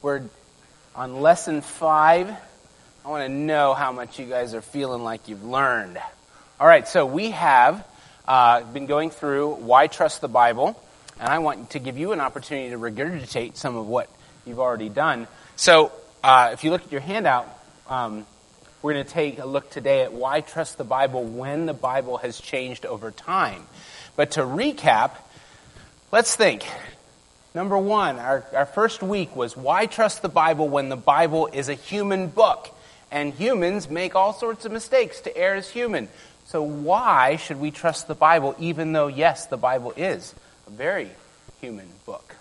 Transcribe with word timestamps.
We're 0.00 0.22
on 0.94 1.22
lesson 1.22 1.60
five. 1.60 2.30
I 3.04 3.08
want 3.08 3.26
to 3.26 3.28
know 3.28 3.74
how 3.74 3.90
much 3.90 4.20
you 4.20 4.26
guys 4.26 4.54
are 4.54 4.62
feeling 4.62 5.02
like 5.02 5.26
you've 5.26 5.42
learned. 5.42 5.98
All 6.60 6.68
right, 6.68 6.86
so 6.86 7.04
we 7.04 7.32
have 7.32 7.84
uh, 8.28 8.62
been 8.62 8.86
going 8.86 9.10
through 9.10 9.54
Why 9.54 9.88
Trust 9.88 10.20
the 10.20 10.28
Bible, 10.28 10.80
and 11.18 11.28
I 11.28 11.40
want 11.40 11.70
to 11.70 11.80
give 11.80 11.98
you 11.98 12.12
an 12.12 12.20
opportunity 12.20 12.70
to 12.70 12.78
regurgitate 12.78 13.56
some 13.56 13.74
of 13.74 13.88
what 13.88 14.08
you've 14.46 14.60
already 14.60 14.88
done. 14.88 15.26
So, 15.56 15.90
uh, 16.22 16.50
if 16.52 16.62
you 16.62 16.70
look 16.70 16.84
at 16.84 16.92
your 16.92 17.00
handout, 17.00 17.48
um, 17.88 18.24
we're 18.82 18.92
going 18.92 19.04
to 19.04 19.10
take 19.10 19.40
a 19.40 19.46
look 19.46 19.68
today 19.68 20.02
at 20.02 20.12
why 20.12 20.42
trust 20.42 20.78
the 20.78 20.84
Bible 20.84 21.24
when 21.24 21.66
the 21.66 21.74
Bible 21.74 22.18
has 22.18 22.40
changed 22.40 22.86
over 22.86 23.10
time. 23.10 23.66
But 24.14 24.30
to 24.32 24.42
recap, 24.42 25.16
let's 26.12 26.36
think. 26.36 26.64
Number 27.58 27.76
one, 27.76 28.20
our, 28.20 28.44
our 28.54 28.66
first 28.66 29.02
week 29.02 29.34
was 29.34 29.56
why 29.56 29.86
trust 29.86 30.22
the 30.22 30.28
Bible 30.28 30.68
when 30.68 30.90
the 30.90 30.96
Bible 30.96 31.48
is 31.52 31.68
a 31.68 31.74
human 31.74 32.28
book? 32.28 32.72
And 33.10 33.34
humans 33.34 33.90
make 33.90 34.14
all 34.14 34.32
sorts 34.32 34.64
of 34.64 34.70
mistakes 34.70 35.22
to 35.22 35.36
err 35.36 35.56
as 35.56 35.68
human. 35.68 36.08
So 36.44 36.62
why 36.62 37.34
should 37.34 37.58
we 37.58 37.72
trust 37.72 38.06
the 38.06 38.14
Bible 38.14 38.54
even 38.60 38.92
though, 38.92 39.08
yes, 39.08 39.46
the 39.46 39.56
Bible 39.56 39.92
is 39.96 40.36
a 40.68 40.70
very 40.70 41.10
human 41.60 41.88
book? 42.06 42.36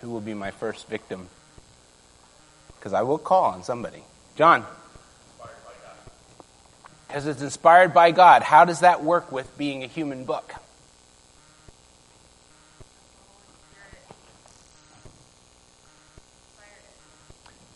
Who 0.00 0.10
will 0.10 0.20
be 0.20 0.34
my 0.34 0.52
first 0.52 0.86
victim? 0.86 1.26
Because 2.76 2.92
I 2.92 3.02
will 3.02 3.18
call 3.18 3.46
on 3.46 3.64
somebody. 3.64 4.04
John. 4.36 4.64
Because 7.08 7.26
it's 7.26 7.42
inspired 7.42 7.92
by 7.92 8.12
God. 8.12 8.42
How 8.42 8.64
does 8.64 8.78
that 8.78 9.02
work 9.02 9.32
with 9.32 9.58
being 9.58 9.82
a 9.82 9.88
human 9.88 10.24
book? 10.24 10.54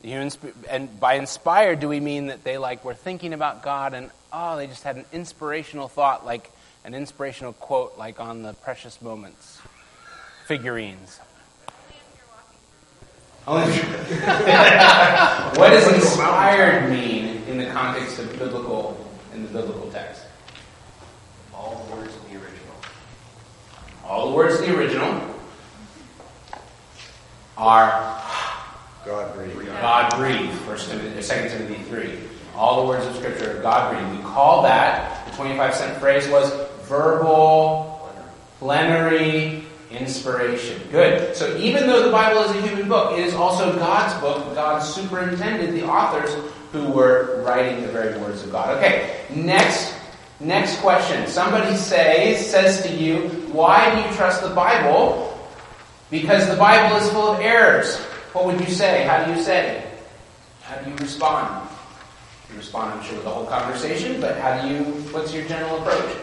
The 0.02 0.09
human, 0.09 0.30
and 0.69 1.00
by 1.00 1.14
inspired, 1.14 1.81
do 1.81 1.89
we 1.89 2.00
mean 2.00 2.27
that 2.27 2.45
they 2.45 2.58
like 2.58 2.84
were 2.84 2.95
thinking 2.95 3.33
about 3.33 3.62
God 3.62 3.95
and 3.95 4.11
oh, 4.33 4.56
they 4.56 4.67
just 4.67 4.83
had 4.83 4.97
an 4.97 5.05
inspirational 5.12 5.89
thought, 5.89 6.25
like 6.27 6.50
an 6.84 6.94
inspirational 6.94 7.53
quote, 7.53 7.97
like 7.98 8.19
on 8.20 8.42
the 8.42 8.55
Precious 8.55 9.00
Moments 9.00 9.61
figurines. 10.47 11.20
what 13.44 13.67
does 15.70 15.92
inspired 15.92 16.91
mean 16.91 17.42
in 17.48 17.59
the 17.59 17.66
context 17.66 18.19
of 18.19 18.39
biblical 18.39 18.97
in 19.34 19.42
the 19.42 19.48
biblical 19.48 19.91
text? 19.91 20.22
All 21.53 21.84
the 21.87 21.97
words 21.97 22.14
in 22.14 22.34
the 22.34 22.44
original. 22.44 22.75
All 24.05 24.31
the 24.31 24.37
words 24.37 24.61
in 24.61 24.70
the 24.70 24.77
original 24.78 25.20
are 27.56 28.22
God 29.05 29.34
breathed. 29.34 29.52
God 29.83 30.14
breathed. 30.16 30.52
First 30.61 30.88
Timothy, 30.88 31.20
Second 31.20 31.50
Timothy 31.50 31.83
three. 31.84 32.19
All 32.55 32.83
the 32.83 32.88
words 32.88 33.05
of 33.06 33.16
Scripture 33.16 33.58
are 33.58 33.62
God 33.62 33.92
breathed. 33.92 34.16
We 34.16 34.22
call 34.22 34.62
that 34.62 35.27
the 35.27 35.36
twenty-five 35.36 35.75
cent 35.75 35.98
phrase 35.98 36.28
was 36.28 36.50
verbal, 36.83 38.08
plenary 38.58 39.64
inspiration. 39.91 40.80
Good. 40.91 41.36
So 41.36 41.56
even 41.56 41.86
though 41.86 42.05
the 42.05 42.12
Bible 42.12 42.42
is 42.42 42.50
a 42.53 42.66
human 42.66 42.88
book, 42.88 43.19
it 43.19 43.27
is 43.27 43.34
also 43.34 43.77
God's 43.77 44.19
book. 44.20 44.55
God 44.55 44.78
superintended 44.78 45.75
the 45.75 45.84
authors 45.84 46.30
who 46.72 46.86
were 46.92 47.42
writing 47.44 47.83
the 47.83 47.88
very 47.88 48.16
words 48.19 48.42
of 48.42 48.53
God. 48.53 48.78
Okay. 48.78 49.16
Next. 49.34 49.94
Next 50.41 50.80
question. 50.80 51.27
Somebody 51.27 51.77
says 51.77 52.50
says 52.50 52.83
to 52.83 52.92
you, 52.92 53.28
"Why 53.53 53.94
do 53.94 54.08
you 54.08 54.16
trust 54.16 54.42
the 54.42 54.50
Bible?" 54.50 55.28
Because 56.10 56.48
the 56.48 56.56
Bible 56.56 56.97
is 56.97 57.08
full 57.10 57.28
of 57.28 57.41
errors. 57.41 57.97
What 58.33 58.47
would 58.47 58.61
you 58.61 58.75
say? 58.75 59.05
How 59.05 59.25
do 59.25 59.33
you 59.33 59.42
say? 59.42 59.84
How 60.62 60.77
do 60.77 60.91
you 60.91 60.97
respond? 60.97 61.69
You 62.50 62.56
respond, 62.56 62.98
I'm 62.98 63.05
sure, 63.05 63.16
with 63.16 63.25
the 63.25 63.30
whole 63.30 63.47
conversation, 63.47 64.20
but 64.20 64.38
how 64.38 64.60
do 64.60 64.69
you, 64.69 64.84
what's 65.12 65.34
your 65.34 65.44
general 65.44 65.78
approach? 65.78 66.16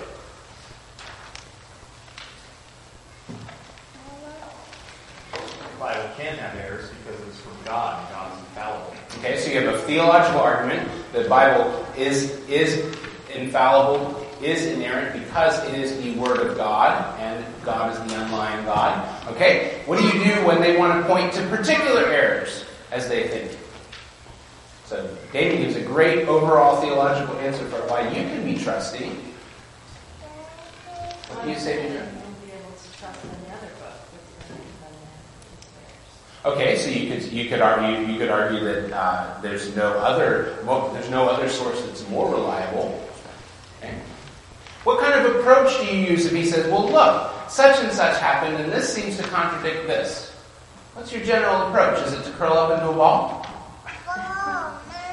The 5.27 5.79
Bible 5.79 6.09
can 6.17 6.35
have 6.37 6.55
errors 6.55 6.89
because 6.89 7.19
it's 7.27 7.39
from 7.39 7.53
God 7.63 7.99
and 7.99 8.15
God 8.15 8.33
is 8.33 8.39
infallible. 8.39 8.93
Okay, 9.19 9.39
so 9.39 9.51
you 9.51 9.61
have 9.61 9.75
a 9.75 9.79
theological 9.79 10.41
argument. 10.41 10.89
That 11.13 11.23
the 11.23 11.29
Bible 11.29 11.85
is, 11.95 12.31
is 12.47 12.95
infallible, 13.33 14.25
is 14.41 14.65
inerrant 14.65 15.13
because 15.23 15.63
it 15.67 15.75
is 15.75 16.01
the 16.01 16.15
Word 16.19 16.39
of 16.39 16.57
God, 16.57 17.19
and 17.19 17.45
God 17.63 17.91
is 17.91 18.11
the 18.11 18.21
unlying 18.21 18.65
God. 18.65 19.27
Okay, 19.27 19.81
what 19.85 19.99
do 19.99 20.05
you 20.05 20.23
do 20.23 20.45
when 20.45 20.61
they 20.61 20.77
want 20.77 21.01
to 21.01 21.07
point 21.07 21.33
to 21.33 21.47
particular 21.47 22.05
errors 22.05 22.65
as 22.91 23.07
they 23.09 23.27
think? 23.27 23.57
So 24.85 25.07
David 25.31 25.59
gives 25.59 25.75
a 25.75 25.81
great 25.81 26.27
overall 26.27 26.81
theological 26.81 27.35
answer 27.39 27.65
for 27.65 27.77
why 27.87 28.07
you 28.09 28.23
can 28.23 28.43
be 28.43 28.57
trusty. 28.57 29.09
What 31.27 31.43
do 31.43 31.51
you 31.51 31.59
say? 31.59 32.01
Okay, 36.45 36.77
so 36.77 36.89
you 36.89 37.11
could 37.11 37.23
you 37.31 37.49
could 37.49 37.61
argue 37.61 38.11
you 38.11 38.17
could 38.17 38.29
argue 38.29 38.63
that 38.63 38.91
uh, 38.95 39.41
there's 39.41 39.75
no 39.75 39.89
other 39.89 40.57
well, 40.65 40.89
there's 40.93 41.09
no 41.09 41.27
other 41.27 41.49
source 41.49 41.81
that's 41.83 42.07
more 42.09 42.31
reliable. 42.31 42.99
Okay. 43.79 43.93
What 44.89 45.01
kind 45.01 45.23
of 45.23 45.35
approach 45.35 45.79
do 45.79 45.85
you 45.85 46.07
use 46.09 46.25
if 46.25 46.31
he 46.31 46.43
says, 46.43 46.65
"Well, 46.65 46.89
look, 46.89 47.31
such 47.47 47.79
and 47.79 47.93
such 47.93 48.19
happened, 48.19 48.55
and 48.55 48.71
this 48.71 48.91
seems 48.91 49.17
to 49.17 49.23
contradict 49.23 49.85
this"? 49.85 50.31
What's 50.95 51.11
your 51.11 51.23
general 51.23 51.67
approach? 51.67 52.03
Is 52.07 52.13
it 52.13 52.23
to 52.23 52.31
curl 52.31 52.53
up 52.53 52.71
into 52.71 52.89
a 52.89 52.93
ball? 52.93 53.45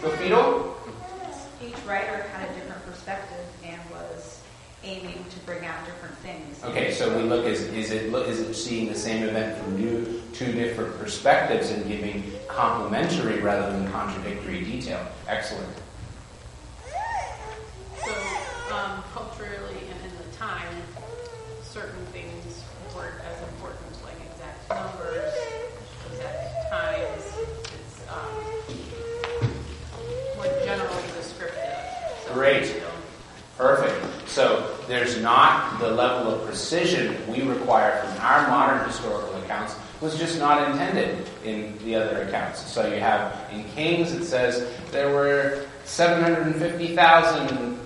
Go 0.01 0.09
fetal? 0.17 0.75
Each 1.63 1.77
writer 1.87 2.25
had 2.33 2.49
a 2.49 2.55
different 2.55 2.87
perspective 2.87 3.45
and 3.63 3.79
was 3.91 4.41
aiming 4.83 5.23
to 5.29 5.39
bring 5.41 5.67
out 5.67 5.85
different 5.85 6.17
things. 6.21 6.65
Okay, 6.65 6.95
so 6.95 7.15
we 7.15 7.25
look 7.25 7.45
is 7.45 7.65
is 7.65 7.91
it 7.91 8.05
is 8.05 8.41
it 8.41 8.55
seeing 8.55 8.89
the 8.89 8.99
same 8.99 9.25
event 9.25 9.63
from 9.63 9.77
new, 9.77 10.23
two 10.33 10.53
different 10.53 10.99
perspectives 10.99 11.69
and 11.69 11.87
giving 11.87 12.25
complementary 12.49 13.41
rather 13.41 13.71
than 13.73 13.93
contradictory 13.93 14.65
detail? 14.65 15.07
Excellent. 15.29 15.69
Um, 18.73 19.03
culturally 19.15 19.79
and 19.91 20.01
in 20.05 20.11
the 20.19 20.25
time, 20.37 20.75
certain 21.63 22.05
things 22.07 22.65
weren't 22.97 23.15
as 23.25 23.41
important, 23.49 23.81
like 24.05 24.17
exact 24.33 24.69
numbers, 24.69 25.33
exact 26.11 26.69
times. 26.71 27.23
It's 27.63 28.01
um, 28.11 28.35
more 30.37 30.51
generally 30.65 31.07
descriptive. 31.17 31.79
So 32.27 32.33
Great. 32.35 32.67
you 32.75 32.81
know, 32.81 32.91
Perfect. 33.57 34.05
So 34.29 34.75
there's 34.89 35.17
not 35.23 35.79
the 35.79 35.89
level 35.91 36.35
of 36.35 36.45
precision 36.45 37.17
we 37.31 37.43
require 37.43 38.03
from 38.03 38.19
our 38.21 38.49
modern 38.49 38.85
historical 38.87 39.33
accounts 39.43 39.77
was 40.01 40.19
just 40.19 40.39
not 40.41 40.69
intended 40.71 41.25
in 41.45 41.79
the 41.85 41.95
other 41.95 42.23
accounts. 42.23 42.61
So 42.71 42.87
you 42.93 42.99
have 42.99 43.33
in 43.53 43.63
Kings 43.71 44.13
it 44.13 44.25
says 44.25 44.67
there 44.91 45.11
were 45.11 45.65
750,000 45.85 47.79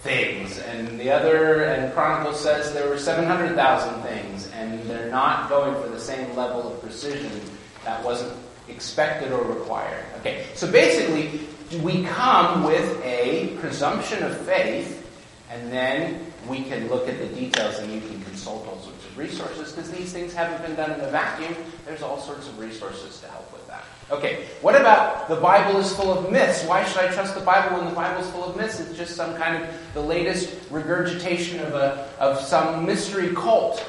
things, 0.00 0.58
and 0.58 0.98
the 0.98 1.10
other 1.10 1.64
and 1.64 1.92
Chronicles 1.92 2.40
says 2.40 2.72
there 2.72 2.88
were 2.88 2.98
700,000 2.98 4.02
things, 4.02 4.48
and 4.52 4.82
they're 4.84 5.10
not 5.10 5.48
going 5.48 5.74
for 5.82 5.88
the 5.88 6.00
same 6.00 6.36
level 6.36 6.72
of 6.72 6.80
precision 6.80 7.40
that 7.84 8.02
wasn't 8.04 8.32
expected 8.68 9.32
or 9.32 9.42
required. 9.42 10.04
Okay, 10.20 10.46
so 10.54 10.70
basically, 10.70 11.40
we 11.80 12.04
come 12.04 12.64
with 12.64 13.02
a 13.04 13.56
presumption 13.60 14.22
of 14.22 14.36
faith, 14.42 15.04
and 15.50 15.72
then 15.72 16.32
we 16.48 16.62
can 16.62 16.88
look 16.88 17.08
at 17.08 17.18
the 17.18 17.26
details 17.26 17.78
and 17.78 17.92
you 17.92 18.00
can 18.00 18.20
consult 18.22 18.66
of 18.68 18.82
resources 19.18 19.72
because 19.72 19.90
these 19.90 20.12
things 20.12 20.32
haven't 20.32 20.64
been 20.66 20.76
done 20.76 20.92
in 20.92 21.00
a 21.00 21.10
vacuum. 21.10 21.54
There's 21.84 22.02
all 22.02 22.20
sorts 22.20 22.48
of 22.48 22.58
resources 22.58 23.20
to 23.20 23.26
help 23.26 23.52
with 23.52 23.66
that. 23.66 23.84
Okay, 24.10 24.46
what 24.62 24.80
about 24.80 25.28
the 25.28 25.36
Bible 25.36 25.78
is 25.80 25.94
full 25.94 26.10
of 26.10 26.30
myths? 26.32 26.64
Why 26.64 26.84
should 26.84 27.02
I 27.02 27.12
trust 27.12 27.34
the 27.34 27.42
Bible 27.42 27.76
when 27.76 27.86
the 27.86 27.94
Bible 27.94 28.22
is 28.22 28.30
full 28.30 28.44
of 28.44 28.56
myths? 28.56 28.80
It's 28.80 28.96
just 28.96 29.16
some 29.16 29.36
kind 29.36 29.62
of 29.62 29.68
the 29.92 30.00
latest 30.00 30.56
regurgitation 30.70 31.60
of 31.60 31.74
a 31.74 32.08
of 32.18 32.40
some 32.40 32.86
mystery 32.86 33.34
cult. 33.34 33.84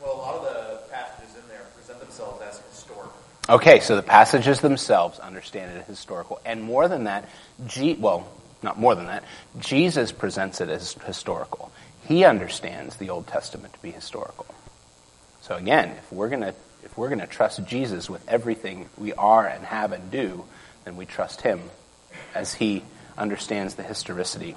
Well, 0.00 0.14
a 0.14 0.18
lot 0.18 0.34
of 0.36 0.42
the 0.42 0.92
passages 0.92 1.34
in 1.36 1.48
there 1.48 1.62
present 1.74 1.98
themselves 2.00 2.42
as 2.42 2.60
historical. 2.70 3.12
Okay, 3.52 3.80
so 3.80 3.96
the 3.96 4.02
passages 4.02 4.62
themselves 4.62 5.18
understand 5.18 5.76
it 5.76 5.80
as 5.82 5.86
historical, 5.86 6.40
and 6.42 6.62
more 6.62 6.88
than 6.88 7.04
that, 7.04 7.28
G, 7.66 7.92
well, 7.92 8.26
not 8.62 8.80
more 8.80 8.94
than 8.94 9.04
that, 9.08 9.24
Jesus 9.58 10.10
presents 10.10 10.62
it 10.62 10.70
as 10.70 10.94
historical. 11.04 11.70
He 12.08 12.24
understands 12.24 12.96
the 12.96 13.10
Old 13.10 13.26
Testament 13.26 13.74
to 13.74 13.78
be 13.80 13.90
historical. 13.90 14.46
So 15.42 15.54
again, 15.54 15.90
if 15.90 16.10
we're 16.10 16.30
gonna 16.30 16.54
if 16.82 16.96
we're 16.96 17.10
gonna 17.10 17.26
trust 17.26 17.62
Jesus 17.66 18.08
with 18.08 18.26
everything 18.26 18.88
we 18.96 19.12
are 19.12 19.46
and 19.46 19.62
have 19.66 19.92
and 19.92 20.10
do, 20.10 20.46
then 20.86 20.96
we 20.96 21.04
trust 21.04 21.42
Him 21.42 21.60
as 22.34 22.54
He 22.54 22.82
understands 23.18 23.74
the 23.74 23.82
historicity 23.82 24.56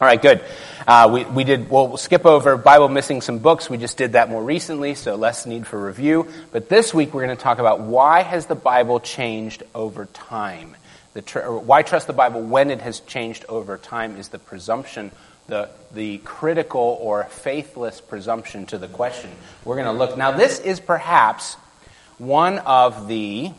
All 0.00 0.08
right, 0.08 0.20
good. 0.20 0.42
Uh, 0.88 1.08
we, 1.12 1.24
we 1.24 1.44
did, 1.44 1.70
we'll 1.70 1.96
skip 1.96 2.26
over 2.26 2.56
Bible 2.56 2.88
missing 2.88 3.20
some 3.20 3.38
books. 3.38 3.70
We 3.70 3.78
just 3.78 3.96
did 3.96 4.12
that 4.14 4.28
more 4.28 4.42
recently, 4.42 4.96
so 4.96 5.14
less 5.14 5.46
need 5.46 5.68
for 5.68 5.80
review. 5.80 6.26
But 6.50 6.68
this 6.68 6.92
week 6.92 7.14
we're 7.14 7.24
going 7.24 7.36
to 7.36 7.40
talk 7.40 7.60
about 7.60 7.78
why 7.78 8.22
has 8.22 8.46
the 8.46 8.56
Bible 8.56 8.98
changed 8.98 9.62
over 9.72 10.06
time? 10.06 10.74
The 11.12 11.22
tr- 11.22 11.48
why 11.48 11.82
trust 11.82 12.08
the 12.08 12.12
Bible 12.12 12.42
when 12.42 12.72
it 12.72 12.80
has 12.80 12.98
changed 13.00 13.44
over 13.48 13.78
time 13.78 14.16
is 14.16 14.30
the 14.30 14.40
presumption, 14.40 15.12
the, 15.46 15.70
the 15.92 16.18
critical 16.18 16.98
or 17.00 17.22
faithless 17.24 18.00
presumption 18.00 18.66
to 18.66 18.78
the 18.78 18.88
question. 18.88 19.30
We're 19.64 19.76
going 19.76 19.86
to 19.86 19.92
look. 19.92 20.18
Now, 20.18 20.32
this 20.32 20.58
is 20.58 20.80
perhaps 20.80 21.54
one 22.18 22.58
of 22.58 23.06
the, 23.06 23.52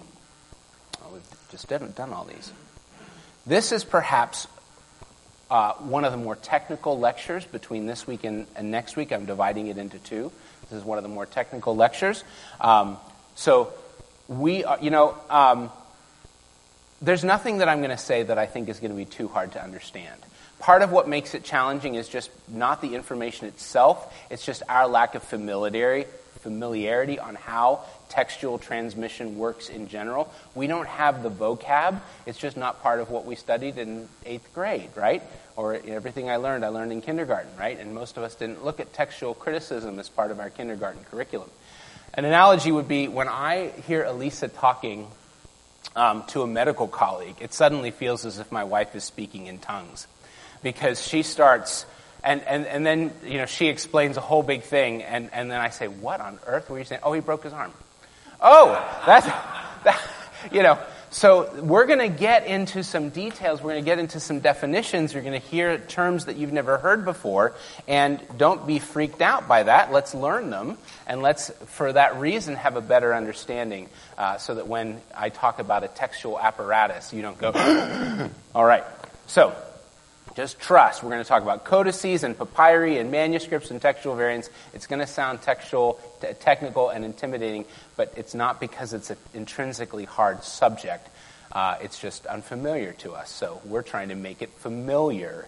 oh, 1.02 1.14
we've 1.14 1.50
just 1.50 1.70
done 1.70 2.12
all 2.12 2.26
these. 2.26 2.52
This 3.48 3.72
is 3.72 3.86
perhaps 3.86 4.48
uh, 5.50 5.74
one 5.74 6.06
of 6.06 6.12
the 6.12 6.18
more 6.18 6.36
technical 6.36 6.98
lectures 6.98 7.46
between 7.46 7.86
this 7.86 8.08
week 8.08 8.24
and, 8.24 8.48
and, 8.56 8.72
next 8.72 8.96
week. 8.96 9.12
I'm 9.12 9.26
dividing 9.26 9.68
it 9.68 9.78
into 9.78 10.00
two. 10.00 10.32
This 10.70 10.80
is 10.80 10.84
one 10.84 10.98
of 10.98 11.04
the 11.04 11.10
more 11.10 11.26
technical 11.26 11.76
lectures. 11.76 12.24
Um, 12.60 12.98
so 13.36 13.72
we, 14.28 14.64
are, 14.64 14.80
you 14.82 14.90
know, 14.90 15.16
um, 15.30 15.70
there's 17.02 17.24
nothing 17.24 17.60
that 17.60 17.70
I'm 17.70 17.80
going 17.80 17.92
to 17.92 17.98
say 17.98 18.24
that 18.24 18.38
I 18.38 18.48
think 18.48 18.70
is 18.70 18.80
going 18.80 18.92
to 18.92 18.98
be 18.98 19.06
too 19.06 19.28
hard 19.28 19.52
to 19.52 19.64
understand. 19.64 20.20
Part 20.60 20.82
of 20.82 20.92
what 20.92 21.08
makes 21.08 21.36
it 21.36 21.44
challenging 21.44 21.96
is 21.96 22.08
just 22.08 22.32
not 22.48 22.82
the 22.82 22.96
information 22.96 23.48
itself, 23.48 24.14
it's 24.32 24.46
just 24.46 24.64
our 24.68 24.88
lack 24.88 25.14
of 25.14 25.22
familiarity, 25.22 26.10
familiarity 26.40 27.20
on 27.20 27.36
how 27.36 27.84
textual 28.10 28.58
transmission 28.58 29.38
works 29.38 29.70
in 29.70 29.88
general. 29.88 30.32
We 30.54 30.68
don't 30.68 30.88
have 30.88 31.24
the 31.24 31.30
vocab. 31.30 32.00
It's 32.26 32.38
just 32.38 32.58
not 32.58 32.82
part 32.82 33.00
of 33.00 33.10
what 33.10 33.26
we 33.26 33.36
studied 33.36 33.78
in 33.78 34.08
eighth 34.26 34.54
grade, 34.54 34.90
right? 34.96 35.24
Or 35.56 35.76
everything 35.76 36.30
I 36.30 36.38
learned, 36.38 36.66
I 36.66 36.70
learned 36.70 36.92
in 36.92 37.02
kindergarten, 37.02 37.52
right? 37.58 37.80
And 37.80 37.94
most 37.94 38.18
of 38.18 38.24
us 38.24 38.36
didn't 38.36 38.64
look 38.64 38.80
at 38.80 38.94
textual 38.94 39.34
criticism 39.34 40.00
as 40.00 40.10
part 40.10 40.32
of 40.32 40.40
our 40.40 40.50
kindergarten 40.50 41.04
curriculum. 41.10 41.50
An 42.14 42.26
analogy 42.26 42.72
would 42.72 42.88
be 42.88 43.08
when 43.08 43.28
I 43.28 43.70
hear 43.88 44.04
Elisa 44.04 44.48
talking 44.48 45.08
um, 45.96 46.24
to 46.28 46.42
a 46.42 46.48
medical 46.48 46.88
colleague, 46.88 47.36
it 47.40 47.54
suddenly 47.54 47.92
feels 47.92 48.26
as 48.26 48.40
if 48.40 48.52
my 48.52 48.64
wife 48.64 48.96
is 48.96 49.04
speaking 49.04 49.48
in 49.48 49.60
tongues. 49.60 50.08
Because 50.62 51.06
she 51.06 51.24
starts 51.24 51.86
and, 52.26 52.42
and, 52.42 52.66
and 52.66 52.84
then, 52.84 53.12
you 53.24 53.38
know, 53.38 53.46
she 53.46 53.68
explains 53.68 54.18
a 54.18 54.22
whole 54.22 54.42
big 54.42 54.64
thing, 54.64 55.04
and, 55.04 55.30
and 55.32 55.52
then 55.52 55.62
I 55.62 55.70
say, 55.70 55.88
what 55.88 56.20
on 56.20 56.40
earth 56.48 56.72
were 56.72 56.80
you 56.80 56.84
saying? 56.84 57.02
Oh, 57.04 57.14
he 57.14 57.22
broke 57.22 57.44
his 57.44 57.54
arm. 57.54 57.72
Oh, 58.42 58.74
that's, 59.06 59.26
that, 59.84 60.02
you 60.52 60.64
know, 60.64 60.80
so 61.16 61.50
we're 61.62 61.86
going 61.86 62.00
to 62.00 62.10
get 62.10 62.46
into 62.46 62.84
some 62.84 63.08
details. 63.08 63.62
We're 63.62 63.72
going 63.72 63.86
to 63.86 63.90
get 63.90 64.00
into 64.00 64.20
some 64.20 64.42
definitions. 64.42 65.14
You're 65.14 65.24
going 65.24 65.40
to 65.40 65.48
hear 65.48 65.78
terms 65.78 66.26
that 66.26 66.36
you've 66.36 66.52
never 66.52 66.78
heard 66.78 67.06
before. 67.06 67.54
And 67.88 68.20
don't 68.38 68.68
be 68.68 68.80
freaked 68.80 69.22
out 69.22 69.48
by 69.48 69.64
that. 69.64 69.94
Let's 69.94 70.14
learn 70.14 70.50
them. 70.50 70.78
And 71.08 71.22
let's, 71.22 71.52
for 71.68 71.94
that 71.94 72.18
reason, 72.18 72.56
have 72.56 72.76
a 72.76 72.82
better 72.82 73.16
understanding 73.16 73.90
uh, 74.18 74.40
so 74.40 74.56
that 74.56 74.68
when 74.68 75.00
I 75.16 75.30
talk 75.30 75.60
about 75.60 75.86
a 75.86 75.88
textual 75.88 76.38
apparatus, 76.38 77.14
you 77.14 77.22
don't 77.22 77.38
go, 77.38 77.54
all 78.54 78.66
right. 78.66 78.84
So, 79.28 79.56
just 80.36 80.60
trust. 80.60 81.02
We're 81.02 81.12
going 81.12 81.24
to 81.24 81.28
talk 81.28 81.44
about 81.44 81.64
codices 81.64 82.24
and 82.24 82.38
papyri 82.38 82.98
and 82.98 83.10
manuscripts 83.10 83.72
and 83.72 83.82
textual 83.82 84.16
variants. 84.16 84.50
It's 84.74 84.86
going 84.86 85.00
to 85.00 85.08
sound 85.08 85.42
textual, 85.42 86.00
t- 86.22 86.28
technical 86.40 86.90
and 86.90 87.06
intimidating, 87.06 87.66
but 87.96 88.14
it's 88.18 88.36
not 88.36 88.60
because 88.60 88.94
it's 88.94 89.10
an 89.10 89.18
intrinsically 89.34 90.06
hard 90.06 90.44
subject. 90.44 91.10
Uh, 91.52 91.78
it's 91.82 91.98
just 92.00 92.26
unfamiliar 92.26 92.92
to 92.94 93.14
us. 93.14 93.32
So 93.32 93.62
we're 93.64 93.82
trying 93.82 94.10
to 94.10 94.16
make 94.16 94.42
it 94.42 94.50
familiar 94.58 95.48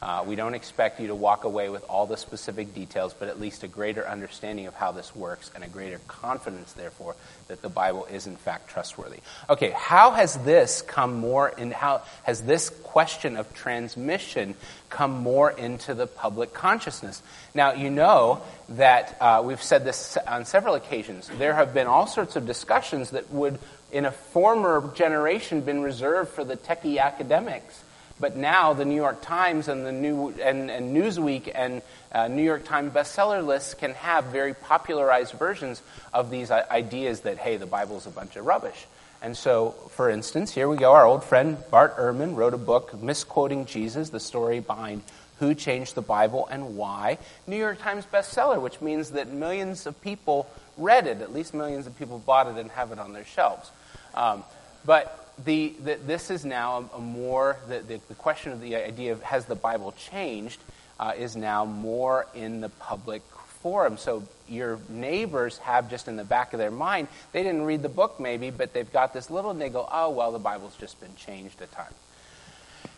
uh, 0.00 0.24
we 0.26 0.36
don't 0.36 0.54
expect 0.54 1.00
you 1.00 1.08
to 1.08 1.14
walk 1.14 1.42
away 1.42 1.68
with 1.68 1.84
all 1.88 2.06
the 2.06 2.16
specific 2.16 2.72
details, 2.72 3.14
but 3.18 3.28
at 3.28 3.40
least 3.40 3.64
a 3.64 3.68
greater 3.68 4.06
understanding 4.06 4.66
of 4.66 4.74
how 4.74 4.92
this 4.92 5.14
works 5.14 5.50
and 5.56 5.64
a 5.64 5.68
greater 5.68 6.00
confidence, 6.06 6.72
therefore, 6.74 7.16
that 7.48 7.62
the 7.62 7.68
Bible 7.68 8.04
is 8.04 8.28
in 8.28 8.36
fact 8.36 8.68
trustworthy. 8.68 9.18
Okay, 9.50 9.70
how 9.70 10.12
has 10.12 10.36
this 10.38 10.82
come 10.82 11.14
more 11.14 11.48
in, 11.48 11.72
how 11.72 12.02
has 12.22 12.42
this 12.42 12.70
question 12.70 13.36
of 13.36 13.52
transmission 13.54 14.54
come 14.88 15.10
more 15.10 15.50
into 15.50 15.94
the 15.94 16.06
public 16.06 16.54
consciousness? 16.54 17.20
Now, 17.52 17.72
you 17.72 17.90
know 17.90 18.40
that 18.70 19.16
uh, 19.20 19.42
we've 19.44 19.62
said 19.62 19.84
this 19.84 20.16
on 20.28 20.44
several 20.44 20.74
occasions. 20.74 21.28
There 21.38 21.54
have 21.54 21.74
been 21.74 21.88
all 21.88 22.06
sorts 22.06 22.36
of 22.36 22.46
discussions 22.46 23.10
that 23.10 23.32
would, 23.32 23.58
in 23.90 24.04
a 24.04 24.12
former 24.12 24.92
generation, 24.94 25.62
been 25.62 25.82
reserved 25.82 26.30
for 26.30 26.44
the 26.44 26.56
techie 26.56 27.00
academics 27.00 27.82
but 28.20 28.36
now 28.36 28.72
the 28.72 28.84
New 28.84 28.94
York 28.94 29.22
Times 29.22 29.68
and 29.68 29.84
the 29.84 29.92
New 29.92 30.30
and, 30.42 30.70
and 30.70 30.96
Newsweek 30.96 31.50
and 31.54 31.82
uh, 32.12 32.28
New 32.28 32.42
York 32.42 32.64
Times 32.64 32.92
bestseller 32.92 33.44
lists 33.44 33.74
can 33.74 33.94
have 33.94 34.24
very 34.26 34.54
popularized 34.54 35.34
versions 35.34 35.82
of 36.12 36.30
these 36.30 36.50
ideas 36.50 37.20
that 37.20 37.38
hey, 37.38 37.56
the 37.56 37.66
Bible's 37.66 38.06
a 38.06 38.10
bunch 38.10 38.36
of 38.36 38.46
rubbish. 38.46 38.86
And 39.20 39.36
so, 39.36 39.72
for 39.90 40.10
instance, 40.10 40.52
here 40.52 40.68
we 40.68 40.76
go. 40.76 40.92
Our 40.92 41.04
old 41.04 41.24
friend 41.24 41.58
Bart 41.70 41.96
Ehrman 41.96 42.36
wrote 42.36 42.54
a 42.54 42.58
book 42.58 43.00
misquoting 43.00 43.66
Jesus, 43.66 44.10
the 44.10 44.20
story 44.20 44.60
behind 44.60 45.02
who 45.40 45.54
changed 45.54 45.94
the 45.94 46.02
Bible 46.02 46.48
and 46.50 46.76
why. 46.76 47.18
New 47.46 47.56
York 47.56 47.80
Times 47.80 48.04
bestseller, 48.12 48.60
which 48.60 48.80
means 48.80 49.10
that 49.10 49.28
millions 49.28 49.86
of 49.86 50.00
people 50.00 50.48
read 50.76 51.06
it. 51.06 51.20
At 51.20 51.32
least 51.32 51.54
millions 51.54 51.86
of 51.86 51.96
people 51.98 52.18
bought 52.18 52.48
it 52.48 52.56
and 52.56 52.70
have 52.72 52.92
it 52.92 52.98
on 52.98 53.12
their 53.12 53.24
shelves. 53.24 53.70
Um, 54.14 54.44
but 54.84 55.27
the, 55.44 55.74
the, 55.84 55.98
this 56.06 56.30
is 56.30 56.44
now 56.44 56.88
a, 56.94 56.98
more, 56.98 57.56
the, 57.68 57.80
the, 57.80 58.00
the, 58.08 58.14
question 58.14 58.52
of 58.52 58.60
the 58.60 58.76
idea 58.76 59.12
of 59.12 59.22
has 59.22 59.44
the 59.46 59.54
Bible 59.54 59.92
changed 59.92 60.60
uh, 60.98 61.12
is 61.16 61.36
now 61.36 61.64
more 61.64 62.26
in 62.34 62.60
the 62.60 62.68
public 62.68 63.22
forum. 63.62 63.96
So 63.98 64.24
your 64.48 64.78
neighbors 64.88 65.58
have 65.58 65.90
just 65.90 66.08
in 66.08 66.16
the 66.16 66.24
back 66.24 66.52
of 66.52 66.58
their 66.58 66.70
mind, 66.70 67.08
they 67.32 67.42
didn't 67.42 67.62
read 67.62 67.82
the 67.82 67.88
book 67.88 68.18
maybe, 68.20 68.50
but 68.50 68.72
they've 68.72 68.92
got 68.92 69.12
this 69.12 69.30
little 69.30 69.54
niggle, 69.54 69.88
oh, 69.90 70.10
well, 70.10 70.32
the 70.32 70.38
Bible's 70.38 70.76
just 70.76 71.00
been 71.00 71.14
changed 71.16 71.60
a 71.60 71.66
ton. 71.66 71.86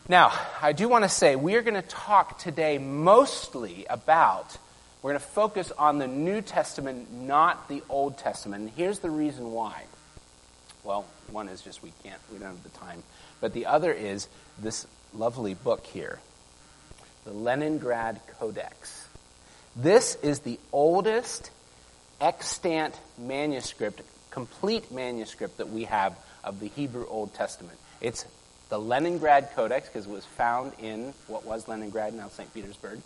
Now, 0.09 0.33
I 0.61 0.73
do 0.73 0.89
want 0.89 1.05
to 1.05 1.09
say 1.09 1.37
we 1.37 1.55
are 1.57 1.63
going 1.63 1.81
to 1.81 1.89
talk 1.89 2.39
today 2.39 2.79
mostly 2.79 3.87
about, 3.89 4.57
we're 5.03 5.13
going 5.13 5.21
to 5.21 5.29
focus 5.29 5.73
on 5.79 5.99
the 5.99 6.09
New 6.09 6.43
Testament, 6.43 7.13
not 7.13 7.69
the 7.69 7.83
Old 7.89 8.19
Testament. 8.19 8.63
And 8.63 8.73
here's 8.77 8.99
the 8.99 9.11
reason 9.11 9.53
why. 9.53 9.85
Well, 10.85 11.07
one 11.31 11.49
is 11.49 11.61
just 11.63 11.83
we 11.83 11.93
can't, 12.03 12.21
we 12.33 12.39
don't 12.39 12.49
have 12.49 12.63
the 12.63 12.71
time. 12.71 13.03
But 13.41 13.53
the 13.53 13.67
other 13.67 13.93
is 13.93 14.29
this 14.59 14.87
lovely 15.15 15.55
book 15.55 15.85
here, 15.87 16.21
the 17.25 17.33
Leningrad 17.33 18.21
Codex. 18.39 19.09
This 19.77 20.17
is 20.17 20.41
the 20.41 20.59
oldest 20.73 21.51
extant 22.21 22.99
manuscript, 23.19 24.03
complete 24.31 24.91
manuscript 24.91 25.59
that 25.59 25.69
we 25.69 25.85
have 25.85 26.19
of 26.43 26.61
the 26.61 26.69
Hebrew 26.69 27.07
Old 27.07 27.35
Testament. 27.35 27.79
It's 28.01 28.25
the 28.69 28.79
Leningrad 28.79 29.51
Codex 29.55 29.89
because 29.89 30.07
it 30.07 30.11
was 30.11 30.25
found 30.25 30.73
in 30.79 31.13
what 31.27 31.45
was 31.45 31.69
Leningrad, 31.69 32.15
now 32.15 32.29
St. 32.29 32.53
Petersburg 32.55 33.01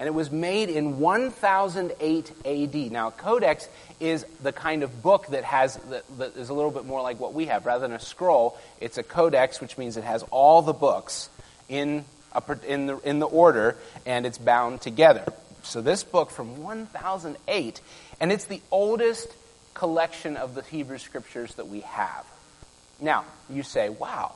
and 0.00 0.06
it 0.06 0.14
was 0.14 0.30
made 0.30 0.70
in 0.70 0.98
1008 0.98 2.32
AD. 2.46 2.90
Now, 2.90 3.10
codex 3.10 3.68
is 4.00 4.24
the 4.42 4.50
kind 4.50 4.82
of 4.82 5.02
book 5.02 5.26
that 5.26 5.44
has 5.44 5.76
that 5.90 6.36
is 6.36 6.48
a 6.48 6.54
little 6.54 6.70
bit 6.70 6.86
more 6.86 7.02
like 7.02 7.20
what 7.20 7.34
we 7.34 7.44
have. 7.46 7.66
Rather 7.66 7.86
than 7.86 7.94
a 7.94 8.00
scroll, 8.00 8.58
it's 8.80 8.96
a 8.96 9.02
codex, 9.02 9.60
which 9.60 9.76
means 9.76 9.98
it 9.98 10.04
has 10.04 10.22
all 10.30 10.62
the 10.62 10.72
books 10.72 11.28
in 11.68 12.06
a, 12.32 12.42
in 12.66 12.86
the 12.86 12.96
in 13.00 13.18
the 13.18 13.26
order, 13.26 13.76
and 14.06 14.24
it's 14.24 14.38
bound 14.38 14.80
together. 14.80 15.34
So 15.64 15.82
this 15.82 16.02
book 16.02 16.30
from 16.30 16.62
1008, 16.62 17.80
and 18.20 18.32
it's 18.32 18.46
the 18.46 18.62
oldest 18.70 19.28
collection 19.74 20.38
of 20.38 20.54
the 20.54 20.62
Hebrew 20.62 20.96
scriptures 20.96 21.54
that 21.56 21.68
we 21.68 21.80
have. 21.80 22.24
Now, 23.02 23.26
you 23.50 23.62
say, 23.62 23.90
wow, 23.90 24.32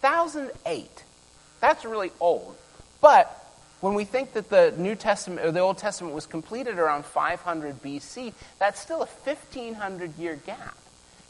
1008. 0.00 1.04
That's 1.60 1.84
really 1.84 2.10
old. 2.20 2.56
But 3.02 3.45
when 3.80 3.94
we 3.94 4.04
think 4.04 4.32
that 4.32 4.48
the 4.48 4.72
New 4.76 4.94
Testament 4.94 5.44
or 5.46 5.52
the 5.52 5.60
Old 5.60 5.78
Testament 5.78 6.14
was 6.14 6.26
completed 6.26 6.78
around 6.78 7.04
500 7.04 7.82
BC, 7.82 8.32
that's 8.58 8.80
still 8.80 9.02
a 9.02 9.06
1500 9.06 10.16
year 10.18 10.36
gap. 10.46 10.76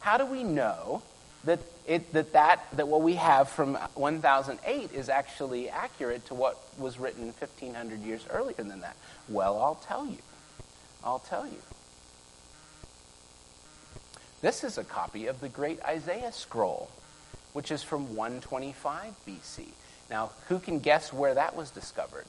How 0.00 0.16
do 0.16 0.24
we 0.24 0.44
know 0.44 1.02
that 1.44 1.58
it, 1.86 2.12
that, 2.12 2.32
that 2.32 2.64
that 2.76 2.88
what 2.88 3.02
we 3.02 3.14
have 3.14 3.48
from 3.48 3.74
1008 3.94 4.92
is 4.92 5.08
actually 5.08 5.68
accurate 5.68 6.26
to 6.26 6.34
what 6.34 6.58
was 6.78 6.98
written 6.98 7.26
1500 7.26 8.00
years 8.00 8.24
earlier 8.30 8.54
than 8.56 8.80
that? 8.80 8.96
Well, 9.28 9.60
I'll 9.60 9.76
tell 9.76 10.06
you. 10.06 10.18
I'll 11.02 11.20
tell 11.20 11.46
you. 11.46 11.58
This 14.40 14.62
is 14.62 14.78
a 14.78 14.84
copy 14.84 15.26
of 15.26 15.40
the 15.40 15.48
great 15.48 15.82
Isaiah 15.82 16.32
scroll, 16.32 16.90
which 17.52 17.72
is 17.72 17.82
from 17.82 18.14
125 18.14 19.14
BC. 19.26 19.64
Now, 20.10 20.30
who 20.48 20.58
can 20.58 20.78
guess 20.78 21.12
where 21.12 21.34
that 21.34 21.56
was 21.56 21.70
discovered? 21.70 22.26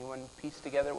Anyone 0.00 0.22
piece 0.40 0.58
together? 0.60 0.94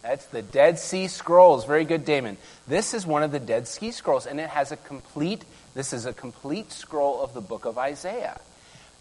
That's 0.00 0.26
the 0.26 0.40
Dead 0.40 0.78
Sea 0.78 1.08
Scrolls. 1.08 1.64
Very 1.64 1.84
good, 1.84 2.04
Damon. 2.04 2.36
This 2.68 2.94
is 2.94 3.04
one 3.04 3.24
of 3.24 3.32
the 3.32 3.40
Dead 3.40 3.66
Sea 3.66 3.90
Scrolls, 3.90 4.26
and 4.26 4.38
it 4.38 4.48
has 4.48 4.70
a 4.70 4.76
complete, 4.76 5.44
this 5.74 5.92
is 5.92 6.06
a 6.06 6.12
complete 6.12 6.70
scroll 6.70 7.20
of 7.20 7.34
the 7.34 7.40
book 7.40 7.64
of 7.64 7.78
Isaiah. 7.78 8.40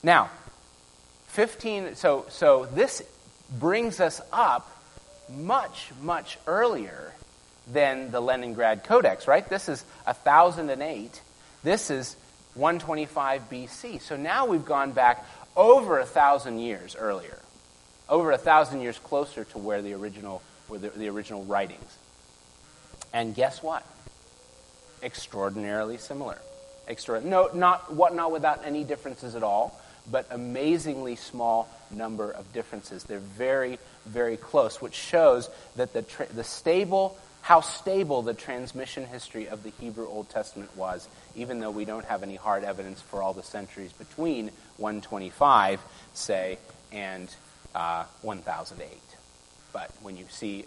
Now, 0.02 0.32
15, 1.28 1.94
so, 1.94 2.26
so 2.30 2.66
this 2.74 3.04
brings 3.60 4.00
us 4.00 4.22
up 4.32 4.76
much, 5.30 5.92
much 6.02 6.40
earlier 6.48 7.14
than 7.72 8.10
the 8.10 8.22
Leningrad 8.22 8.84
Codex, 8.86 9.28
right? 9.28 9.48
This 9.48 9.70
is 9.70 9.84
1008. 10.06 11.22
This 11.62 11.92
is 11.92 12.16
125 12.56 13.50
BC. 13.52 14.02
So 14.02 14.18
now 14.18 14.48
we've 14.48 14.66
gone 14.66 14.94
back 14.94 15.24
over 15.56 16.00
a 16.00 16.06
thousand 16.06 16.58
years 16.58 16.96
earlier, 16.96 17.38
over 18.10 18.32
a 18.32 18.38
thousand 18.38 18.82
years 18.82 19.00
closer 19.00 19.44
to 19.46 19.58
where 19.58 19.82
the 19.82 19.94
original, 19.94 20.42
where 20.68 20.80
the, 20.80 20.90
the 20.90 21.10
original 21.10 21.44
writings. 21.46 21.98
And 23.14 23.36
guess 23.36 23.62
what? 23.62 23.86
Extraordinarily 25.02 25.98
similar. 25.98 26.38
Extra, 26.88 27.22
no, 27.22 27.50
not, 27.54 27.94
what, 27.94 28.14
not 28.14 28.32
without 28.32 28.66
any 28.66 28.84
differences 28.84 29.36
at 29.36 29.44
all, 29.44 29.80
but 30.12 30.28
amazingly 30.32 31.16
small 31.16 31.70
number 31.92 32.32
of 32.32 32.52
differences. 32.54 33.04
They're 33.04 33.20
very, 33.20 33.80
very 34.06 34.36
close, 34.36 34.82
which 34.82 34.96
shows 34.96 35.50
that 35.76 35.94
the, 35.94 36.02
tra- 36.02 36.28
the 36.28 36.44
stable, 36.44 37.18
how 37.42 37.62
stable 37.62 38.22
the 38.22 38.34
transmission 38.34 39.06
history 39.06 39.48
of 39.48 39.64
the 39.64 39.72
Hebrew 39.80 40.08
Old 40.08 40.30
Testament 40.30 40.76
was, 40.76 41.08
even 41.36 41.60
though 41.60 41.72
we 41.72 41.86
don't 41.86 42.06
have 42.06 42.24
any 42.24 42.36
hard 42.36 42.64
evidence 42.64 43.02
for 43.02 43.22
all 43.22 43.34
the 43.34 43.44
centuries 43.44 43.94
between 43.94 44.50
125, 44.78 45.80
say, 46.14 46.58
and 46.92 47.34
uh, 47.75 48.06
1008. 48.22 49.00
But 49.72 49.92
when 50.01 50.18
you 50.18 50.25
see 50.30 50.65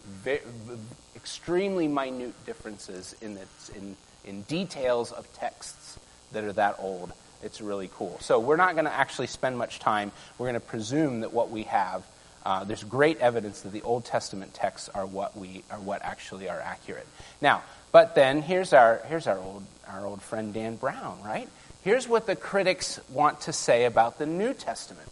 extremely 1.14 1.88
minute 1.88 2.34
differences 2.44 3.14
in, 3.22 3.34
the, 3.34 3.46
in, 3.76 3.96
in 4.24 4.42
details 4.42 5.12
of 5.12 5.32
texts 5.34 5.98
that 6.32 6.44
are 6.44 6.52
that 6.54 6.76
old, 6.78 7.12
it's 7.42 7.60
really 7.60 7.88
cool. 7.94 8.18
So 8.20 8.40
we're 8.40 8.56
not 8.56 8.74
going 8.74 8.86
to 8.86 8.92
actually 8.92 9.28
spend 9.28 9.56
much 9.56 9.78
time. 9.78 10.10
We're 10.38 10.46
going 10.46 10.60
to 10.60 10.66
presume 10.66 11.20
that 11.20 11.32
what 11.32 11.50
we 11.50 11.64
have, 11.64 12.04
uh, 12.44 12.64
there's 12.64 12.82
great 12.82 13.18
evidence 13.18 13.60
that 13.62 13.72
the 13.72 13.82
Old 13.82 14.04
Testament 14.04 14.54
texts 14.54 14.88
are 14.88 15.06
what 15.06 15.36
we 15.36 15.62
are 15.70 15.80
what 15.80 16.02
actually 16.02 16.48
are 16.48 16.60
accurate. 16.60 17.06
Now, 17.40 17.62
but 17.92 18.14
then 18.14 18.42
here's 18.42 18.72
our 18.72 19.00
here's 19.06 19.26
our 19.26 19.38
old 19.38 19.64
our 19.88 20.06
old 20.06 20.22
friend 20.22 20.54
Dan 20.54 20.76
Brown, 20.76 21.18
right? 21.24 21.48
Here's 21.82 22.08
what 22.08 22.26
the 22.26 22.36
critics 22.36 23.00
want 23.10 23.42
to 23.42 23.52
say 23.52 23.84
about 23.84 24.18
the 24.18 24.26
New 24.26 24.54
Testament. 24.54 25.08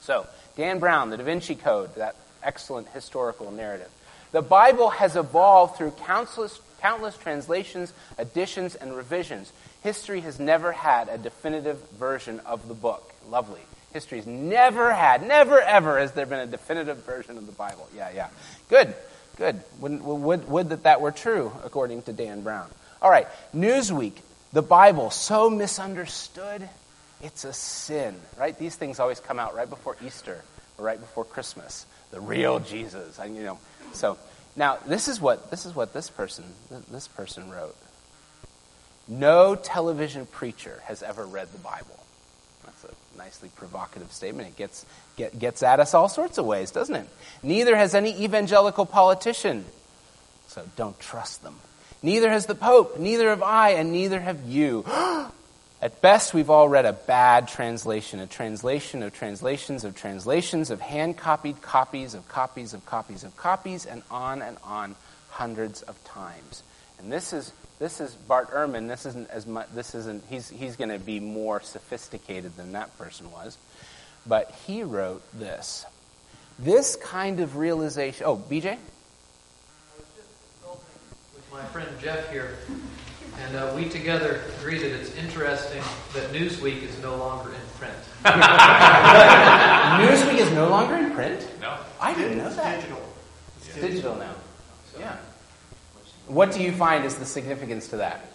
So, 0.00 0.26
Dan 0.56 0.78
Brown, 0.78 1.10
the 1.10 1.16
Da 1.16 1.24
Vinci 1.24 1.54
Code, 1.54 1.94
that 1.96 2.16
excellent 2.42 2.88
historical 2.88 3.50
narrative. 3.50 3.88
The 4.32 4.42
Bible 4.42 4.90
has 4.90 5.16
evolved 5.16 5.76
through 5.76 5.92
countless, 6.06 6.60
countless 6.80 7.16
translations, 7.16 7.92
additions, 8.18 8.74
and 8.74 8.96
revisions. 8.96 9.52
History 9.82 10.20
has 10.20 10.38
never 10.38 10.72
had 10.72 11.08
a 11.08 11.18
definitive 11.18 11.78
version 11.92 12.40
of 12.40 12.68
the 12.68 12.74
book. 12.74 13.12
Lovely. 13.28 13.60
History 13.92 14.18
has 14.18 14.26
never 14.26 14.92
had, 14.92 15.26
never 15.26 15.60
ever 15.60 15.98
has 15.98 16.12
there 16.12 16.24
been 16.24 16.40
a 16.40 16.46
definitive 16.46 17.04
version 17.04 17.36
of 17.36 17.46
the 17.46 17.52
Bible. 17.52 17.86
Yeah, 17.94 18.10
yeah. 18.14 18.28
Good, 18.70 18.94
good. 19.36 19.60
Would, 19.80 20.02
would, 20.02 20.48
would 20.48 20.68
that 20.70 20.84
that 20.84 21.00
were 21.00 21.10
true, 21.10 21.52
according 21.62 22.02
to 22.02 22.12
Dan 22.12 22.40
Brown. 22.40 22.70
All 23.02 23.10
right, 23.10 23.26
Newsweek, 23.54 24.14
the 24.52 24.62
Bible, 24.62 25.10
so 25.10 25.50
misunderstood, 25.50 26.68
it's 27.22 27.44
a 27.44 27.52
sin, 27.52 28.16
right? 28.36 28.58
These 28.58 28.76
things 28.76 28.98
always 28.98 29.20
come 29.20 29.38
out 29.38 29.54
right 29.54 29.68
before 29.68 29.96
Easter 30.04 30.42
or 30.78 30.84
right 30.84 31.00
before 31.00 31.24
Christmas. 31.24 31.86
The 32.10 32.20
real 32.20 32.58
Jesus, 32.58 33.18
you 33.24 33.42
know. 33.42 33.58
So 33.92 34.18
now 34.56 34.78
this 34.86 35.08
is 35.08 35.20
what 35.20 35.50
this 35.50 35.64
is 35.64 35.74
what 35.74 35.94
this 35.94 36.10
person 36.10 36.44
this 36.90 37.08
person 37.08 37.50
wrote. 37.50 37.76
No 39.08 39.54
television 39.54 40.26
preacher 40.26 40.80
has 40.84 41.02
ever 41.02 41.24
read 41.26 41.48
the 41.52 41.58
Bible. 41.58 41.98
That's 42.64 42.84
a 42.84 43.18
nicely 43.18 43.50
provocative 43.56 44.12
statement. 44.12 44.48
It 44.48 44.56
gets, 44.56 44.86
get, 45.16 45.38
gets 45.38 45.62
at 45.62 45.80
us 45.80 45.92
all 45.92 46.08
sorts 46.08 46.38
of 46.38 46.46
ways, 46.46 46.70
doesn't 46.70 46.94
it? 46.94 47.08
Neither 47.42 47.76
has 47.76 47.94
any 47.94 48.22
evangelical 48.22 48.86
politician. 48.86 49.64
So 50.48 50.62
don't 50.76 50.98
trust 51.00 51.42
them. 51.42 51.56
Neither 52.02 52.30
has 52.30 52.46
the 52.46 52.54
Pope, 52.54 52.98
neither 52.98 53.30
have 53.30 53.42
I, 53.42 53.70
and 53.70 53.92
neither 53.92 54.20
have 54.20 54.44
you. 54.44 54.84
At 55.82 56.00
best, 56.00 56.32
we've 56.32 56.48
all 56.48 56.68
read 56.68 56.86
a 56.86 56.92
bad 56.92 57.48
translation, 57.48 58.20
a 58.20 58.28
translation 58.28 59.02
of 59.02 59.12
translations 59.12 59.82
of 59.82 59.96
translations 59.96 60.70
of 60.70 60.80
hand 60.80 61.16
copied 61.16 61.60
copies 61.60 62.14
of 62.14 62.28
copies 62.28 62.72
of 62.72 62.86
copies 62.86 63.24
of 63.24 63.36
copies, 63.36 63.84
and 63.84 64.04
on 64.08 64.42
and 64.42 64.56
on 64.62 64.94
hundreds 65.28 65.82
of 65.82 66.02
times. 66.04 66.62
And 67.00 67.10
this 67.10 67.32
is 67.32 67.52
this 67.80 68.00
is 68.00 68.14
Bart 68.14 68.52
Ehrman. 68.52 68.86
This 68.86 69.06
isn't 69.06 69.28
as 69.30 69.44
much. 69.44 69.66
This 69.74 69.96
isn't. 69.96 70.22
He's 70.30 70.48
he's 70.48 70.76
going 70.76 70.90
to 70.90 71.00
be 71.00 71.18
more 71.18 71.60
sophisticated 71.60 72.56
than 72.56 72.74
that 72.74 72.96
person 72.96 73.32
was, 73.32 73.58
but 74.24 74.54
he 74.68 74.84
wrote 74.84 75.24
this. 75.36 75.84
This 76.60 76.94
kind 76.94 77.40
of 77.40 77.56
realization. 77.56 78.24
Oh, 78.24 78.36
BJ. 78.36 78.66
I 78.66 78.76
was 79.96 80.06
just 80.14 80.28
with 81.34 81.48
my 81.50 81.64
friend 81.64 81.88
Jeff 82.00 82.30
here, 82.30 82.56
and 83.40 83.56
uh, 83.56 83.72
we 83.74 83.88
together 83.88 84.42
agree 84.58 84.78
that 84.78 84.92
it's 84.92 85.14
interesting 85.16 85.82
that 86.14 86.32
Newsweek 86.32 86.82
is 86.82 87.00
no 87.02 87.16
longer 87.16 87.50
in 87.50 87.60
print. 87.78 87.96
Newsweek 88.24 88.38
is 90.38 90.52
no 90.52 90.68
longer 90.68 90.96
in 90.96 91.10
print. 91.12 91.46
No. 91.60 91.78
I 92.00 92.14
didn't 92.14 92.38
know 92.38 92.50
that. 92.50 92.80
Digital. 92.80 93.02
It's 93.58 93.74
digital 93.74 94.16
now. 94.16 94.34
Yeah. 94.98 95.16
What 96.26 96.52
do 96.52 96.62
you 96.62 96.72
find 96.72 97.04
is 97.04 97.16
the 97.16 97.24
significance 97.24 97.88
to 97.88 97.98
that? 97.98 98.26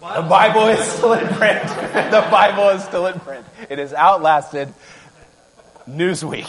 The 0.00 0.22
Bible 0.22 0.68
is 0.68 0.86
still 0.86 1.12
in 1.12 1.26
print. 1.34 1.62
the 1.68 2.26
Bible 2.30 2.68
is 2.68 2.84
still 2.84 3.06
in 3.06 3.18
print. 3.20 3.44
It 3.68 3.78
has 3.78 3.92
outlasted 3.92 4.72
Newsweek. 5.88 6.48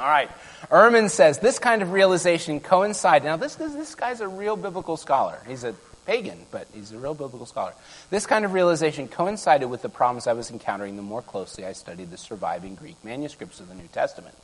All 0.00 0.08
right. 0.08 0.30
Ehrman 0.70 1.10
says 1.10 1.40
this 1.40 1.58
kind 1.58 1.82
of 1.82 1.92
realization 1.92 2.60
coincided. 2.60 3.26
Now, 3.26 3.36
this, 3.36 3.56
this, 3.56 3.74
this 3.74 3.94
guy's 3.94 4.22
a 4.22 4.28
real 4.28 4.56
biblical 4.56 4.96
scholar. 4.96 5.38
He's 5.46 5.62
a 5.62 5.74
pagan, 6.06 6.38
but 6.50 6.66
he's 6.72 6.92
a 6.92 6.98
real 6.98 7.12
biblical 7.12 7.44
scholar. 7.44 7.74
This 8.08 8.24
kind 8.24 8.46
of 8.46 8.54
realization 8.54 9.08
coincided 9.08 9.68
with 9.68 9.82
the 9.82 9.90
problems 9.90 10.26
I 10.26 10.32
was 10.32 10.50
encountering 10.50 10.96
the 10.96 11.02
more 11.02 11.20
closely 11.20 11.66
I 11.66 11.72
studied 11.72 12.10
the 12.10 12.16
surviving 12.16 12.76
Greek 12.76 12.96
manuscripts 13.04 13.60
of 13.60 13.68
the 13.68 13.74
New 13.74 13.88
Testament. 13.88 14.34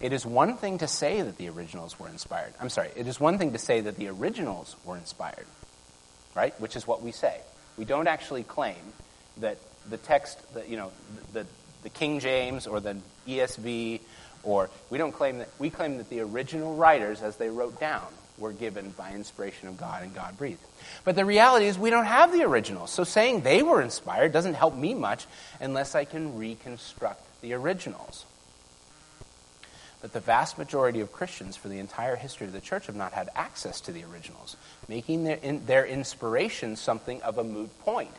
It 0.00 0.12
is 0.12 0.24
one 0.24 0.56
thing 0.56 0.78
to 0.78 0.86
say 0.86 1.20
that 1.22 1.38
the 1.38 1.48
originals 1.48 1.98
were 1.98 2.08
inspired. 2.08 2.54
I'm 2.60 2.68
sorry, 2.68 2.90
it 2.94 3.08
is 3.08 3.18
one 3.18 3.36
thing 3.36 3.52
to 3.52 3.58
say 3.58 3.80
that 3.80 3.96
the 3.96 4.08
originals 4.08 4.76
were 4.84 4.96
inspired, 4.96 5.46
right? 6.36 6.58
Which 6.60 6.76
is 6.76 6.86
what 6.86 7.02
we 7.02 7.10
say. 7.10 7.40
We 7.76 7.84
don't 7.84 8.06
actually 8.06 8.44
claim 8.44 8.76
that 9.38 9.58
the 9.88 9.96
text, 9.96 10.38
that, 10.54 10.68
you 10.68 10.76
know, 10.76 10.92
the, 11.32 11.46
the 11.82 11.88
King 11.88 12.20
James 12.20 12.68
or 12.68 12.78
the 12.78 12.96
ESV, 13.26 14.00
or 14.42 14.70
we 14.88 14.98
don't 14.98 15.12
claim 15.12 15.38
that, 15.38 15.48
we 15.58 15.70
claim 15.70 15.98
that 15.98 16.08
the 16.08 16.20
original 16.20 16.74
writers, 16.74 17.22
as 17.22 17.36
they 17.36 17.48
wrote 17.48 17.78
down, 17.78 18.06
were 18.38 18.52
given 18.52 18.90
by 18.90 19.12
inspiration 19.12 19.68
of 19.68 19.76
God 19.76 20.02
and 20.02 20.14
God 20.14 20.36
breathed. 20.38 20.60
But 21.04 21.14
the 21.14 21.24
reality 21.24 21.66
is 21.66 21.78
we 21.78 21.90
don't 21.90 22.06
have 22.06 22.32
the 22.32 22.42
originals. 22.42 22.90
So 22.90 23.04
saying 23.04 23.42
they 23.42 23.62
were 23.62 23.82
inspired 23.82 24.32
doesn't 24.32 24.54
help 24.54 24.74
me 24.74 24.94
much 24.94 25.26
unless 25.60 25.94
I 25.94 26.04
can 26.04 26.38
reconstruct 26.38 27.22
the 27.42 27.52
originals. 27.52 28.24
But 30.00 30.14
the 30.14 30.20
vast 30.20 30.56
majority 30.56 31.00
of 31.00 31.12
Christians 31.12 31.56
for 31.56 31.68
the 31.68 31.78
entire 31.78 32.16
history 32.16 32.46
of 32.46 32.54
the 32.54 32.60
church 32.60 32.86
have 32.86 32.96
not 32.96 33.12
had 33.12 33.28
access 33.36 33.82
to 33.82 33.92
the 33.92 34.04
originals, 34.04 34.56
making 34.88 35.24
their, 35.24 35.36
in, 35.36 35.66
their 35.66 35.84
inspiration 35.84 36.76
something 36.76 37.20
of 37.20 37.36
a 37.36 37.44
moot 37.44 37.78
point. 37.80 38.14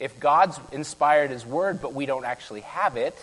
If 0.00 0.18
God's 0.18 0.58
inspired 0.72 1.30
his 1.30 1.44
word, 1.44 1.82
but 1.82 1.92
we 1.92 2.06
don't 2.06 2.24
actually 2.24 2.62
have 2.62 2.96
it, 2.96 3.14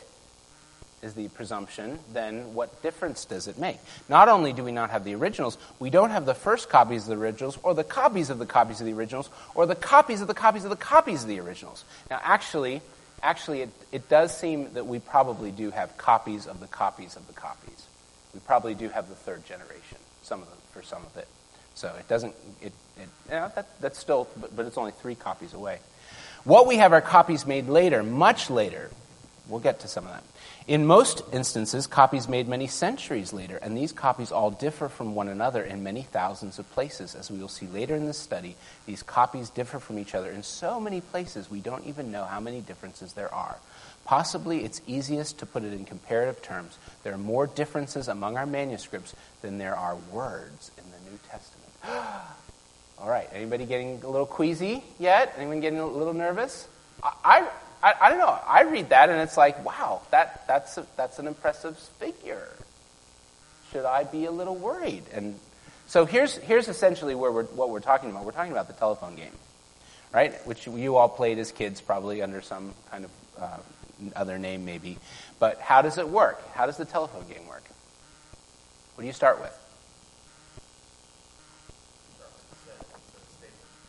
is 1.03 1.13
the 1.13 1.27
presumption, 1.29 2.00
then 2.13 2.53
what 2.53 2.81
difference 2.81 3.25
does 3.25 3.48
it 3.48 3.57
make? 3.57 3.77
Not 4.10 4.29
only 4.29 4.53
do 4.53 4.63
we 4.63 4.72
not 4.72 4.89
have 4.89 5.03
the 5.03 5.15
originals, 5.15 5.57
we 5.79 5.89
don't 5.89 6.12
have 6.12 6.25
the 6.25 6.33
first 6.33 6.69
copies 6.69 7.03
of 7.03 7.10
the 7.10 7.24
originals, 7.24 7.57
or 7.62 7.74
the 7.74 7.83
copies 7.83 8.29
of 8.29 8.39
the 8.39 8.45
copies 8.45 8.79
of 8.79 8.86
the 8.86 8.93
originals, 8.93 9.29
or 9.53 9.65
the 9.65 9.75
copies 9.75 10.22
of 10.22 10.27
the 10.27 10.33
copies 10.33 10.63
of 10.63 10.69
the 10.69 10.75
copies 10.75 11.24
of 11.24 11.29
the 11.29 11.39
originals. 11.39 11.83
Now, 12.10 12.19
actually, 12.24 12.81
actually, 13.22 13.62
it, 13.62 13.69
it 13.91 14.10
does 14.10 14.36
seem 14.36 14.74
that 14.74 14.88
we 14.88 15.00
probably 15.00 15.51
do 15.51 15.72
have 15.72 15.98
copies 15.98 16.48
of 16.48 16.60
the 16.60 16.67
copies 16.67 17.15
of 17.15 17.27
the 17.27 17.33
copies. 17.33 17.88
We 18.33 18.39
probably 18.39 18.74
do 18.74 18.89
have 18.89 19.10
the 19.10 19.15
third 19.15 19.45
generation, 19.45 19.98
some 20.24 20.41
of 20.41 20.50
them, 20.50 20.57
for 20.72 20.81
some 20.81 21.03
of 21.05 21.17
it. 21.17 21.27
So 21.75 21.93
it 22.00 22.07
doesn't, 22.07 22.33
it, 22.62 22.72
it 22.98 23.10
you 23.27 23.31
know, 23.31 23.51
that, 23.55 23.67
that's 23.81 24.00
still, 24.00 24.27
but, 24.39 24.55
but 24.55 24.65
it's 24.65 24.77
only 24.77 24.91
three 24.91 25.15
copies 25.15 25.53
away. 25.53 25.79
What 26.43 26.67
we 26.67 26.77
have 26.77 26.91
are 26.93 27.01
copies 27.01 27.45
made 27.45 27.67
later, 27.67 28.03
much 28.03 28.50
later. 28.50 28.89
We'll 29.50 29.59
get 29.59 29.81
to 29.81 29.89
some 29.89 30.05
of 30.05 30.12
that. 30.13 30.23
In 30.67 30.85
most 30.85 31.21
instances, 31.33 31.85
copies 31.85 32.29
made 32.29 32.47
many 32.47 32.67
centuries 32.67 33.33
later, 33.33 33.57
and 33.57 33.75
these 33.75 33.91
copies 33.91 34.31
all 34.31 34.51
differ 34.51 34.88
from 34.88 35.15
one 35.15 35.27
another 35.27 35.62
in 35.62 35.83
many 35.83 36.03
thousands 36.03 36.59
of 36.59 36.71
places. 36.71 37.13
As 37.13 37.29
we 37.29 37.39
will 37.39 37.50
see 37.50 37.67
later 37.67 37.93
in 37.93 38.05
this 38.05 38.17
study, 38.17 38.55
these 38.85 39.03
copies 39.03 39.50
differ 39.50 39.79
from 39.79 40.00
each 40.00 40.15
other 40.15 40.31
in 40.31 40.43
so 40.43 40.79
many 40.79 41.01
places 41.01 41.51
we 41.51 41.59
don't 41.59 41.85
even 41.85 42.09
know 42.09 42.23
how 42.23 42.39
many 42.39 42.62
differences 42.62 43.13
there 43.13 43.33
are. 43.33 43.57
Possibly 44.05 44.63
it's 44.63 44.81
easiest 44.88 45.39
to 45.39 45.45
put 45.45 45.63
it 45.63 45.73
in 45.73 45.83
comparative 45.83 46.41
terms. 46.41 46.77
There 47.03 47.13
are 47.13 47.17
more 47.17 47.45
differences 47.47 48.07
among 48.07 48.38
our 48.38 48.45
manuscripts 48.45 49.13
than 49.41 49.57
there 49.57 49.75
are 49.75 49.97
words 50.12 50.71
in 50.77 50.83
the 50.85 51.12
New 51.12 51.19
Testament. 51.29 51.71
All 53.00 53.09
right, 53.09 53.29
anybody 53.33 53.65
getting 53.65 54.01
a 54.03 54.09
little 54.09 54.25
queasy 54.25 54.83
yet? 55.00 55.33
Anyone 55.38 55.59
getting 55.59 55.79
a 55.79 55.85
little 55.85 56.13
nervous? 56.13 56.69
I, 57.03 57.50
I, 57.83 57.93
I 57.99 58.09
don't 58.09 58.19
know. 58.19 58.39
I 58.47 58.63
read 58.63 58.89
that 58.89 59.09
and 59.09 59.19
it's 59.19 59.35
like, 59.35 59.63
wow, 59.65 60.01
that, 60.11 60.47
that's, 60.47 60.77
a, 60.77 60.87
that's 60.95 61.19
an 61.19 61.27
impressive 61.27 61.77
figure. 61.77 62.47
Should 63.71 63.85
I 63.85 64.05
be 64.05 64.23
a 64.25 64.31
little 64.31 64.55
worried? 64.55 65.03
And 65.13 65.37
so 65.87 66.05
here's, 66.05 66.37
here's 66.37 66.69
essentially 66.69 67.13
where 67.13 67.31
we're, 67.31 67.43
what 67.43 67.69
we're 67.69 67.81
talking 67.81 68.09
about. 68.09 68.23
We're 68.23 68.31
talking 68.31 68.53
about 68.53 68.67
the 68.67 68.73
telephone 68.73 69.15
game, 69.15 69.33
right? 70.13 70.33
Which 70.47 70.65
you 70.65 70.95
all 70.95 71.09
played 71.09 71.39
as 71.39 71.51
kids, 71.51 71.81
probably 71.81 72.21
under 72.21 72.41
some 72.41 72.73
kind 72.89 73.03
of 73.03 73.11
uh, 73.37 73.57
other 74.15 74.39
name, 74.39 74.63
maybe. 74.63 74.97
But 75.39 75.59
how 75.59 75.81
does 75.81 75.97
it 75.97 76.07
work? 76.07 76.41
How 76.53 76.65
does 76.65 76.77
the 76.77 76.85
telephone 76.85 77.27
game 77.27 77.45
work? 77.47 77.63
What 78.95 79.01
do 79.01 79.07
you 79.07 79.13
start 79.13 79.41
with? 79.41 79.59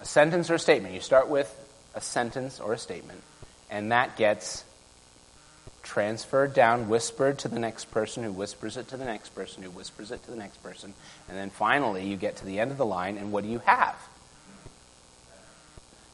A 0.01 0.05
sentence 0.05 0.51
or 0.51 0.55
a 0.55 0.59
statement. 0.59 0.95
You 0.95 1.01
start 1.01 1.29
with 1.29 1.49
a 1.95 2.01
sentence 2.01 2.59
or 2.59 2.73
a 2.73 2.79
statement, 2.79 3.23
and 3.75 3.91
that 3.91 4.17
gets 4.17 4.65
transferred 5.83 6.55
down, 6.55 6.89
whispered 6.89 7.41
to 7.41 7.49
the 7.49 7.59
next 7.59 7.87
person, 7.87 8.23
who 8.23 8.31
whispers 8.31 8.77
it 8.77 8.87
to 8.89 8.97
the 8.97 9.05
next 9.05 9.31
person, 9.31 9.65
who 9.65 9.71
whispers 9.71 10.13
it 10.13 10.23
to 10.25 10.31
the 10.31 10.37
next 10.37 10.63
person, 10.63 10.95
and 11.29 11.37
then 11.37 11.51
finally 11.51 12.07
you 12.07 12.17
get 12.17 12.37
to 12.37 12.47
the 12.47 12.61
end 12.61 12.71
of 12.71 12.79
the 12.79 12.87
line, 12.87 13.19
and 13.19 13.33
what 13.33 13.43
do 13.43 13.51
you 13.51 13.59
have? 13.59 13.97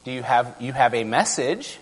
Do 0.03 0.11
you 0.11 0.23
have 0.23 0.55
you 0.59 0.73
have 0.73 0.95
a 0.95 1.03
message? 1.03 1.77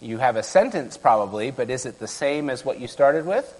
You 0.00 0.18
have 0.18 0.36
a 0.36 0.44
sentence 0.44 0.96
probably, 0.96 1.50
but 1.50 1.68
is 1.68 1.84
it 1.84 1.98
the 1.98 2.06
same 2.06 2.48
as 2.48 2.64
what 2.64 2.78
you 2.78 2.86
started 2.86 3.26
with? 3.26 3.52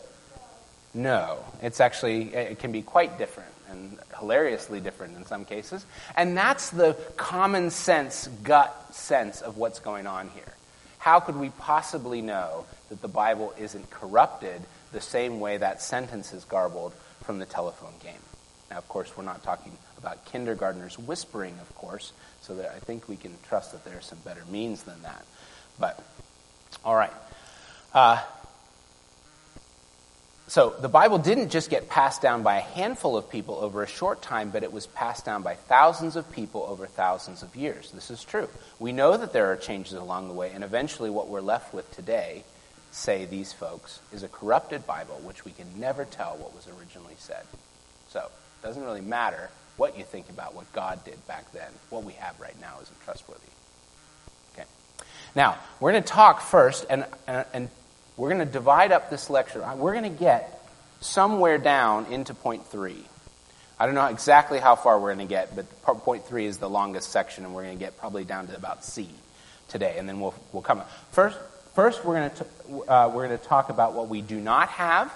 No. 0.94 1.38
It's 1.60 1.80
actually 1.80 2.32
it 2.32 2.60
can 2.60 2.70
be 2.70 2.82
quite 2.82 3.18
different 3.18 3.50
and 3.68 3.98
hilariously 4.16 4.78
different 4.78 5.16
in 5.16 5.26
some 5.26 5.44
cases. 5.44 5.84
And 6.16 6.36
that's 6.36 6.70
the 6.70 6.96
common 7.16 7.70
sense 7.70 8.28
gut 8.44 8.94
sense 8.94 9.40
of 9.40 9.56
what's 9.56 9.80
going 9.80 10.06
on 10.06 10.28
here. 10.28 10.54
How 10.98 11.20
could 11.20 11.36
we 11.36 11.50
possibly 11.50 12.20
know 12.20 12.66
that 12.88 13.00
the 13.00 13.08
Bible 13.08 13.54
isn't 13.58 13.90
corrupted 13.90 14.60
the 14.92 15.00
same 15.00 15.40
way 15.40 15.56
that 15.56 15.80
sentence 15.80 16.32
is 16.32 16.44
garbled 16.44 16.92
from 17.22 17.38
the 17.38 17.46
telephone 17.46 17.94
game? 18.02 18.20
Now, 18.70 18.78
of 18.78 18.88
course, 18.88 19.16
we're 19.16 19.24
not 19.24 19.42
talking 19.42 19.72
about 19.96 20.24
kindergartners 20.26 20.98
whispering, 20.98 21.54
of 21.60 21.74
course, 21.74 22.12
so 22.42 22.54
that 22.56 22.72
I 22.74 22.78
think 22.78 23.08
we 23.08 23.16
can 23.16 23.32
trust 23.48 23.72
that 23.72 23.84
there 23.84 23.96
are 23.96 24.02
some 24.02 24.18
better 24.24 24.42
means 24.50 24.82
than 24.82 25.00
that. 25.02 25.24
But, 25.78 26.02
all 26.84 26.94
right. 26.94 27.12
Uh, 27.94 28.22
so 30.48 30.74
the 30.80 30.88
Bible 30.88 31.18
didn't 31.18 31.50
just 31.50 31.68
get 31.68 31.90
passed 31.90 32.22
down 32.22 32.42
by 32.42 32.56
a 32.56 32.62
handful 32.62 33.18
of 33.18 33.30
people 33.30 33.56
over 33.56 33.82
a 33.82 33.86
short 33.86 34.22
time, 34.22 34.48
but 34.48 34.62
it 34.62 34.72
was 34.72 34.86
passed 34.86 35.26
down 35.26 35.42
by 35.42 35.54
thousands 35.54 36.16
of 36.16 36.30
people 36.32 36.66
over 36.68 36.86
thousands 36.86 37.42
of 37.42 37.54
years. 37.54 37.90
This 37.92 38.10
is 38.10 38.24
true. 38.24 38.48
We 38.78 38.92
know 38.92 39.16
that 39.16 39.34
there 39.34 39.52
are 39.52 39.56
changes 39.56 39.92
along 39.92 40.28
the 40.28 40.34
way, 40.34 40.50
and 40.54 40.64
eventually 40.64 41.10
what 41.10 41.28
we're 41.28 41.42
left 41.42 41.74
with 41.74 41.94
today, 41.94 42.44
say 42.92 43.26
these 43.26 43.52
folks, 43.52 44.00
is 44.10 44.22
a 44.22 44.28
corrupted 44.28 44.86
Bible, 44.86 45.20
which 45.22 45.44
we 45.44 45.52
can 45.52 45.66
never 45.78 46.06
tell 46.06 46.36
what 46.38 46.54
was 46.54 46.66
originally 46.78 47.16
said. 47.18 47.44
So 48.08 48.20
it 48.20 48.66
doesn't 48.66 48.82
really 48.82 49.02
matter 49.02 49.50
what 49.76 49.98
you 49.98 50.04
think 50.04 50.30
about 50.30 50.54
what 50.54 50.72
God 50.72 51.04
did 51.04 51.24
back 51.26 51.52
then. 51.52 51.70
What 51.90 52.04
we 52.04 52.14
have 52.14 52.40
right 52.40 52.58
now 52.58 52.74
isn't 52.80 53.00
trustworthy. 53.04 53.42
Okay. 54.54 54.66
Now, 55.36 55.58
we're 55.78 55.92
going 55.92 56.02
to 56.02 56.08
talk 56.08 56.40
first, 56.40 56.86
and, 56.88 57.04
and, 57.26 57.44
and 57.52 57.68
we're 58.18 58.28
going 58.28 58.44
to 58.44 58.52
divide 58.52 58.92
up 58.92 59.08
this 59.08 59.30
lecture. 59.30 59.64
We're 59.76 59.92
going 59.92 60.12
to 60.12 60.18
get 60.18 60.60
somewhere 61.00 61.56
down 61.56 62.06
into 62.06 62.34
point 62.34 62.66
three. 62.66 63.04
I 63.78 63.86
don't 63.86 63.94
know 63.94 64.06
exactly 64.06 64.58
how 64.58 64.74
far 64.74 64.98
we're 64.98 65.14
going 65.14 65.26
to 65.26 65.32
get, 65.32 65.54
but 65.54 65.82
point 65.82 66.26
three 66.26 66.46
is 66.46 66.58
the 66.58 66.68
longest 66.68 67.10
section, 67.10 67.44
and 67.44 67.54
we're 67.54 67.62
going 67.62 67.78
to 67.78 67.84
get 67.84 67.96
probably 67.96 68.24
down 68.24 68.48
to 68.48 68.56
about 68.56 68.84
C 68.84 69.08
today, 69.68 69.96
and 69.98 70.08
then 70.08 70.18
we'll 70.20 70.34
we'll 70.52 70.62
come. 70.62 70.82
First, 71.12 71.38
first 71.74 72.04
we're 72.04 72.14
going 72.16 72.30
to 72.30 72.92
uh, 72.92 73.08
we're 73.14 73.28
going 73.28 73.38
to 73.38 73.44
talk 73.44 73.70
about 73.70 73.94
what 73.94 74.08
we 74.08 74.20
do 74.20 74.40
not 74.40 74.68
have, 74.70 75.12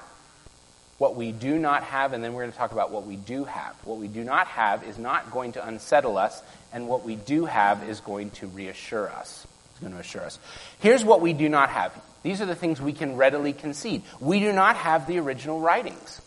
what 0.98 1.16
we 1.16 1.32
do 1.32 1.58
not 1.58 1.82
have, 1.82 2.12
and 2.12 2.22
then 2.22 2.34
we're 2.34 2.42
going 2.42 2.52
to 2.52 2.58
talk 2.58 2.70
about 2.70 2.92
what 2.92 3.04
we 3.04 3.16
do 3.16 3.42
have. 3.44 3.74
What 3.84 3.98
we 3.98 4.06
do 4.06 4.22
not 4.22 4.46
have 4.46 4.84
is 4.84 4.96
not 4.96 5.32
going 5.32 5.52
to 5.52 5.66
unsettle 5.66 6.16
us, 6.16 6.40
and 6.72 6.86
what 6.86 7.04
we 7.04 7.16
do 7.16 7.46
have 7.46 7.88
is 7.88 7.98
going 7.98 8.30
to 8.30 8.46
reassure 8.46 9.08
us. 9.08 9.44
It's 9.72 9.80
going 9.80 9.92
to 9.92 9.98
assure 9.98 10.22
us. 10.22 10.38
Here's 10.80 11.04
what 11.04 11.20
we 11.20 11.32
do 11.32 11.48
not 11.48 11.70
have. 11.70 11.92
These 12.22 12.40
are 12.40 12.46
the 12.46 12.54
things 12.54 12.80
we 12.80 12.92
can 12.92 13.16
readily 13.16 13.52
concede. 13.52 14.02
We 14.20 14.40
do 14.40 14.52
not 14.52 14.76
have 14.76 15.06
the 15.06 15.18
original 15.18 15.60
writings. 15.60 16.20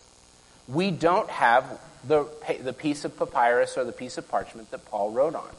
We 0.68 0.92
don't 0.92 1.30
have 1.30 1.80
the, 2.08 2.28
the 2.62 2.74
piece 2.74 3.06
of 3.06 3.18
papyrus 3.18 3.78
or 3.78 3.84
the 3.84 3.92
piece 3.92 4.18
of 4.18 4.28
parchment 4.28 4.72
that 4.72 4.86
Paul 4.86 5.12
wrote 5.12 5.36
on. 5.36 5.50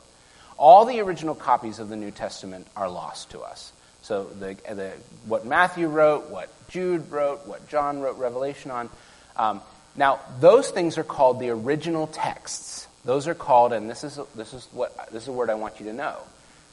All 0.59 0.85
the 0.85 1.01
original 1.01 1.35
copies 1.35 1.79
of 1.79 1.88
the 1.88 1.96
New 1.96 2.11
Testament 2.11 2.66
are 2.77 2.88
lost 2.88 3.31
to 3.31 3.40
us. 3.40 3.72
So 4.03 4.25
the, 4.25 4.57
the, 4.72 4.92
what 5.27 5.44
Matthew 5.44 5.88
wrote, 5.88 6.31
what 6.31 6.49
Jude 6.68 7.11
wrote, 7.11 7.46
what 7.46 7.68
John 7.68 8.01
wrote 8.01 8.18
Revelation 8.18 8.70
on. 8.70 8.90
Um, 9.37 9.61
now, 9.96 10.20
those 10.40 10.70
things 10.70 10.99
are 10.99 11.05
called 11.05 11.40
the 11.40 11.51
original 11.51 12.07
texts. 12.07 12.87
Those 13.05 13.29
are 13.29 13.35
called, 13.35 13.72
and 13.72 13.88
this 13.88 14.05
is, 14.05 14.18
this 14.35 14.53
is, 14.53 14.68
what, 14.72 15.11
this 15.12 15.22
is 15.22 15.29
a 15.29 15.33
word 15.33 15.51
I 15.51 15.55
want 15.55 15.81
you 15.81 15.87
to 15.87 15.92
know, 15.92 16.16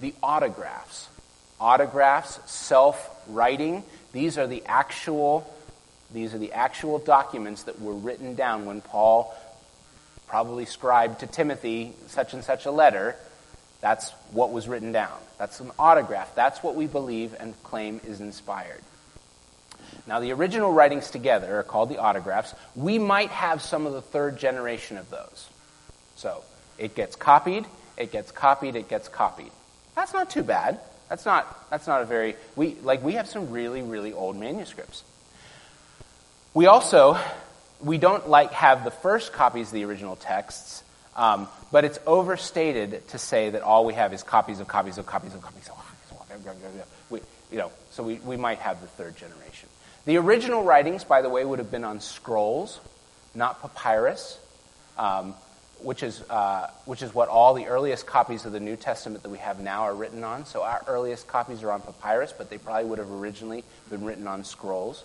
the 0.02 0.14
autographs 0.22 1.10
autographs, 1.64 2.40
self-writing. 2.52 3.84
These 4.12 4.38
are 4.38 4.48
the 4.48 4.64
actual 4.66 5.50
these 6.14 6.36
are 6.36 6.38
the 6.38 6.54
actual 6.54 7.00
documents 7.00 7.64
that 7.64 7.82
were 7.82 7.96
written 7.96 8.36
down 8.36 8.68
when 8.68 8.82
Paul 8.82 9.34
probably 10.28 10.66
scribed 10.66 11.22
to 11.22 11.28
Timothy 11.28 11.94
such 12.06 12.36
and 12.36 12.44
such 12.44 12.68
a 12.68 12.72
letter. 12.72 13.16
That's 13.82 14.12
what 14.32 14.52
was 14.52 14.68
written 14.68 14.92
down. 14.92 15.18
That's 15.40 15.60
an 15.60 15.72
autograph. 15.80 16.36
That's 16.36 16.62
what 16.62 16.76
we 16.76 16.86
believe 16.86 17.36
and 17.40 17.56
claim 17.64 18.00
is 18.06 18.22
inspired. 18.22 18.82
Now, 20.06 20.20
the 20.20 20.34
original 20.34 20.72
writings 20.72 21.10
together 21.10 21.58
are 21.58 21.64
called 21.64 21.90
the 21.90 21.98
autographs. 21.98 22.54
We 22.76 23.00
might 23.00 23.30
have 23.30 23.64
some 23.64 23.88
of 23.88 23.94
the 23.94 24.02
third 24.02 24.38
generation 24.38 24.98
of 24.98 25.10
those. 25.10 25.50
So, 26.16 26.44
it 26.78 26.94
gets 26.94 27.16
copied, 27.16 27.66
it 27.98 28.12
gets 28.12 28.32
copied, 28.32 28.76
it 28.76 28.88
gets 28.88 29.08
copied. 29.08 29.52
That's 29.96 30.14
not 30.14 30.30
too 30.30 30.44
bad. 30.44 30.80
That's 31.10 31.26
not, 31.26 31.70
that's 31.70 31.86
not 31.86 32.02
a 32.02 32.06
very, 32.06 32.36
we, 32.56 32.76
like, 32.82 33.04
we 33.04 33.14
have 33.14 33.28
some 33.28 33.52
really, 33.52 33.82
really 33.82 34.14
old 34.14 34.36
manuscripts. 34.36 35.04
We 36.54 36.66
also, 36.66 37.18
we 37.82 37.98
don't 37.98 38.30
like 38.30 38.52
have 38.54 38.84
the 38.84 38.92
first 38.92 39.34
copies 39.34 39.68
of 39.68 39.74
the 39.74 39.86
original 39.86 40.16
texts, 40.16 40.84
um, 41.16 41.48
but 41.72 41.86
it's 41.86 42.00
overstated 42.08 43.08
to 43.10 43.18
say 43.18 43.52
that 43.52 43.62
all 43.62 43.86
we 43.86 43.94
have 43.94 44.14
is 44.14 44.24
copies 44.24 44.60
of 44.60 44.68
copies 44.68 44.98
of 44.98 45.06
copies 45.06 45.34
of 45.34 45.42
copies. 45.42 45.70
We, 47.10 47.20
you 47.52 47.58
know, 47.58 47.72
so 47.92 48.04
we, 48.04 48.16
we 48.16 48.38
might 48.38 48.60
have 48.60 48.82
the 48.82 48.88
third 48.88 49.16
generation. 49.16 49.70
The 50.06 50.18
original 50.18 50.64
writings, 50.64 51.04
by 51.04 51.22
the 51.22 51.30
way, 51.30 51.46
would 51.46 51.60
have 51.60 51.72
been 51.72 51.84
on 51.84 52.00
scrolls, 52.00 52.80
not 53.36 53.62
papyrus. 53.62 54.38
Um, 54.98 55.36
which 55.84 56.04
is, 56.04 56.22
uh, 56.30 56.70
which 56.86 57.02
is 57.02 57.14
what 57.14 57.30
all 57.30 57.54
the 57.54 57.68
earliest 57.68 58.06
copies 58.06 58.46
of 58.46 58.52
the 58.52 58.60
New 58.60 58.76
Testament 58.76 59.24
that 59.24 59.30
we 59.30 59.38
have 59.38 59.60
now 59.60 59.84
are 59.84 59.96
written 59.96 60.24
on. 60.24 60.46
So 60.46 60.64
our 60.64 60.84
earliest 60.88 61.28
copies 61.28 61.62
are 61.64 61.72
on 61.72 61.82
papyrus, 61.82 62.34
but 62.36 62.50
they 62.50 62.58
probably 62.58 62.90
would 62.90 63.00
have 63.00 63.12
originally 63.12 63.64
been 63.90 64.04
written 64.04 64.28
on 64.28 64.44
scrolls. 64.44 65.04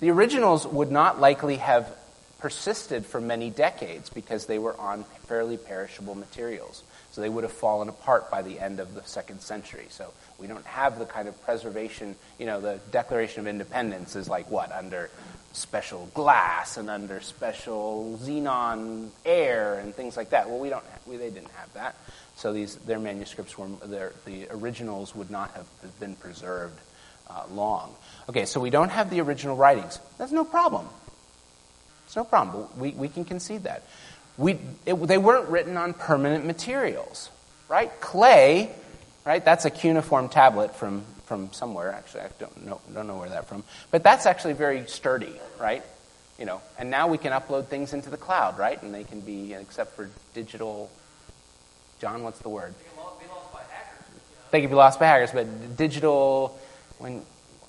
The 0.00 0.10
originals 0.10 0.66
would 0.66 0.90
not 0.90 1.20
likely 1.20 1.56
have 1.56 1.94
persisted 2.38 3.06
for 3.06 3.20
many 3.20 3.48
decades 3.48 4.10
because 4.10 4.46
they 4.46 4.58
were 4.58 4.78
on 4.78 5.04
fairly 5.28 5.56
perishable 5.56 6.14
materials. 6.14 6.82
So 7.12 7.20
they 7.20 7.28
would 7.28 7.44
have 7.44 7.52
fallen 7.52 7.88
apart 7.88 8.30
by 8.30 8.42
the 8.42 8.58
end 8.58 8.80
of 8.80 8.94
the 8.94 9.02
second 9.04 9.40
century. 9.40 9.86
So 9.88 10.12
we 10.38 10.46
don't 10.46 10.66
have 10.66 10.98
the 10.98 11.06
kind 11.06 11.28
of 11.28 11.42
preservation, 11.44 12.16
you 12.38 12.46
know, 12.46 12.60
the 12.60 12.80
Declaration 12.90 13.40
of 13.40 13.46
Independence 13.46 14.16
is 14.16 14.28
like 14.28 14.50
what, 14.50 14.72
under 14.72 15.10
special 15.54 16.10
glass 16.14 16.76
and 16.76 16.90
under 16.90 17.20
special 17.20 18.18
xenon 18.22 19.08
air 19.24 19.78
and 19.78 19.94
things 19.94 20.16
like 20.16 20.30
that. 20.30 20.48
Well, 20.48 20.58
we 20.58 20.68
don't. 20.68 20.84
Have, 20.84 21.06
we, 21.06 21.16
they 21.16 21.30
didn't 21.30 21.52
have 21.52 21.72
that. 21.74 21.94
So 22.36 22.52
these 22.52 22.76
their 22.76 22.98
manuscripts 22.98 23.56
were 23.56 23.68
their, 23.84 24.12
the 24.24 24.48
originals 24.50 25.14
would 25.14 25.30
not 25.30 25.52
have 25.52 25.66
been 26.00 26.16
preserved 26.16 26.78
uh, 27.30 27.44
long. 27.52 27.94
Okay, 28.28 28.44
so 28.44 28.60
we 28.60 28.70
don't 28.70 28.90
have 28.90 29.10
the 29.10 29.20
original 29.20 29.56
writings. 29.56 29.98
That's 30.18 30.32
no 30.32 30.44
problem. 30.44 30.88
It's 32.06 32.16
no 32.16 32.24
problem. 32.24 32.66
We 32.76 32.90
we 32.90 33.08
can 33.08 33.24
concede 33.24 33.62
that. 33.62 33.84
We 34.36 34.58
it, 34.84 34.94
they 34.94 35.18
weren't 35.18 35.48
written 35.48 35.76
on 35.76 35.94
permanent 35.94 36.44
materials, 36.44 37.30
right? 37.68 37.90
Clay, 38.00 38.70
right? 39.24 39.44
That's 39.44 39.64
a 39.64 39.70
cuneiform 39.70 40.28
tablet 40.28 40.74
from 40.74 41.04
from 41.24 41.52
somewhere. 41.52 41.92
Actually, 41.92 42.22
I 42.22 42.28
don't 42.38 42.66
know, 42.66 42.80
don't 42.92 43.06
know 43.06 43.16
where 43.16 43.28
that 43.28 43.46
from. 43.46 43.64
But 43.90 44.02
that's 44.02 44.26
actually 44.26 44.54
very 44.54 44.86
sturdy, 44.86 45.32
right? 45.60 45.82
You 46.38 46.46
know, 46.46 46.60
and 46.78 46.90
now 46.90 47.06
we 47.08 47.18
can 47.18 47.32
upload 47.32 47.66
things 47.66 47.92
into 47.92 48.10
the 48.10 48.16
cloud, 48.16 48.58
right? 48.58 48.80
And 48.82 48.94
they 48.94 49.04
can 49.04 49.20
be, 49.20 49.54
except 49.54 49.94
for 49.94 50.10
digital. 50.34 50.90
John, 52.00 52.22
what's 52.22 52.40
the 52.40 52.48
word? 52.48 52.74
They 54.50 54.60
can 54.60 54.70
be 54.70 54.76
lost 54.76 55.00
by 55.00 55.06
hackers, 55.06 55.32
but 55.32 55.76
digital. 55.76 56.58
When 56.98 57.22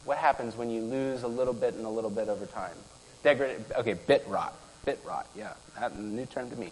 what 0.04 0.18
happens 0.18 0.56
when 0.56 0.70
you 0.70 0.82
lose 0.82 1.24
a 1.24 1.28
little 1.28 1.54
bit 1.54 1.74
and 1.74 1.86
a 1.86 1.90
little 1.90 2.12
bit 2.12 2.30
over 2.30 2.46
time? 2.46 2.76
Degrad- 3.24 3.66
okay, 3.78 3.94
bit 3.94 4.24
rot. 4.28 4.54
Bit 4.86 5.00
rot. 5.04 5.28
Yeah, 5.36 5.54
that's 5.80 5.96
a 5.96 6.00
new 6.00 6.28
term 6.28 6.52
to 6.52 6.56
me. 6.56 6.72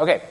Okay, 0.00 0.22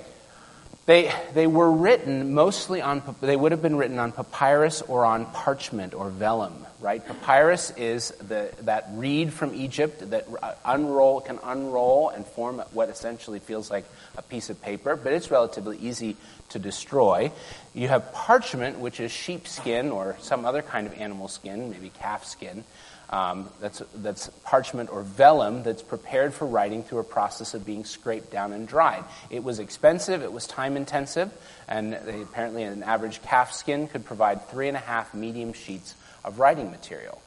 They, 0.88 1.13
they 1.36 1.46
were 1.46 1.72
written 1.72 2.34
mostly 2.34 2.82
on, 2.82 3.04
they 3.22 3.36
would 3.36 3.52
have 3.52 3.62
been 3.62 3.76
written 3.76 4.00
on 4.00 4.12
papyrus 4.12 4.82
or 4.82 5.06
on 5.06 5.28
parchment 5.28 5.94
or 5.94 6.10
vellum, 6.10 6.65
right? 6.80 7.06
Papyrus 7.06 7.72
is 7.78 8.10
the, 8.12 8.52
that 8.63 8.89
reed 8.94 9.32
from 9.32 9.54
Egypt 9.54 10.10
that 10.10 10.26
uh, 10.41 10.54
unroll, 10.65 11.22
can 11.22 11.38
unroll 11.44 12.10
and 12.10 12.26
form 12.26 12.63
what 12.74 12.89
essentially 12.89 13.38
feels 13.38 13.70
like 13.70 13.86
a 14.17 14.24
piece 14.24 14.50
of 14.50 14.60
paper, 14.63 14.96
but 14.96 15.13
it's 15.13 15.30
relatively 15.30 15.78
easy 15.78 16.17
to 16.50 16.58
destroy. 16.58 17.32
You 17.76 17.88
have 17.88 18.12
parchment, 18.12 18.80
which 18.80 19.00
is 19.00 19.12
sheepskin 19.12 19.91
or 19.91 20.17
some 20.20 20.46
other 20.46 20.63
kind 20.63 20.88
of 20.88 20.94
animal 20.94 21.28
skin, 21.28 21.70
maybe 21.70 21.89
calf 21.89 22.26
skin. 22.26 22.63
Um, 23.12 23.50
that's, 23.60 23.82
that's 23.95 24.30
parchment 24.45 24.89
or 24.89 25.02
vellum 25.02 25.63
that's 25.63 25.82
prepared 25.82 26.34
for 26.34 26.47
writing 26.47 26.82
through 26.82 27.00
a 27.00 27.04
process 27.04 27.54
of 27.54 27.65
being 27.65 27.84
scraped 27.84 28.32
down 28.32 28.54
and 28.54 28.65
dried. 28.65 29.04
It 29.30 29.43
was 29.43 29.60
expensive, 29.60 30.24
it 30.24 30.32
was 30.32 30.47
time 30.47 30.78
intensive, 30.78 31.30
and 31.67 31.91
they, 31.91 32.21
apparently 32.21 32.63
an 32.63 32.84
average 32.84 33.21
calf 33.21 33.52
skin 33.52 33.89
could 33.89 34.06
provide 34.06 34.47
three 34.47 34.69
and 34.69 34.78
a 34.78 34.80
half 34.80 35.13
medium 35.13 35.52
sheets 35.52 35.93
of 36.24 36.39
writing 36.39 36.71
material. 36.71 37.21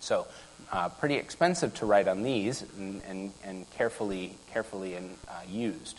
So, 0.00 0.26
uh, 0.70 0.90
pretty 0.90 1.16
expensive 1.16 1.74
to 1.76 1.86
write 1.86 2.06
on 2.06 2.22
these 2.22 2.62
and, 2.78 3.02
and, 3.08 3.32
and 3.44 3.70
carefully, 3.70 4.36
carefully 4.52 4.94
and, 4.94 5.16
uh, 5.28 5.32
used. 5.48 5.98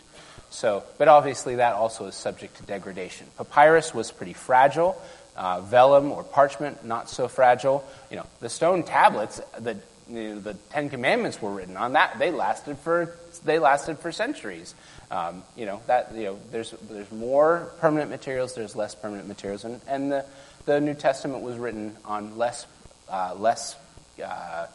So, 0.50 0.84
but 0.98 1.08
obviously 1.08 1.56
that 1.56 1.74
also 1.74 2.06
is 2.06 2.14
subject 2.14 2.58
to 2.58 2.62
degradation. 2.64 3.26
Papyrus 3.36 3.94
was 3.94 4.12
pretty 4.12 4.34
fragile. 4.34 5.00
Uh, 5.34 5.62
vellum 5.62 6.12
or 6.12 6.22
parchment, 6.22 6.84
not 6.84 7.08
so 7.08 7.26
fragile. 7.26 7.82
You 8.10 8.18
know, 8.18 8.26
the 8.40 8.50
stone 8.50 8.82
tablets 8.82 9.40
that 9.60 9.76
you 10.08 10.34
know, 10.34 10.40
the 10.40 10.54
Ten 10.70 10.90
Commandments 10.90 11.40
were 11.40 11.52
written 11.52 11.76
on 11.76 11.94
that 11.94 12.18
they 12.18 12.30
lasted 12.30 12.76
for 12.78 13.16
they 13.44 13.58
lasted 13.58 13.98
for 13.98 14.12
centuries. 14.12 14.74
Um, 15.10 15.42
you 15.56 15.64
know 15.64 15.80
that 15.86 16.14
you 16.14 16.24
know 16.24 16.38
there's 16.50 16.72
there's 16.90 17.10
more 17.10 17.72
permanent 17.80 18.10
materials, 18.10 18.54
there's 18.54 18.76
less 18.76 18.94
permanent 18.94 19.26
materials, 19.26 19.64
and, 19.64 19.80
and 19.88 20.12
the 20.12 20.26
the 20.66 20.80
New 20.80 20.94
Testament 20.94 21.42
was 21.42 21.56
written 21.56 21.96
on 22.04 22.36
less 22.36 22.66
uh, 23.08 23.34
less 23.34 23.76
uh, 24.22 24.66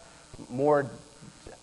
more 0.50 0.90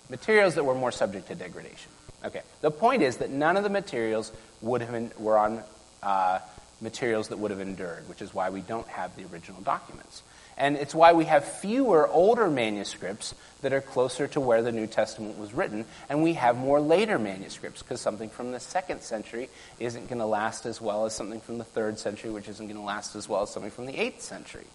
materials 0.08 0.54
that 0.54 0.64
were 0.64 0.74
more 0.74 0.92
subject 0.92 1.28
to 1.28 1.34
degradation. 1.34 1.90
Okay. 2.24 2.42
The 2.60 2.70
point 2.70 3.02
is 3.02 3.18
that 3.18 3.30
none 3.30 3.56
of 3.56 3.64
the 3.64 3.70
materials 3.70 4.32
would 4.62 4.80
have 4.80 4.92
been, 4.92 5.10
were 5.18 5.36
on 5.36 5.62
uh, 6.02 6.38
materials 6.80 7.28
that 7.28 7.38
would 7.38 7.50
have 7.50 7.60
endured, 7.60 8.08
which 8.08 8.22
is 8.22 8.34
why 8.34 8.50
we 8.50 8.60
don't 8.60 8.88
have 8.88 9.14
the 9.16 9.24
original 9.32 9.60
documents. 9.62 10.22
And 10.56 10.76
it's 10.76 10.94
why 10.94 11.12
we 11.12 11.24
have 11.24 11.44
fewer 11.44 12.06
older 12.08 12.48
manuscripts 12.48 13.34
that 13.62 13.72
are 13.72 13.80
closer 13.80 14.28
to 14.28 14.40
where 14.40 14.62
the 14.62 14.70
New 14.70 14.86
Testament 14.86 15.38
was 15.38 15.52
written, 15.52 15.84
and 16.08 16.22
we 16.22 16.34
have 16.34 16.56
more 16.56 16.80
later 16.80 17.18
manuscripts, 17.18 17.82
because 17.82 18.00
something 18.00 18.30
from 18.30 18.52
the 18.52 18.60
second 18.60 19.02
century 19.02 19.48
isn't 19.80 20.08
going 20.08 20.20
to 20.20 20.26
last 20.26 20.64
as 20.66 20.80
well 20.80 21.06
as 21.06 21.14
something 21.14 21.40
from 21.40 21.58
the 21.58 21.64
third 21.64 21.98
century, 21.98 22.30
which 22.30 22.48
isn't 22.48 22.66
going 22.66 22.78
to 22.78 22.86
last 22.86 23.16
as 23.16 23.28
well 23.28 23.42
as 23.42 23.50
something 23.50 23.72
from 23.72 23.86
the 23.86 23.98
eighth 23.98 24.22
century. 24.22 24.66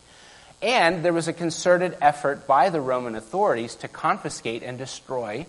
And 0.61 1.05
there 1.05 1.13
was 1.13 1.29
a 1.29 1.33
concerted 1.33 1.95
effort 2.01 2.45
by 2.45 2.69
the 2.69 2.81
Roman 2.81 3.15
authorities 3.15 3.75
to 3.75 3.87
confiscate 3.87 4.63
and 4.63 4.77
destroy 4.77 5.45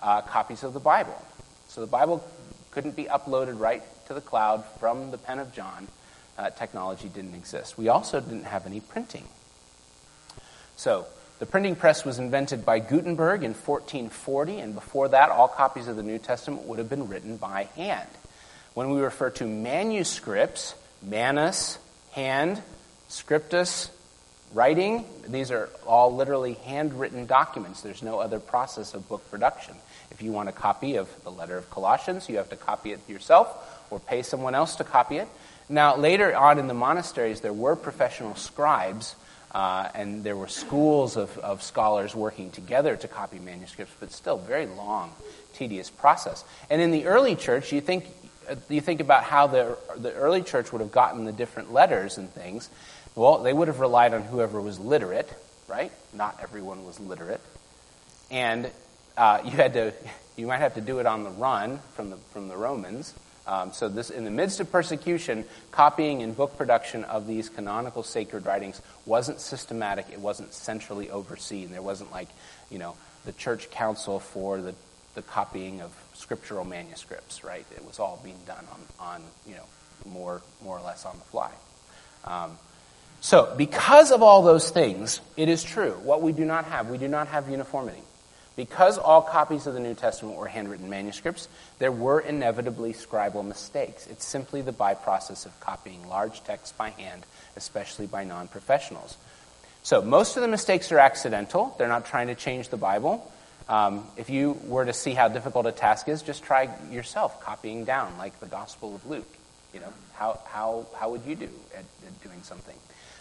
uh, 0.00 0.22
copies 0.22 0.64
of 0.64 0.72
the 0.72 0.80
Bible. 0.80 1.22
So 1.68 1.82
the 1.82 1.86
Bible 1.86 2.26
couldn't 2.70 2.96
be 2.96 3.04
uploaded 3.04 3.60
right 3.60 3.82
to 4.12 4.20
the 4.20 4.26
cloud 4.26 4.64
from 4.78 5.10
the 5.10 5.18
pen 5.18 5.38
of 5.38 5.52
John. 5.52 5.88
Uh, 6.36 6.50
technology 6.50 7.08
didn't 7.08 7.34
exist. 7.34 7.76
We 7.76 7.88
also 7.88 8.20
didn't 8.20 8.44
have 8.44 8.66
any 8.66 8.80
printing. 8.80 9.24
So, 10.76 11.06
the 11.38 11.46
printing 11.46 11.76
press 11.76 12.04
was 12.04 12.18
invented 12.18 12.64
by 12.64 12.78
Gutenberg 12.78 13.42
in 13.42 13.52
1440, 13.52 14.58
and 14.60 14.74
before 14.74 15.08
that, 15.08 15.30
all 15.30 15.48
copies 15.48 15.88
of 15.88 15.96
the 15.96 16.02
New 16.02 16.18
Testament 16.18 16.66
would 16.66 16.78
have 16.78 16.88
been 16.88 17.08
written 17.08 17.36
by 17.36 17.64
hand. 17.76 18.08
When 18.74 18.90
we 18.90 19.00
refer 19.00 19.30
to 19.30 19.46
manuscripts, 19.46 20.74
manus, 21.02 21.78
hand, 22.12 22.62
scriptus, 23.08 23.90
writing, 24.54 25.04
these 25.26 25.50
are 25.50 25.68
all 25.86 26.14
literally 26.14 26.54
handwritten 26.54 27.26
documents. 27.26 27.80
There's 27.80 28.02
no 28.02 28.18
other 28.18 28.38
process 28.38 28.94
of 28.94 29.08
book 29.08 29.28
production. 29.30 29.74
If 30.10 30.22
you 30.22 30.32
want 30.32 30.48
a 30.48 30.52
copy 30.52 30.96
of 30.96 31.08
the 31.24 31.30
letter 31.30 31.56
of 31.56 31.70
Colossians, 31.70 32.28
you 32.28 32.36
have 32.36 32.50
to 32.50 32.56
copy 32.56 32.92
it 32.92 33.00
yourself 33.08 33.71
or 33.92 34.00
pay 34.00 34.22
someone 34.22 34.54
else 34.54 34.76
to 34.76 34.84
copy 34.84 35.18
it. 35.18 35.28
Now, 35.68 35.96
later 35.96 36.34
on 36.34 36.58
in 36.58 36.66
the 36.66 36.74
monasteries, 36.74 37.40
there 37.40 37.52
were 37.52 37.76
professional 37.76 38.34
scribes, 38.34 39.14
uh, 39.52 39.88
and 39.94 40.24
there 40.24 40.36
were 40.36 40.48
schools 40.48 41.16
of, 41.16 41.36
of 41.38 41.62
scholars 41.62 42.14
working 42.14 42.50
together 42.50 42.96
to 42.96 43.06
copy 43.06 43.38
manuscripts, 43.38 43.94
but 44.00 44.10
still 44.10 44.38
very 44.38 44.66
long, 44.66 45.12
tedious 45.52 45.90
process. 45.90 46.42
And 46.70 46.80
in 46.80 46.90
the 46.90 47.06
early 47.06 47.36
church, 47.36 47.70
you 47.70 47.82
think, 47.82 48.06
you 48.70 48.80
think 48.80 49.00
about 49.00 49.24
how 49.24 49.46
the, 49.46 49.76
the 49.98 50.12
early 50.14 50.42
church 50.42 50.72
would 50.72 50.80
have 50.80 50.92
gotten 50.92 51.26
the 51.26 51.32
different 51.32 51.72
letters 51.72 52.16
and 52.16 52.30
things. 52.30 52.70
Well, 53.14 53.42
they 53.42 53.52
would 53.52 53.68
have 53.68 53.80
relied 53.80 54.14
on 54.14 54.22
whoever 54.22 54.58
was 54.58 54.80
literate, 54.80 55.30
right? 55.68 55.92
Not 56.14 56.38
everyone 56.42 56.86
was 56.86 56.98
literate. 56.98 57.42
And 58.30 58.70
uh, 59.18 59.42
you 59.44 59.50
had 59.50 59.74
to, 59.74 59.92
you 60.36 60.46
might 60.46 60.58
have 60.60 60.74
to 60.74 60.80
do 60.80 60.98
it 60.98 61.06
on 61.06 61.24
the 61.24 61.30
run 61.30 61.78
from 61.94 62.08
the, 62.08 62.16
from 62.32 62.48
the 62.48 62.56
Romans. 62.56 63.14
Um, 63.46 63.72
so 63.72 63.88
this, 63.88 64.10
in 64.10 64.24
the 64.24 64.30
midst 64.30 64.60
of 64.60 64.70
persecution, 64.70 65.44
copying 65.72 66.22
and 66.22 66.36
book 66.36 66.56
production 66.56 67.04
of 67.04 67.26
these 67.26 67.48
canonical 67.48 68.02
sacred 68.02 68.46
writings 68.46 68.80
wasn't 69.04 69.40
systematic. 69.40 70.06
It 70.12 70.20
wasn't 70.20 70.54
centrally 70.54 71.10
overseen. 71.10 71.72
There 71.72 71.82
wasn't 71.82 72.12
like, 72.12 72.28
you 72.70 72.78
know, 72.78 72.94
the 73.24 73.32
church 73.32 73.70
council 73.70 74.20
for 74.20 74.60
the, 74.60 74.74
the 75.14 75.22
copying 75.22 75.80
of 75.80 75.92
scriptural 76.14 76.64
manuscripts, 76.64 77.42
right? 77.42 77.66
It 77.74 77.84
was 77.84 77.98
all 77.98 78.20
being 78.22 78.38
done 78.46 78.64
on, 78.72 78.80
on 79.06 79.22
you 79.46 79.54
know, 79.54 79.64
more, 80.06 80.40
more 80.62 80.78
or 80.78 80.82
less 80.82 81.04
on 81.04 81.16
the 81.18 81.24
fly. 81.24 81.50
Um, 82.24 82.58
so, 83.20 83.54
because 83.56 84.10
of 84.10 84.22
all 84.22 84.42
those 84.42 84.70
things, 84.70 85.20
it 85.36 85.48
is 85.48 85.62
true. 85.62 85.92
What 86.02 86.22
we 86.22 86.32
do 86.32 86.44
not 86.44 86.64
have, 86.64 86.90
we 86.90 86.98
do 86.98 87.06
not 87.06 87.28
have 87.28 87.48
uniformity. 87.48 88.02
Because 88.54 88.98
all 88.98 89.22
copies 89.22 89.66
of 89.66 89.74
the 89.74 89.80
New 89.80 89.94
Testament 89.94 90.36
were 90.36 90.46
handwritten 90.46 90.90
manuscripts, 90.90 91.48
there 91.78 91.92
were 91.92 92.20
inevitably 92.20 92.92
scribal 92.92 93.44
mistakes. 93.44 94.06
It's 94.06 94.24
simply 94.24 94.60
the 94.60 94.72
byprocess 94.72 95.46
of 95.46 95.58
copying 95.60 96.06
large 96.08 96.44
texts 96.44 96.72
by 96.76 96.90
hand, 96.90 97.24
especially 97.56 98.06
by 98.06 98.24
non 98.24 98.48
professionals. 98.48 99.16
So, 99.82 100.02
most 100.02 100.36
of 100.36 100.42
the 100.42 100.48
mistakes 100.48 100.92
are 100.92 100.98
accidental. 100.98 101.74
They're 101.78 101.88
not 101.88 102.06
trying 102.06 102.28
to 102.28 102.34
change 102.34 102.68
the 102.68 102.76
Bible. 102.76 103.30
Um, 103.68 104.06
if 104.16 104.28
you 104.28 104.60
were 104.66 104.84
to 104.84 104.92
see 104.92 105.14
how 105.14 105.28
difficult 105.28 105.66
a 105.66 105.72
task 105.72 106.08
is, 106.08 106.22
just 106.22 106.42
try 106.42 106.68
yourself 106.90 107.40
copying 107.40 107.84
down, 107.84 108.16
like 108.18 108.38
the 108.38 108.46
Gospel 108.46 108.94
of 108.94 109.06
Luke. 109.06 109.26
You 109.72 109.80
know, 109.80 109.92
how, 110.12 110.40
how, 110.46 110.86
how 110.98 111.10
would 111.10 111.24
you 111.24 111.34
do 111.34 111.48
at, 111.74 111.84
at 112.06 112.22
doing 112.22 112.42
something? 112.42 112.76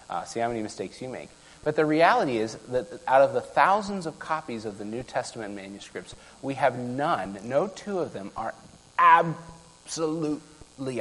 Uh, 0.09 0.25
see 0.25 0.39
how 0.39 0.49
many 0.49 0.61
mistakes 0.61 1.01
you 1.01 1.07
make. 1.07 1.29
But 1.63 1.75
the 1.75 1.85
reality 1.85 2.37
is 2.37 2.55
that 2.69 2.87
out 3.07 3.21
of 3.21 3.33
the 3.33 3.41
thousands 3.41 4.05
of 4.05 4.17
copies 4.17 4.65
of 4.65 4.77
the 4.77 4.85
New 4.85 5.03
Testament 5.03 5.55
manuscripts, 5.55 6.15
we 6.41 6.55
have 6.55 6.77
none, 6.77 7.37
no 7.43 7.67
two 7.67 7.99
of 7.99 8.13
them 8.13 8.31
are 8.35 8.55
absolutely 8.97 10.41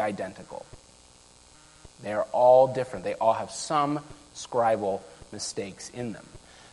identical. 0.00 0.66
They 2.02 2.12
are 2.12 2.26
all 2.32 2.72
different. 2.72 3.04
They 3.04 3.14
all 3.14 3.34
have 3.34 3.50
some 3.50 4.00
scribal 4.34 5.00
mistakes 5.32 5.90
in 5.90 6.12
them. 6.12 6.26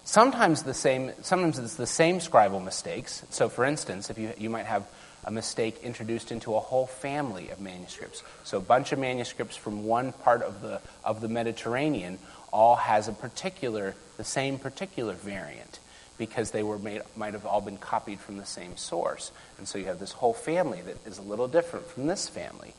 Sometimes 0.03 0.63
the 0.63 0.73
same, 0.73 1.11
sometimes 1.21 1.59
it's 1.59 1.75
the 1.75 1.85
same 1.85 2.19
scribal 2.19 2.63
mistakes. 2.63 3.23
So, 3.29 3.49
for 3.49 3.65
instance, 3.65 4.09
if 4.09 4.17
you, 4.17 4.31
you 4.37 4.49
might 4.49 4.65
have 4.65 4.87
a 5.25 5.31
mistake 5.31 5.79
introduced 5.83 6.31
into 6.31 6.55
a 6.55 6.59
whole 6.61 6.87
family 6.87 7.49
of 7.49 7.59
manuscripts. 7.59 8.23
So, 8.45 8.57
a 8.57 8.61
bunch 8.61 8.93
of 8.93 8.99
manuscripts 8.99 9.57
from 9.57 9.83
one 9.83 10.13
part 10.13 10.43
of 10.43 10.61
the, 10.61 10.79
of 11.03 11.19
the 11.19 11.27
Mediterranean 11.27 12.19
all 12.51 12.75
has 12.75 13.07
a 13.07 13.13
particular, 13.13 13.95
the 14.17 14.23
same 14.23 14.59
particular 14.59 15.13
variant 15.13 15.79
because 16.17 16.51
they 16.51 16.63
were 16.63 16.79
made, 16.79 17.01
might 17.15 17.33
have 17.33 17.45
all 17.45 17.61
been 17.61 17.77
copied 17.77 18.19
from 18.19 18.37
the 18.37 18.45
same 18.45 18.75
source. 18.75 19.31
And 19.57 19.67
so 19.67 19.77
you 19.77 19.85
have 19.85 19.99
this 19.99 20.11
whole 20.11 20.33
family 20.33 20.81
that 20.81 21.05
is 21.05 21.19
a 21.19 21.21
little 21.21 21.47
different 21.47 21.85
from 21.85 22.07
this 22.07 22.27
family, 22.27 22.73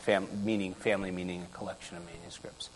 fam, 0.00 0.28
meaning 0.44 0.74
family 0.74 1.10
meaning 1.10 1.42
a 1.42 1.56
collection 1.56 1.96
of 1.96 2.04
manuscripts. 2.06 2.70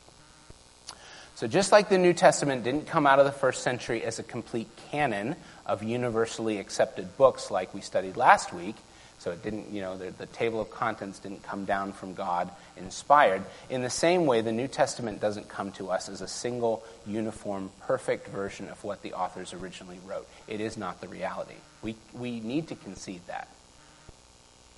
So 1.36 1.46
just 1.46 1.72
like 1.72 1.88
the 1.88 1.96
New 1.96 2.12
Testament 2.12 2.64
didn't 2.64 2.86
come 2.86 3.06
out 3.06 3.18
of 3.18 3.24
the 3.24 3.32
first 3.32 3.62
century 3.62 4.04
as 4.04 4.18
a 4.18 4.22
complete 4.22 4.68
canon 4.90 5.36
of 5.64 5.82
universally 5.82 6.58
accepted 6.58 7.16
books 7.16 7.50
like 7.50 7.72
we 7.72 7.80
studied 7.80 8.16
last 8.16 8.52
week, 8.52 8.76
so 9.18 9.30
it 9.30 9.42
didn't, 9.42 9.70
you 9.70 9.80
know, 9.80 9.96
the, 9.96 10.10
the, 10.12 10.26
table 10.26 10.60
of 10.60 10.70
contents 10.70 11.18
didn't 11.18 11.42
come 11.42 11.64
down 11.64 11.92
from 11.92 12.14
God 12.14 12.50
inspired. 12.80 13.42
In 13.68 13.82
the 13.82 13.90
same 13.90 14.26
way, 14.26 14.40
the 14.40 14.52
New 14.52 14.66
Testament 14.68 15.20
doesn't 15.20 15.48
come 15.48 15.70
to 15.72 15.90
us 15.90 16.08
as 16.08 16.20
a 16.20 16.28
single, 16.28 16.82
uniform, 17.06 17.70
perfect 17.82 18.28
version 18.28 18.68
of 18.68 18.82
what 18.82 19.02
the 19.02 19.12
authors 19.12 19.52
originally 19.52 19.98
wrote. 20.06 20.26
It 20.48 20.60
is 20.60 20.76
not 20.76 21.00
the 21.00 21.08
reality. 21.08 21.54
We, 21.82 21.96
we 22.12 22.40
need 22.40 22.68
to 22.68 22.74
concede 22.74 23.20
that. 23.26 23.48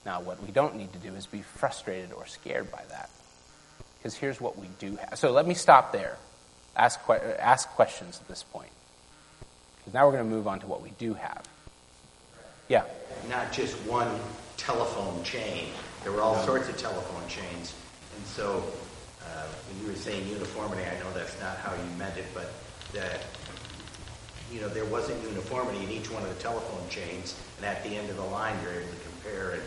Now, 0.05 0.21
what 0.21 0.43
we 0.43 0.51
don't 0.51 0.77
need 0.77 0.93
to 0.93 0.99
do 0.99 1.15
is 1.15 1.27
be 1.27 1.43
frustrated 1.43 2.13
or 2.13 2.27
scared 2.27 2.71
by 2.71 2.83
that. 2.91 3.09
Because 3.99 4.15
here's 4.15 4.41
what 4.41 4.59
we 4.59 4.67
do 4.79 4.97
have. 4.97 5.19
So 5.19 5.31
let 5.31 5.47
me 5.47 5.55
stop 5.55 5.93
there. 5.93 6.19
Ask, 6.77 7.01
ask 7.09 7.69
questions 7.71 8.19
at 8.21 8.29
this 8.29 8.43
point. 8.43 8.71
Because 9.79 9.95
now 9.95 10.07
we're 10.07 10.13
going 10.13 10.29
to 10.29 10.31
move 10.31 10.49
on 10.49 10.61
to 10.61 10.67
what 10.67 10.83
we 10.83 10.91
do 10.99 11.15
have. 11.15 11.43
Yeah. 12.69 12.85
Not 13.29 13.53
just 13.53 13.77
one 13.87 14.09
telephone 14.57 15.23
chain 15.25 15.69
There 16.03 16.13
were 16.13 16.21
all 16.21 16.37
sorts 16.45 16.69
of 16.69 16.77
telephone 16.77 17.27
chains. 17.29 17.75
And 18.17 18.27
so 18.27 18.65
uh, 19.23 19.47
when 19.69 19.83
you 19.83 19.93
were 19.93 19.99
saying 19.99 20.29
uniformity, 20.29 20.83
I 20.83 20.99
know 21.01 21.13
that's 21.15 21.39
not 21.41 21.57
how 21.59 21.75
you 21.75 21.99
meant 21.99 22.17
it, 22.17 22.27
but 22.35 22.53
that, 22.93 23.25
you 24.53 24.61
know, 24.61 24.69
there 24.69 24.85
wasn't 24.87 25.23
uniformity 25.23 25.83
in 25.85 25.91
each 25.91 26.11
one 26.11 26.23
of 26.23 26.29
the 26.35 26.43
telephone 26.43 26.89
chains. 26.89 27.39
And 27.57 27.67
at 27.67 27.83
the 27.83 27.91
end 27.91 28.11
of 28.11 28.17
the 28.17 28.25
line, 28.25 28.57
you're 28.63 28.73
able 28.73 28.93
to 28.93 29.01
compare. 29.01 29.51
And, 29.53 29.63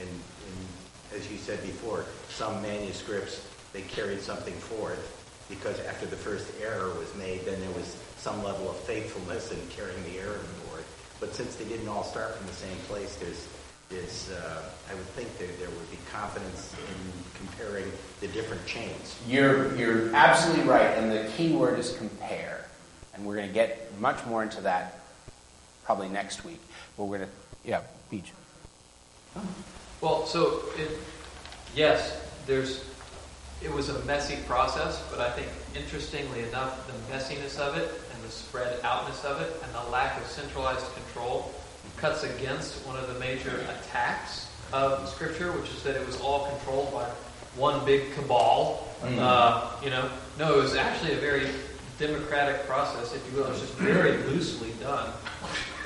and, 0.00 0.08
and 0.08 1.20
as 1.20 1.30
you 1.30 1.38
said 1.38 1.62
before, 1.62 2.06
some 2.28 2.62
manuscripts, 2.62 3.46
they 3.72 3.82
carried 3.82 4.20
something 4.20 4.54
forth 4.54 5.18
because 5.48 5.78
after 5.80 6.06
the 6.06 6.16
first 6.16 6.50
error 6.62 6.88
was 6.98 7.14
made, 7.16 7.44
then 7.44 7.60
there 7.60 7.70
was 7.72 7.96
some 8.16 8.42
level 8.42 8.70
of 8.70 8.76
faithfulness 8.78 9.52
in 9.52 9.58
carrying 9.68 10.02
the 10.04 10.18
error 10.18 10.38
forward. 10.38 10.84
But 11.20 11.34
since 11.34 11.56
they 11.56 11.64
didn't 11.64 11.88
all 11.88 12.04
start 12.04 12.36
from 12.36 12.46
the 12.46 12.52
same 12.54 12.76
place, 12.88 13.16
there's 13.16 13.48
is 13.92 14.30
uh, 14.30 14.62
I 14.90 14.94
would 14.94 15.06
think 15.06 15.36
that 15.38 15.58
there 15.58 15.68
would 15.70 15.90
be 15.90 15.98
confidence 16.10 16.74
in 16.78 17.46
comparing 17.46 17.90
the 18.20 18.28
different 18.28 18.64
chains. 18.66 19.16
You're, 19.28 19.74
you're 19.76 20.14
absolutely 20.14 20.64
right, 20.64 20.96
and 20.98 21.10
the 21.10 21.30
key 21.36 21.52
word 21.52 21.78
is 21.78 21.96
compare. 21.96 22.66
And 23.14 23.26
we're 23.26 23.36
going 23.36 23.48
to 23.48 23.54
get 23.54 23.98
much 24.00 24.24
more 24.26 24.42
into 24.42 24.60
that 24.62 25.00
probably 25.84 26.08
next 26.08 26.44
week. 26.44 26.60
But 26.96 27.04
we're 27.04 27.18
going 27.18 27.30
to, 27.30 27.68
yeah, 27.68 27.82
Beach. 28.10 28.32
Well, 30.00 30.26
so 30.26 30.62
it, 30.76 30.98
yes, 31.74 32.20
there's 32.46 32.84
it 33.62 33.72
was 33.72 33.88
a 33.88 34.04
messy 34.04 34.36
process, 34.46 35.00
but 35.10 35.20
I 35.20 35.30
think 35.30 35.46
interestingly 35.76 36.42
enough, 36.42 36.86
the 36.86 37.14
messiness 37.14 37.58
of 37.58 37.76
it 37.76 37.88
and 38.12 38.24
the 38.24 38.30
spread 38.30 38.78
outness 38.82 39.24
of 39.24 39.40
it 39.40 39.52
and 39.62 39.72
the 39.72 39.90
lack 39.90 40.20
of 40.20 40.26
centralized 40.26 40.84
control 40.94 41.54
cuts 42.02 42.24
against 42.24 42.84
one 42.84 42.96
of 42.96 43.06
the 43.06 43.20
major 43.20 43.64
attacks 43.78 44.48
of 44.72 45.08
Scripture, 45.08 45.52
which 45.52 45.70
is 45.70 45.84
that 45.84 45.94
it 45.94 46.04
was 46.04 46.20
all 46.20 46.48
controlled 46.48 46.92
by 46.92 47.04
one 47.54 47.84
big 47.86 48.12
cabal. 48.14 48.88
Mm. 49.02 49.18
Uh, 49.20 49.70
you 49.84 49.90
know, 49.90 50.10
no, 50.36 50.58
it 50.58 50.62
was 50.62 50.74
actually 50.74 51.12
a 51.12 51.20
very 51.20 51.46
democratic 52.00 52.66
process, 52.66 53.14
if 53.14 53.24
you 53.30 53.38
will. 53.38 53.46
It 53.46 53.50
was 53.50 53.60
just 53.60 53.74
very 53.74 54.16
loosely 54.24 54.72
done. 54.80 55.12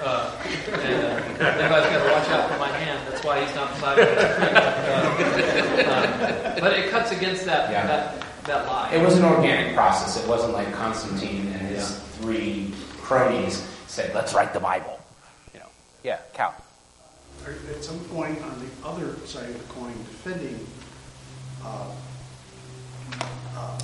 Uh, 0.01 0.35
and 0.73 1.05
uh, 1.05 1.45
everybody's 1.45 1.91
got 1.91 2.03
to 2.03 2.11
watch 2.11 2.29
out 2.31 2.51
for 2.51 2.59
my 2.59 2.69
hand. 2.69 3.13
That's 3.13 3.23
why 3.23 3.45
he's 3.45 3.55
not 3.55 3.75
beside 3.75 3.99
me. 3.99 4.05
Uh, 4.05 4.09
uh, 5.87 6.61
but 6.61 6.73
it 6.73 6.91
cuts 6.91 7.13
against 7.13 7.45
that, 7.45 7.71
yeah. 7.71 7.87
that 7.87 8.25
that 8.45 8.67
lie. 8.67 8.91
It 8.91 9.05
was 9.05 9.19
an 9.19 9.25
organic 9.25 9.75
process. 9.75 10.23
It 10.23 10.27
wasn't 10.27 10.55
like 10.55 10.73
Constantine 10.73 11.49
and 11.49 11.67
his 11.67 11.91
yeah. 11.91 11.99
three 12.21 12.73
cronies 13.03 13.67
said, 13.87 14.15
"Let's 14.15 14.33
write 14.33 14.55
the 14.55 14.61
Bible." 14.61 14.96
Yeah, 16.07 16.21
Cal. 16.35 16.55
At 17.45 17.83
some 17.83 17.99
point 18.05 18.41
on 18.41 18.61
the 18.61 18.87
other 18.87 19.17
side 19.27 19.51
of 19.51 19.59
the 19.59 19.75
coin, 19.75 19.93
defending 20.05 20.65
uh, 21.65 21.91
uh, 23.57 23.79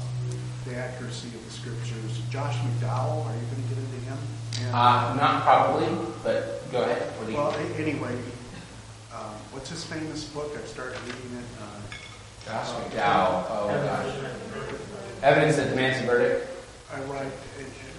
the 0.65 0.77
accuracy 0.77 1.27
of 1.35 1.45
the 1.45 1.51
scriptures, 1.51 2.21
Josh 2.31 2.55
McDowell, 2.59 3.27
are 3.27 3.35
you 3.35 3.43
going 3.51 3.63
to 3.65 3.75
get 3.75 3.79
into 3.79 4.07
him? 4.07 4.19
And, 4.61 4.73
uh, 4.73 5.15
not 5.15 5.43
probably, 5.43 5.89
but 6.23 6.71
go 6.71 6.83
ahead. 6.85 7.13
well, 7.35 7.57
anyway, 7.77 8.17
um, 9.13 9.35
what's 9.51 9.71
his 9.71 9.83
famous 9.83 10.23
book? 10.23 10.53
I've 10.57 10.69
started 10.69 11.01
reading 11.01 11.39
it. 11.39 11.45
Uh, 11.61 11.81
Josh 12.47 12.69
McDowell. 12.69 13.47
Oh, 13.51 13.67
gosh. 13.85 14.15
Evidence 15.25 15.57
that 15.57 15.71
demands 15.71 16.01
a 16.05 16.07
verdict. 16.07 16.49
I 16.95 17.01
write. 17.03 17.33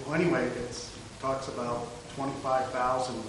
Well, 0.06 0.14
anyway, 0.14 0.46
it 0.46 0.88
talks 1.20 1.48
about 1.48 1.88
25,000 2.14 3.22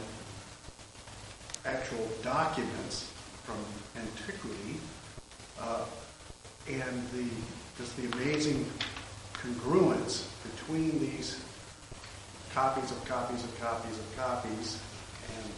actual 1.65 2.08
documents 2.21 3.12
from 3.43 3.58
antiquity, 3.97 4.78
uh, 5.60 5.86
and 6.67 7.10
the 7.12 7.28
just 7.78 7.95
the 7.97 8.06
amazing 8.13 8.65
congruence 9.34 10.25
between 10.43 10.99
these 10.99 11.41
copies 12.54 12.91
of 12.91 13.04
copies 13.06 13.43
of 13.43 13.60
copies 13.60 13.97
of 13.97 14.17
copies. 14.17 14.80
And 15.38 15.51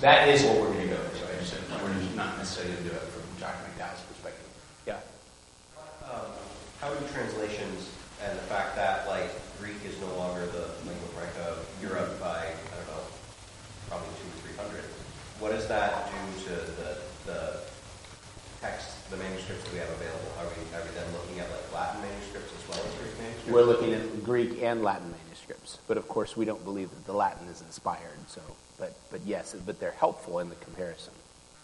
that 0.00 0.28
is 0.28 0.42
what 0.44 0.60
we're 0.60 0.72
going 0.72 0.88
to 0.88 0.94
go 0.94 1.02
into. 1.02 1.24
I 1.26 1.38
just 1.38 1.52
said 1.52 1.60
we're 1.82 2.16
not 2.16 2.38
necessarily 2.38 2.74
going 2.74 2.84
to 2.84 2.90
do 2.90 2.96
it 2.96 3.02
from 3.02 3.22
John 3.40 3.52
McDowell's 3.64 4.00
perspective. 4.02 4.48
Yeah. 4.86 5.00
Um, 6.04 6.30
how 6.80 6.94
do 6.94 7.06
translations 7.12 7.90
and 8.22 8.38
the 8.38 8.42
fact 8.42 8.76
that 8.76 9.08
like 9.08 9.30
Greek 9.60 9.76
is 9.84 9.98
no 10.00 10.14
longer 10.16 10.46
the 10.46 10.70
lingua 10.86 11.08
franca 11.16 11.58
of 11.58 11.66
Europe 11.82 12.20
by 12.20 12.48
I 12.48 12.74
don't 12.76 12.88
know, 12.88 13.04
probably 13.88 14.08
two 14.20 14.28
or 14.28 14.38
three 14.44 14.56
hundred 14.56 14.84
what 15.44 15.52
does 15.52 15.68
that 15.68 16.10
do 16.10 16.44
to 16.44 16.48
the, 16.48 16.96
the 17.26 17.60
text, 18.62 19.10
the 19.10 19.16
manuscripts 19.18 19.62
that 19.64 19.72
we 19.74 19.78
have 19.78 19.90
available? 19.90 20.32
Are 20.38 20.46
we, 20.46 20.74
are 20.74 20.82
we 20.82 20.88
then 20.96 21.12
looking 21.12 21.38
at 21.38 21.50
like 21.50 21.70
Latin 21.70 22.00
manuscripts 22.00 22.50
as 22.50 22.66
well 22.66 22.78
as 22.78 22.94
Greek 22.94 23.18
manuscripts? 23.18 23.52
We're 23.52 23.62
looking 23.62 23.92
at 23.92 24.24
Greek 24.24 24.62
and 24.62 24.82
Latin 24.82 25.12
manuscripts, 25.12 25.80
but 25.86 25.98
of 25.98 26.08
course 26.08 26.34
we 26.34 26.46
don't 26.46 26.64
believe 26.64 26.88
that 26.88 27.04
the 27.04 27.12
Latin 27.12 27.46
is 27.48 27.60
inspired. 27.60 28.16
So, 28.26 28.40
but 28.78 28.96
but 29.10 29.20
yes, 29.26 29.54
but 29.66 29.78
they're 29.78 29.90
helpful 29.90 30.38
in 30.38 30.48
the 30.48 30.54
comparison, 30.54 31.12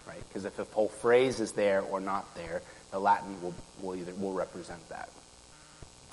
right? 0.06 0.22
Because 0.28 0.44
if 0.44 0.58
a 0.58 0.64
whole 0.64 0.90
phrase 0.90 1.40
is 1.40 1.52
there 1.52 1.80
or 1.80 2.00
not 2.00 2.34
there, 2.34 2.60
the 2.90 2.98
Latin 2.98 3.40
will 3.40 3.54
will 3.80 3.96
either 3.96 4.12
will 4.16 4.34
represent 4.34 4.86
that, 4.90 5.08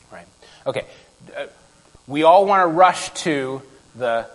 right? 0.09 0.27
Okay, 0.65 0.85
uh, 1.35 1.47
we 2.07 2.23
all 2.23 2.45
want 2.45 2.61
to 2.61 2.67
rush 2.67 3.09
to 3.25 3.61
the 3.93 4.29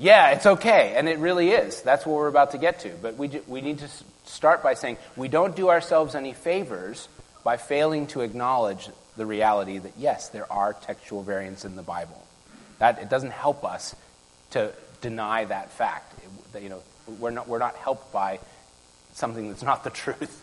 yeah, 0.00 0.30
it's 0.30 0.46
okay, 0.46 0.94
and 0.96 1.10
it 1.10 1.18
really 1.18 1.50
is. 1.50 1.82
That's 1.82 2.06
what 2.06 2.16
we're 2.16 2.28
about 2.28 2.52
to 2.52 2.58
get 2.58 2.80
to. 2.80 2.90
But 3.02 3.18
we, 3.18 3.28
we 3.46 3.60
need 3.60 3.80
to 3.80 3.88
start 4.24 4.62
by 4.62 4.72
saying 4.72 4.96
we 5.14 5.28
don't 5.28 5.54
do 5.54 5.68
ourselves 5.68 6.14
any 6.14 6.32
favors 6.32 7.06
by 7.44 7.58
failing 7.58 8.06
to 8.08 8.22
acknowledge 8.22 8.88
the 9.18 9.26
reality 9.26 9.76
that, 9.76 9.92
yes, 9.98 10.30
there 10.30 10.50
are 10.50 10.72
textual 10.72 11.22
variants 11.22 11.66
in 11.66 11.76
the 11.76 11.82
Bible. 11.82 12.26
That, 12.78 12.98
it 13.00 13.10
doesn't 13.10 13.32
help 13.32 13.62
us 13.62 13.94
to 14.52 14.72
deny 15.02 15.44
that 15.44 15.70
fact. 15.70 16.14
It, 16.24 16.52
that, 16.54 16.62
you 16.62 16.70
know, 16.70 16.82
we're, 17.18 17.30
not, 17.30 17.46
we're 17.46 17.58
not 17.58 17.76
helped 17.76 18.10
by 18.10 18.40
something 19.12 19.50
that's 19.50 19.62
not 19.62 19.84
the 19.84 19.90
truth, 19.90 20.42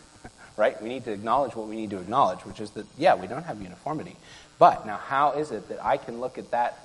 right? 0.56 0.80
We 0.80 0.88
need 0.88 1.04
to 1.06 1.12
acknowledge 1.12 1.56
what 1.56 1.66
we 1.66 1.74
need 1.74 1.90
to 1.90 1.98
acknowledge, 1.98 2.40
which 2.44 2.60
is 2.60 2.70
that, 2.70 2.86
yeah, 2.96 3.16
we 3.16 3.26
don't 3.26 3.42
have 3.42 3.60
uniformity. 3.60 4.14
But 4.60 4.86
now, 4.86 4.98
how 4.98 5.32
is 5.32 5.50
it 5.50 5.68
that 5.70 5.84
I 5.84 5.96
can 5.96 6.20
look 6.20 6.38
at 6.38 6.52
that 6.52 6.78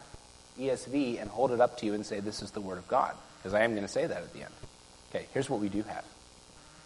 ESV 0.59 1.21
and 1.21 1.29
hold 1.29 1.51
it 1.51 1.61
up 1.61 1.77
to 1.79 1.85
you 1.85 1.93
and 1.93 2.05
say, 2.05 2.19
This 2.19 2.41
is 2.41 2.51
the 2.51 2.61
Word 2.61 2.77
of 2.77 2.87
God. 2.87 3.13
Because 3.37 3.53
I 3.53 3.63
am 3.63 3.71
going 3.71 3.83
to 3.83 3.91
say 3.91 4.07
that 4.07 4.17
at 4.17 4.33
the 4.33 4.43
end. 4.43 4.53
Okay, 5.09 5.25
here's 5.33 5.49
what 5.49 5.59
we 5.59 5.69
do 5.69 5.83
have. 5.83 6.05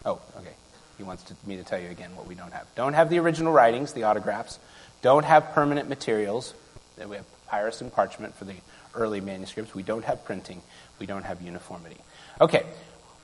Oh, 0.06 0.20
okay. 0.38 0.54
He 0.98 1.04
wants 1.04 1.24
to, 1.24 1.36
me 1.46 1.58
to 1.58 1.64
tell 1.64 1.80
you 1.80 1.90
again 1.90 2.16
what 2.16 2.28
we 2.28 2.34
don't 2.34 2.52
have. 2.52 2.66
Don't 2.76 2.94
have 2.94 3.10
the 3.10 3.20
original 3.20 3.54
writings, 3.54 3.94
the 3.94 4.04
autographs. 4.04 4.58
Don't 5.02 5.24
have 5.24 5.52
permanent 5.52 5.88
materials. 5.88 6.54
We 6.98 7.16
have 7.16 7.26
papyrus 7.46 7.82
and 7.82 7.94
parchment 7.94 8.36
for 8.36 8.46
the 8.46 8.56
early 8.96 9.22
manuscripts. 9.22 9.76
We 9.76 9.84
don't 9.84 10.04
have 10.06 10.26
printing. 10.26 10.62
We 10.98 11.06
don't 11.06 11.24
have 11.24 11.42
uniformity. 11.42 11.98
Okay, 12.42 12.66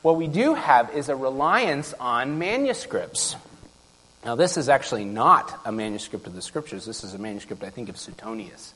what 0.04 0.18
we 0.18 0.28
do 0.28 0.54
have 0.54 0.94
is 0.96 1.10
a 1.10 1.16
reliance 1.16 1.94
on 2.00 2.38
manuscripts. 2.38 3.36
Now, 4.24 4.36
this 4.36 4.56
is 4.58 4.70
actually 4.70 5.06
not 5.06 5.60
a 5.66 5.72
manuscript 5.72 6.28
of 6.28 6.36
the 6.36 6.42
scriptures. 6.42 6.86
This 6.86 7.04
is 7.04 7.14
a 7.14 7.18
manuscript, 7.18 7.64
I 7.64 7.72
think, 7.72 7.90
of 7.90 7.98
Suetonius 7.98 8.74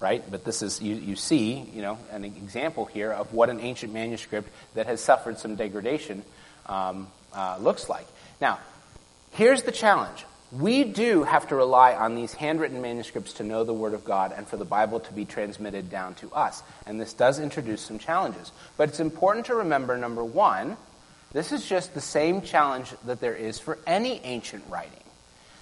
right? 0.00 0.22
But 0.30 0.44
this 0.44 0.62
is, 0.62 0.80
you, 0.82 0.94
you 0.94 1.16
see, 1.16 1.54
you 1.74 1.82
know, 1.82 1.98
an 2.10 2.24
example 2.24 2.84
here 2.84 3.12
of 3.12 3.32
what 3.32 3.48
an 3.50 3.60
ancient 3.60 3.92
manuscript 3.92 4.48
that 4.74 4.86
has 4.86 5.00
suffered 5.00 5.38
some 5.38 5.56
degradation 5.56 6.22
um, 6.66 7.08
uh, 7.32 7.58
looks 7.60 7.88
like. 7.88 8.06
Now, 8.40 8.58
here's 9.32 9.62
the 9.62 9.72
challenge. 9.72 10.24
We 10.52 10.84
do 10.84 11.24
have 11.24 11.48
to 11.48 11.56
rely 11.56 11.94
on 11.94 12.14
these 12.14 12.32
handwritten 12.32 12.80
manuscripts 12.80 13.34
to 13.34 13.42
know 13.42 13.64
the 13.64 13.74
Word 13.74 13.94
of 13.94 14.04
God 14.04 14.32
and 14.36 14.46
for 14.46 14.56
the 14.56 14.64
Bible 14.64 15.00
to 15.00 15.12
be 15.12 15.24
transmitted 15.24 15.90
down 15.90 16.14
to 16.16 16.32
us. 16.32 16.62
And 16.86 17.00
this 17.00 17.12
does 17.12 17.40
introduce 17.40 17.80
some 17.80 17.98
challenges. 17.98 18.52
But 18.76 18.90
it's 18.90 19.00
important 19.00 19.46
to 19.46 19.56
remember, 19.56 19.96
number 19.96 20.24
one, 20.24 20.76
this 21.32 21.52
is 21.52 21.66
just 21.66 21.94
the 21.94 22.00
same 22.00 22.42
challenge 22.42 22.92
that 23.06 23.20
there 23.20 23.34
is 23.34 23.58
for 23.58 23.78
any 23.86 24.20
ancient 24.22 24.64
writing. 24.68 24.92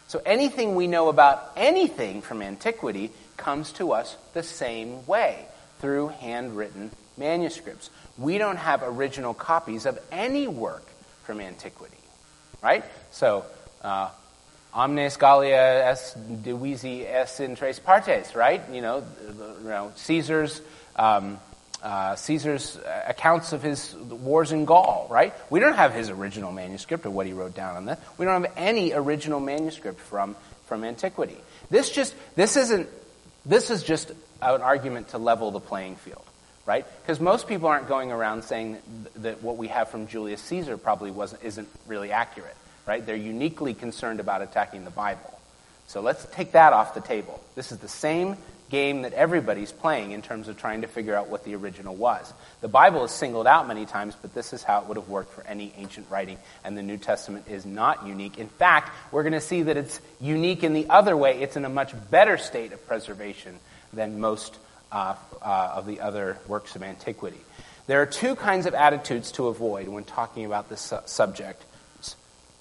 So 0.06 0.20
anything 0.26 0.74
we 0.74 0.86
know 0.86 1.08
about 1.08 1.52
anything 1.56 2.20
from 2.20 2.42
antiquity 2.42 3.10
comes 3.36 3.72
to 3.72 3.92
us 3.92 4.16
the 4.32 4.42
same 4.42 5.06
way 5.06 5.46
through 5.80 6.08
handwritten 6.08 6.90
manuscripts. 7.16 7.90
We 8.18 8.38
don't 8.38 8.56
have 8.56 8.82
original 8.82 9.34
copies 9.34 9.86
of 9.86 9.98
any 10.10 10.46
work 10.46 10.84
from 11.24 11.40
antiquity, 11.40 11.96
right? 12.62 12.84
So, 13.10 13.44
uh, 13.82 14.10
omnes 14.72 15.16
Gallia 15.16 15.86
es 15.86 16.14
divisi 16.14 17.06
es 17.06 17.40
in 17.40 17.56
tres 17.56 17.78
partes, 17.78 18.34
right? 18.34 18.62
You 18.72 18.82
know, 18.82 19.04
you 19.26 19.68
know 19.68 19.92
Caesar's 19.96 20.60
um, 20.96 21.38
uh, 21.82 22.16
Caesar's 22.16 22.78
accounts 23.06 23.52
of 23.52 23.62
his 23.62 23.94
wars 23.94 24.52
in 24.52 24.64
Gaul, 24.64 25.06
right? 25.10 25.34
We 25.50 25.60
don't 25.60 25.76
have 25.76 25.92
his 25.92 26.08
original 26.08 26.50
manuscript 26.50 27.04
or 27.04 27.10
what 27.10 27.26
he 27.26 27.32
wrote 27.32 27.54
down 27.54 27.76
on 27.76 27.84
that. 27.86 28.00
We 28.16 28.24
don't 28.24 28.42
have 28.42 28.52
any 28.56 28.94
original 28.94 29.38
manuscript 29.38 30.00
from 30.00 30.34
from 30.66 30.82
antiquity. 30.84 31.36
This 31.70 31.90
just 31.90 32.14
this 32.36 32.56
isn't 32.56 32.88
this 33.46 33.70
is 33.70 33.82
just 33.82 34.10
an 34.42 34.60
argument 34.62 35.08
to 35.08 35.18
level 35.18 35.50
the 35.50 35.60
playing 35.60 35.96
field, 35.96 36.24
right? 36.66 36.86
Because 37.02 37.20
most 37.20 37.46
people 37.48 37.68
aren't 37.68 37.88
going 37.88 38.12
around 38.12 38.44
saying 38.44 38.78
that 39.16 39.42
what 39.42 39.56
we 39.56 39.68
have 39.68 39.88
from 39.88 40.06
Julius 40.06 40.40
Caesar 40.42 40.76
probably 40.76 41.10
wasn't, 41.10 41.42
isn't 41.42 41.68
really 41.86 42.10
accurate. 42.12 42.56
right? 42.86 43.04
They're 43.04 43.16
uniquely 43.16 43.74
concerned 43.74 44.20
about 44.20 44.42
attacking 44.42 44.84
the 44.84 44.90
Bible. 44.90 45.38
So 45.86 46.00
let's 46.00 46.26
take 46.32 46.52
that 46.52 46.72
off 46.72 46.94
the 46.94 47.00
table. 47.00 47.42
This 47.54 47.72
is 47.72 47.78
the 47.78 47.88
same 47.88 48.36
game 48.74 49.02
that 49.02 49.12
everybody's 49.12 49.70
playing 49.70 50.10
in 50.10 50.20
terms 50.20 50.48
of 50.48 50.58
trying 50.58 50.80
to 50.80 50.88
figure 50.88 51.14
out 51.14 51.28
what 51.28 51.44
the 51.44 51.54
original 51.54 51.94
was. 51.94 52.34
The 52.60 52.66
Bible 52.66 53.04
is 53.04 53.12
singled 53.12 53.46
out 53.46 53.68
many 53.68 53.86
times, 53.86 54.16
but 54.20 54.34
this 54.34 54.52
is 54.52 54.64
how 54.64 54.80
it 54.80 54.88
would 54.88 54.96
have 54.96 55.08
worked 55.08 55.32
for 55.32 55.46
any 55.46 55.72
ancient 55.76 56.10
writing, 56.10 56.38
and 56.64 56.76
the 56.76 56.82
New 56.82 56.96
Testament 56.96 57.46
is 57.48 57.64
not 57.64 58.04
unique. 58.04 58.36
In 58.36 58.48
fact, 58.48 58.90
we're 59.12 59.22
going 59.22 59.32
to 59.32 59.40
see 59.40 59.62
that 59.62 59.76
it's 59.76 60.00
unique 60.20 60.64
in 60.64 60.72
the 60.72 60.90
other 60.90 61.16
way. 61.16 61.40
It's 61.40 61.56
in 61.56 61.64
a 61.64 61.68
much 61.68 61.94
better 62.10 62.36
state 62.36 62.72
of 62.72 62.84
preservation 62.88 63.60
than 63.92 64.18
most 64.18 64.58
uh, 64.90 65.14
uh, 65.40 65.72
of 65.76 65.86
the 65.86 66.00
other 66.00 66.36
works 66.48 66.74
of 66.74 66.82
antiquity. 66.82 67.40
There 67.86 68.02
are 68.02 68.06
two 68.06 68.34
kinds 68.34 68.66
of 68.66 68.74
attitudes 68.74 69.30
to 69.32 69.46
avoid 69.46 69.86
when 69.86 70.02
talking 70.02 70.46
about 70.46 70.68
this 70.68 70.80
su- 70.80 70.98
subject 71.06 71.62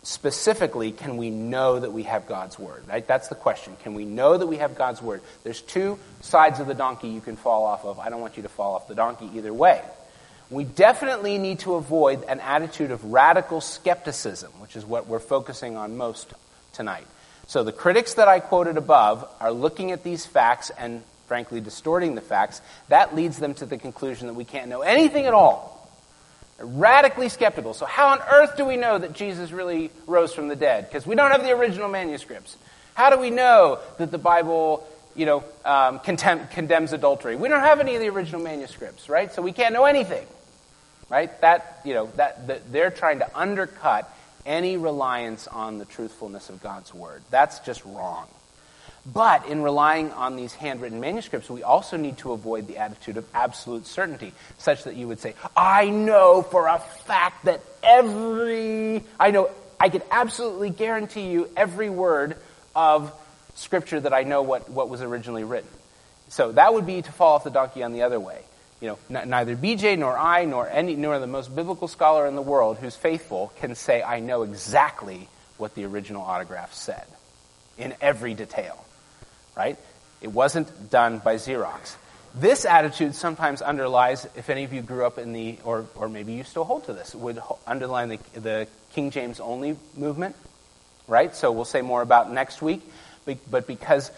specifically, 0.03 0.91
can 0.91 1.17
we 1.17 1.29
know 1.29 1.79
that 1.79 1.91
we 1.91 2.03
have 2.03 2.27
God's 2.27 2.59
Word? 2.59 2.87
Right? 2.87 3.05
That's 3.05 3.29
the 3.29 3.35
question. 3.35 3.75
Can 3.81 3.93
we 3.93 4.05
know 4.05 4.37
that 4.37 4.45
we 4.45 4.57
have 4.57 4.75
God's 4.75 5.01
Word? 5.01 5.21
There's 5.43 5.61
two 5.61 5.97
sides 6.21 6.59
of 6.59 6.67
the 6.67 6.73
donkey 6.73 7.07
you 7.07 7.21
can 7.21 7.37
fall 7.37 7.65
off 7.65 7.85
of. 7.85 7.99
I 7.99 8.09
don't 8.09 8.21
want 8.21 8.37
you 8.37 8.43
to 8.43 8.49
fall 8.49 8.75
off 8.75 8.87
the 8.87 8.95
donkey 8.95 9.29
either 9.33 9.53
way. 9.53 9.81
We 10.49 10.65
definitely 10.65 11.37
need 11.37 11.59
to 11.59 11.75
avoid 11.75 12.23
an 12.25 12.39
attitude 12.41 12.91
of 12.91 13.03
radical 13.05 13.61
skepticism, 13.61 14.51
which 14.59 14.75
is 14.75 14.85
what 14.85 15.07
we're 15.07 15.19
focusing 15.19 15.77
on 15.77 15.97
most 15.97 16.31
tonight. 16.73 17.07
So 17.47 17.63
the 17.63 17.71
critics 17.71 18.15
that 18.15 18.27
I 18.27 18.39
quoted 18.39 18.77
above 18.77 19.27
are 19.39 19.51
looking 19.51 19.91
at 19.91 20.03
these 20.03 20.25
facts 20.25 20.69
and, 20.69 21.01
frankly, 21.27 21.59
distorting 21.61 22.15
the 22.15 22.21
facts. 22.21 22.61
That 22.89 23.15
leads 23.15 23.39
them 23.39 23.53
to 23.55 23.65
the 23.65 23.77
conclusion 23.77 24.27
that 24.27 24.33
we 24.33 24.45
can't 24.45 24.69
know 24.69 24.81
anything 24.81 25.25
at 25.25 25.33
all 25.33 25.82
radically 26.63 27.29
skeptical. 27.29 27.73
So, 27.73 27.85
how 27.85 28.09
on 28.09 28.19
earth 28.31 28.57
do 28.57 28.65
we 28.65 28.77
know 28.77 28.97
that 28.97 29.13
Jesus 29.13 29.51
really 29.51 29.91
rose 30.07 30.33
from 30.33 30.47
the 30.47 30.55
dead? 30.55 30.87
Because 30.87 31.05
we 31.05 31.15
don't 31.15 31.31
have 31.31 31.43
the 31.43 31.51
original 31.51 31.89
manuscripts. 31.89 32.57
How 32.93 33.09
do 33.09 33.19
we 33.19 33.29
know 33.29 33.79
that 33.97 34.11
the 34.11 34.17
Bible, 34.17 34.87
you 35.15 35.25
know, 35.25 35.43
um, 35.65 35.99
contem- 35.99 36.49
condemns 36.51 36.93
adultery? 36.93 37.35
We 37.35 37.49
don't 37.49 37.61
have 37.61 37.79
any 37.79 37.95
of 37.95 38.01
the 38.01 38.09
original 38.09 38.41
manuscripts, 38.41 39.09
right? 39.09 39.31
So 39.33 39.41
we 39.41 39.51
can't 39.51 39.73
know 39.73 39.85
anything, 39.85 40.25
right? 41.09 41.39
That, 41.41 41.81
you 41.83 41.93
know, 41.93 42.11
that, 42.15 42.47
that 42.47 42.71
they're 42.71 42.91
trying 42.91 43.19
to 43.19 43.37
undercut 43.37 44.11
any 44.45 44.77
reliance 44.77 45.47
on 45.47 45.77
the 45.77 45.85
truthfulness 45.85 46.49
of 46.49 46.61
God's 46.61 46.93
word. 46.93 47.23
That's 47.29 47.59
just 47.59 47.83
wrong. 47.85 48.27
But 49.05 49.47
in 49.47 49.61
relying 49.61 50.11
on 50.11 50.37
these 50.37 50.53
handwritten 50.53 51.01
manuscripts, 51.01 51.49
we 51.49 51.61
also 51.61 51.97
need 51.97 52.17
to 52.19 52.31
avoid 52.31 52.67
the 52.67 52.77
attitude 52.77 53.17
of 53.17 53.25
absolute 53.33 53.85
certainty, 53.85 54.31
such 54.57 54.85
that 54.85 54.95
you 54.95 55.09
would 55.09 55.19
say, 55.19 55.35
I 55.57 55.89
know 55.89 56.41
for 56.41 56.67
a 56.67 56.79
fact 56.79 57.45
that 57.45 57.61
every, 57.83 59.03
I 59.19 59.31
know, 59.31 59.49
I 59.77 59.89
can 59.89 60.03
absolutely 60.09 60.69
guarantee 60.69 61.29
you 61.29 61.49
every 61.57 61.89
word 61.89 62.37
of 62.75 63.13
Scripture 63.55 63.99
that 63.99 64.13
I 64.13 64.23
know 64.23 64.41
what, 64.41 64.69
what 64.69 64.87
was 64.87 65.01
originally 65.01 65.43
written. 65.43 65.69
So 66.29 66.53
that 66.53 66.73
would 66.73 66.85
be 66.85 67.01
to 67.01 67.11
fall 67.11 67.35
off 67.35 67.43
the 67.43 67.49
donkey 67.49 67.83
on 67.83 67.91
the 67.91 68.03
other 68.03 68.19
way. 68.19 68.41
You 68.79 68.87
know, 68.87 69.19
n- 69.19 69.29
neither 69.29 69.55
BJ 69.55 69.97
nor 69.99 70.17
I 70.17 70.45
nor 70.45 70.67
any 70.67 70.95
nor 70.95 71.19
the 71.19 71.27
most 71.27 71.53
biblical 71.53 71.87
scholar 71.87 72.25
in 72.25 72.35
the 72.35 72.41
world 72.41 72.77
who's 72.77 72.95
faithful 72.95 73.51
can 73.57 73.75
say 73.75 74.01
I 74.01 74.19
know 74.19 74.43
exactly 74.43 75.27
what 75.57 75.75
the 75.75 75.85
original 75.85 76.23
autograph 76.23 76.73
said 76.73 77.05
in 77.77 77.93
every 78.01 78.33
detail 78.33 78.83
right? 79.55 79.77
It 80.21 80.31
wasn't 80.31 80.89
done 80.89 81.19
by 81.19 81.35
Xerox. 81.35 81.95
This 82.35 82.65
attitude 82.65 83.13
sometimes 83.13 83.61
underlies, 83.61 84.27
if 84.35 84.49
any 84.49 84.63
of 84.63 84.73
you 84.73 84.81
grew 84.81 85.05
up 85.05 85.19
in 85.19 85.33
the, 85.33 85.59
or, 85.63 85.85
or 85.95 86.09
maybe 86.09 86.33
you 86.33 86.43
still 86.43 86.63
hold 86.63 86.85
to 86.85 86.93
this, 86.93 87.13
would 87.13 87.39
underline 87.67 88.09
the, 88.09 88.19
the 88.39 88.67
King 88.93 89.11
James 89.11 89.39
only 89.39 89.77
movement, 89.95 90.35
right? 91.07 91.35
So 91.35 91.51
we'll 91.51 91.65
say 91.65 91.81
more 91.81 92.01
about 92.01 92.31
next 92.31 92.61
week. 92.61 92.81
But 93.25 93.67
because 93.67 94.11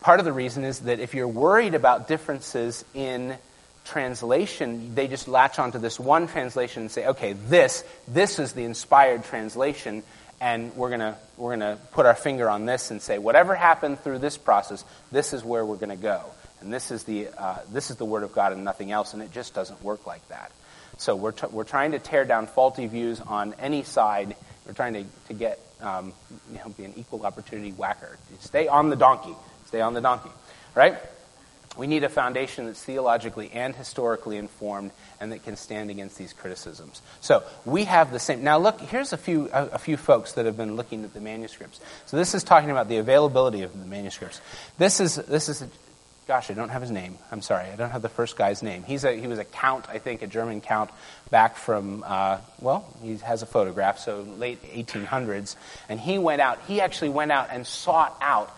part 0.00 0.18
of 0.18 0.24
the 0.24 0.32
reason 0.32 0.64
is 0.64 0.80
that 0.80 0.98
if 0.98 1.14
you're 1.14 1.28
worried 1.28 1.74
about 1.74 2.08
differences 2.08 2.84
in 2.94 3.36
translation, 3.84 4.94
they 4.94 5.08
just 5.08 5.28
latch 5.28 5.58
onto 5.58 5.78
this 5.78 5.98
one 5.98 6.26
translation 6.26 6.82
and 6.82 6.90
say, 6.90 7.06
okay, 7.06 7.32
this, 7.32 7.84
this 8.06 8.38
is 8.38 8.52
the 8.52 8.64
inspired 8.64 9.24
translation, 9.24 10.02
and 10.40 10.74
we're 10.76 10.96
going 10.96 11.14
we're 11.36 11.56
to 11.56 11.78
put 11.92 12.06
our 12.06 12.14
finger 12.14 12.48
on 12.48 12.66
this 12.66 12.90
and 12.90 13.02
say 13.02 13.18
whatever 13.18 13.54
happened 13.54 14.00
through 14.00 14.18
this 14.18 14.36
process 14.38 14.84
this 15.10 15.32
is 15.32 15.44
where 15.44 15.64
we're 15.64 15.76
going 15.76 15.88
to 15.90 15.96
go. 15.96 16.22
And 16.60 16.72
this 16.72 16.90
is 16.90 17.04
the 17.04 17.28
uh, 17.36 17.58
this 17.72 17.90
is 17.90 17.96
the 17.96 18.04
word 18.04 18.22
of 18.22 18.32
god 18.32 18.52
and 18.52 18.64
nothing 18.64 18.90
else 18.90 19.14
and 19.14 19.22
it 19.22 19.32
just 19.32 19.54
doesn't 19.54 19.82
work 19.82 20.06
like 20.06 20.26
that. 20.28 20.52
So 20.96 21.14
we're, 21.14 21.32
t- 21.32 21.46
we're 21.50 21.62
trying 21.62 21.92
to 21.92 22.00
tear 22.00 22.24
down 22.24 22.48
faulty 22.48 22.88
views 22.88 23.20
on 23.20 23.54
any 23.60 23.84
side. 23.84 24.34
We're 24.66 24.72
trying 24.72 24.94
to, 24.94 25.04
to 25.28 25.34
get 25.34 25.60
um, 25.80 26.12
you 26.50 26.58
know 26.58 26.68
be 26.70 26.84
an 26.84 26.94
equal 26.96 27.24
opportunity 27.24 27.70
whacker. 27.70 28.18
Stay 28.40 28.66
on 28.68 28.90
the 28.90 28.96
donkey. 28.96 29.34
Stay 29.66 29.80
on 29.80 29.94
the 29.94 30.00
donkey. 30.00 30.30
Right 30.74 30.96
we 31.78 31.86
need 31.86 32.04
a 32.04 32.08
foundation 32.08 32.66
that's 32.66 32.82
theologically 32.82 33.50
and 33.52 33.74
historically 33.74 34.36
informed 34.36 34.90
and 35.20 35.32
that 35.32 35.44
can 35.44 35.56
stand 35.56 35.90
against 35.90 36.18
these 36.18 36.32
criticisms. 36.32 37.00
So 37.20 37.44
we 37.64 37.84
have 37.84 38.12
the 38.12 38.18
same. 38.18 38.42
Now 38.42 38.58
look, 38.58 38.80
here's 38.80 39.12
a 39.12 39.16
few 39.16 39.48
a, 39.52 39.66
a, 39.66 39.78
few 39.78 39.96
folks 39.96 40.32
that 40.32 40.44
have 40.44 40.56
been 40.56 40.76
looking 40.76 41.04
at 41.04 41.14
the 41.14 41.20
manuscripts. 41.20 41.80
So 42.06 42.16
this 42.16 42.34
is 42.34 42.42
talking 42.42 42.70
about 42.70 42.88
the 42.88 42.98
availability 42.98 43.62
of 43.62 43.78
the 43.78 43.86
manuscripts. 43.86 44.40
This 44.76 45.00
is 45.00 45.14
this 45.14 45.48
is. 45.48 45.62
A, 45.62 45.68
gosh, 46.26 46.50
I 46.50 46.54
don't 46.54 46.68
have 46.68 46.82
his 46.82 46.90
name. 46.90 47.16
I'm 47.32 47.40
sorry, 47.40 47.70
I 47.70 47.76
don't 47.76 47.90
have 47.90 48.02
the 48.02 48.10
first 48.10 48.36
guy's 48.36 48.62
name. 48.62 48.82
He's 48.82 49.04
a 49.04 49.12
he 49.18 49.26
was 49.26 49.38
a 49.38 49.44
count, 49.44 49.86
I 49.88 49.98
think, 49.98 50.22
a 50.22 50.26
German 50.26 50.60
count 50.60 50.90
back 51.30 51.56
from 51.56 52.04
uh, 52.06 52.38
well, 52.60 52.92
he 53.02 53.16
has 53.18 53.42
a 53.42 53.46
photograph, 53.46 53.98
so 53.98 54.20
late 54.36 54.62
1800s, 54.62 55.56
and 55.88 55.98
he 55.98 56.18
went 56.18 56.42
out. 56.42 56.58
He 56.66 56.80
actually 56.80 57.10
went 57.10 57.32
out 57.32 57.48
and 57.50 57.66
sought 57.66 58.16
out 58.20 58.54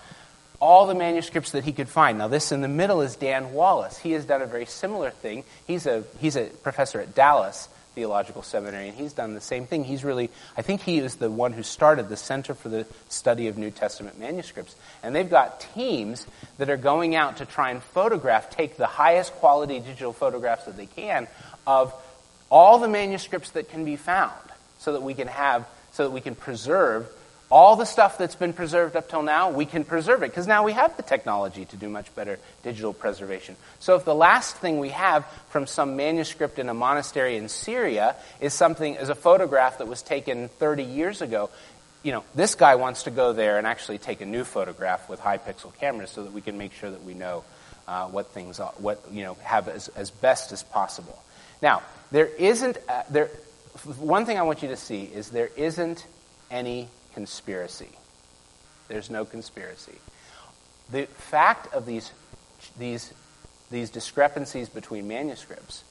all 0.61 0.87
the 0.87 0.95
manuscripts 0.95 1.53
that 1.53 1.65
he 1.65 1.73
could 1.73 1.89
find. 1.89 2.19
Now, 2.19 2.29
this 2.29 2.53
in 2.53 2.61
the 2.61 2.69
middle 2.69 3.01
is 3.01 3.17
Dan 3.17 3.53
Wallace. 3.53 3.99
He 3.99 4.13
has 4.13 4.27
done 4.27 4.43
a 4.43 4.47
very 4.47 4.67
similar 4.67 5.11
thing. 5.11 5.45
He's 5.67 5.87
a, 5.87 6.05
he's 6.21 6.37
a 6.37 6.45
professor 6.45 7.01
at 7.01 7.15
Dallas 7.15 7.69
Theological 7.95 8.43
Seminary, 8.43 8.89
and 8.89 8.97
he's 8.97 9.15
done 9.15 9.35
the 9.35 9.41
same 9.41 9.67
thing. 9.67 9.85
He's 9.85 10.05
really, 10.05 10.31
I 10.57 10.63
think 10.63 10.83
he 10.83 10.99
is 10.99 11.17
the 11.17 11.31
one 11.31 11.53
who 11.53 11.63
started 11.63 12.09
the 12.09 12.17
Center 12.17 12.55
for 12.55 12.69
the 12.69 12.87
Study 13.09 13.49
of 13.49 13.59
New 13.59 13.71
Testament 13.71 14.19
Manuscripts. 14.19 14.77
And 15.03 15.15
they've 15.15 15.29
got 15.29 15.61
teams 15.75 16.27
that 16.59 16.71
are 16.71 16.77
going 16.77 17.17
out 17.17 17.39
to 17.39 17.47
try 17.47 17.71
and 17.71 17.83
photograph, 17.83 18.51
take 18.51 18.77
the 18.77 18.87
highest 18.87 19.33
quality 19.35 19.81
digital 19.81 20.13
photographs 20.13 20.67
that 20.67 20.77
they 20.77 20.87
can 20.87 21.27
of 21.67 21.93
all 22.51 22.79
the 22.79 22.89
manuscripts 22.89 23.51
that 23.53 23.71
can 23.71 23.85
be 23.85 23.97
found 23.97 24.33
so 24.79 24.93
that 24.93 25.03
we 25.03 25.15
can 25.15 25.29
have, 25.29 25.67
so 25.93 26.05
that 26.05 26.11
we 26.11 26.21
can 26.21 26.35
preserve 26.35 27.09
all 27.51 27.75
the 27.75 27.85
stuff 27.85 28.17
that's 28.17 28.37
been 28.37 28.53
preserved 28.53 28.95
up 28.95 29.11
till 29.11 29.23
now, 29.23 29.51
we 29.51 29.67
can 29.67 29.85
preserve 29.85 30.23
it 30.23 30.29
because 30.31 30.47
now 30.47 30.65
we 30.65 30.73
have 30.73 30.97
the 30.97 31.03
technology 31.03 31.65
to 31.65 31.77
do 31.77 31.89
much 31.89 32.15
better 32.15 32.39
digital 32.63 32.93
preservation. 32.93 33.57
So 33.81 33.97
if 33.97 34.05
the 34.05 34.15
last 34.15 34.57
thing 34.57 34.79
we 34.79 34.91
have 34.91 35.27
from 35.49 35.67
some 35.67 35.97
manuscript 35.97 36.61
in 36.61 36.69
a 36.69 36.75
monastery 36.75 37.37
in 37.37 37.49
Syria 37.49 38.15
is 38.41 38.55
something 38.55 38.95
is 38.95 39.09
a 39.09 39.17
photograph 39.17 39.79
that 39.79 39.89
was 39.89 40.01
taken 40.01 40.49
30 40.49 40.85
years 40.85 41.23
ago, 41.23 41.51
you 42.05 42.13
know, 42.13 42.25
this 42.35 42.55
guy 42.55 42.77
wants 42.77 43.03
to 43.03 43.11
go 43.11 43.33
there 43.33 43.59
and 43.59 43.67
actually 43.67 43.99
take 43.99 44.21
a 44.21 44.27
new 44.27 44.45
photograph 44.45 45.09
with 45.09 45.19
high 45.19 45.39
pixel 45.39 45.77
cameras 45.79 46.11
so 46.11 46.23
that 46.23 46.33
we 46.33 46.41
can 46.41 46.57
make 46.57 46.73
sure 46.73 46.91
that 46.91 47.03
we 47.03 47.15
know 47.15 47.45
uh, 47.89 48.07
what 48.07 48.29
things 48.29 48.61
are, 48.61 48.73
what 48.79 49.03
you 49.11 49.25
know 49.25 49.35
have 49.43 49.69
as, 49.69 49.89
as 49.89 50.11
best 50.11 50.53
as 50.53 50.63
possible. 50.63 51.21
Now, 51.61 51.83
there 52.13 52.27
isn't 52.27 52.79
uh, 52.89 53.03
there. 53.11 53.27
One 53.99 54.25
thing 54.25 54.39
I 54.39 54.43
want 54.43 54.63
you 54.63 54.69
to 54.69 54.77
see 54.77 55.03
is 55.03 55.31
there 55.31 55.51
isn't 55.57 56.07
any 56.51 56.89
conspiracy. 57.15 57.91
There's 58.89 59.11
no 59.11 59.25
conspiracy. 59.25 59.99
The 60.91 61.07
fact 61.07 61.73
of 61.75 61.87
these, 61.87 62.11
these, 62.79 63.13
these 63.71 63.91
discrepancies 63.91 64.69
between 64.69 65.07
manuscripts 65.07 65.85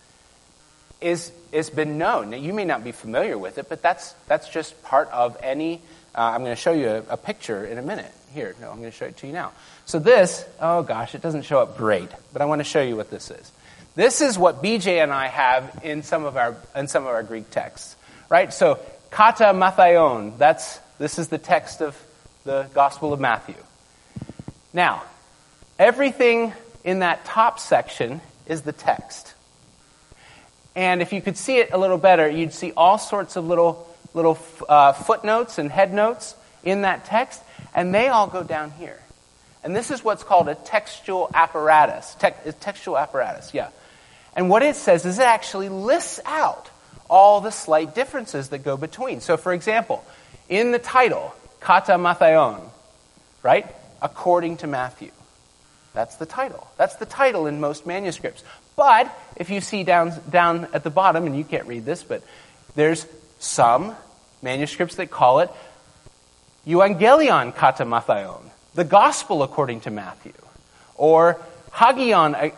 is, 1.01 1.32
has 1.53 1.69
been 1.69 1.97
known. 1.97 2.32
Now, 2.32 2.38
you 2.38 2.53
may 2.53 2.65
not 2.65 2.84
be 2.84 2.91
familiar 2.91 3.38
with 3.38 3.58
it, 3.58 3.69
but 3.69 3.82
that's, 3.82 4.12
that's 4.27 4.49
just 4.49 4.82
part 4.84 5.10
of 5.12 5.38
any. 5.41 5.82
Uh, 6.13 6.32
I'm 6.34 6.41
going 6.41 6.56
to 6.56 6.62
show 6.62 6.73
you 6.73 6.89
a, 6.89 6.98
a 7.12 7.17
picture 7.17 7.65
in 7.65 7.77
a 7.77 7.81
minute. 7.81 8.12
Here, 8.33 8.54
no, 8.62 8.69
I'm 8.69 8.79
going 8.79 8.91
to 8.91 8.96
show 8.96 9.06
it 9.06 9.17
to 9.17 9.27
you 9.27 9.33
now. 9.33 9.54
So 9.85 9.98
this, 9.98 10.46
oh 10.60 10.83
gosh, 10.83 11.15
it 11.15 11.21
doesn't 11.21 11.43
show 11.43 11.60
up 11.60 11.77
great, 11.77 12.10
but 12.33 12.41
I 12.41 12.46
want 12.46 12.60
to 12.60 12.65
show 12.65 12.81
you 12.81 12.96
what 12.96 13.10
this 13.10 13.31
is. 13.31 13.52
This 13.96 14.21
is 14.21 14.37
what 14.37 14.62
BJ 14.62 15.02
and 15.02 15.12
I 15.12 15.27
have 15.27 15.81
in 15.83 16.04
some 16.04 16.25
of 16.25 16.37
our 16.37 16.56
in 16.75 16.87
some 16.87 17.04
of 17.04 17.10
our 17.10 17.23
Greek 17.23 17.50
texts, 17.50 17.96
right? 18.29 18.54
So 18.54 18.79
kata 19.10 19.52
mathion, 19.54 20.37
that's 20.37 20.79
this 21.00 21.17
is 21.17 21.29
the 21.29 21.37
text 21.37 21.81
of 21.81 21.97
the 22.43 22.69
Gospel 22.73 23.13
of 23.13 23.19
Matthew. 23.19 23.56
Now, 24.73 25.02
everything 25.79 26.54
in 26.83 27.00
that 27.00 27.25
top 27.25 27.58
section 27.60 28.21
is 28.45 28.62
the 28.62 28.73
text. 28.73 29.33
And 30.75 31.02
if 31.02 31.13
you 31.13 31.21
could 31.21 31.37
see 31.37 31.58
it 31.58 31.69
a 31.71 31.77
little 31.77 31.97
better, 31.97 32.29
you'd 32.29 32.54
see 32.54 32.73
all 32.75 32.97
sorts 32.97 33.37
of 33.37 33.45
little, 33.45 33.87
little 34.13 34.37
uh, 34.67 34.93
footnotes 34.93 35.58
and 35.58 35.71
headnotes 35.71 36.35
in 36.63 36.81
that 36.81 37.06
text, 37.06 37.41
and 37.73 37.95
they 37.95 38.10
all 38.10 38.27
go 38.27 38.43
down 38.43 38.71
here. 38.71 39.00
And 39.63 39.75
this 39.75 39.91
is 39.91 40.04
what's 40.04 40.23
called 40.23 40.50
a 40.50 40.56
textual 40.56 41.31
apparatus. 41.33 42.15
Te- 42.15 42.52
textual 42.60 42.97
apparatus, 42.97 43.54
yeah. 43.54 43.69
And 44.35 44.50
what 44.50 44.63
it 44.63 44.75
says 44.75 45.06
is 45.06 45.17
it 45.17 45.25
actually 45.25 45.69
lists 45.69 46.19
out 46.25 46.69
all 47.10 47.41
the 47.41 47.52
slight 47.52 47.95
differences 47.95 48.50
that 48.50 48.60
go 48.60 48.77
between. 48.77 49.21
So, 49.21 49.37
for 49.37 49.54
example, 49.54 50.04
in 50.50 50.71
the 50.71 50.79
title, 50.79 51.33
Kata 51.60 51.93
Mathayon, 51.93 52.62
right? 53.43 53.67
According 54.02 54.58
to 54.58 54.67
Matthew. 54.67 55.12
That's 55.93 56.15
the 56.15 56.25
title. 56.25 56.67
That's 56.77 56.95
the 56.95 57.06
title 57.06 57.47
in 57.47 57.60
most 57.60 57.85
manuscripts. 57.85 58.43
But 58.75 59.12
if 59.35 59.50
you 59.50 59.62
see 59.62 59.83
down, 59.83 60.13
down 60.29 60.67
at 60.73 60.83
the 60.83 60.89
bottom, 60.89 61.25
and 61.25 61.37
you 61.37 61.43
can't 61.43 61.67
read 61.67 61.85
this, 61.85 62.04
but 62.04 62.23
there's 62.75 63.06
some 63.39 63.95
manuscripts 64.41 64.95
that 64.95 65.12
call 65.12 65.39
it 65.39 65.50
Evangelion 66.65 67.56
Kata 67.56 67.85
Mathayon, 67.85 68.41
the 68.75 68.83
gospel 68.83 69.43
according 69.43 69.81
to 69.81 69.91
Matthew, 69.91 70.33
or 70.95 71.41
Hagion 71.73 72.35
uh, 72.35 72.50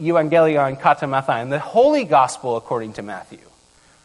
Evangelion 0.00 0.80
Kata 0.80 1.06
Mathayon, 1.06 1.50
the 1.50 1.58
holy 1.58 2.04
gospel 2.04 2.56
according 2.56 2.94
to 2.94 3.02
Matthew. 3.02 3.47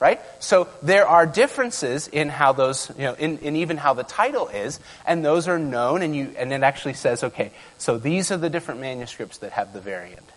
Right? 0.04 0.20
So 0.40 0.68
there 0.82 1.08
are 1.08 1.26
differences 1.26 2.10
in 2.10 2.28
how 2.28 2.52
those, 2.52 2.92
you 2.98 3.06
know, 3.06 3.14
in, 3.14 3.38
in 3.38 3.56
even 3.56 3.78
how 3.78 3.94
the 3.94 4.04
title 4.04 4.50
is, 4.50 4.82
and 5.08 5.24
those 5.24 5.48
are 5.48 5.58
known, 5.58 6.02
and 6.02 6.14
you, 6.14 6.36
and 6.38 6.52
it 6.52 6.62
actually 6.62 6.96
says, 6.96 7.24
okay, 7.24 7.54
so 7.78 7.98
these 7.98 8.30
are 8.30 8.36
the 8.36 8.50
different 8.50 8.82
manuscripts 8.82 9.38
that 9.38 9.54
have 9.54 9.72
the 9.72 9.80
variant. 9.80 10.30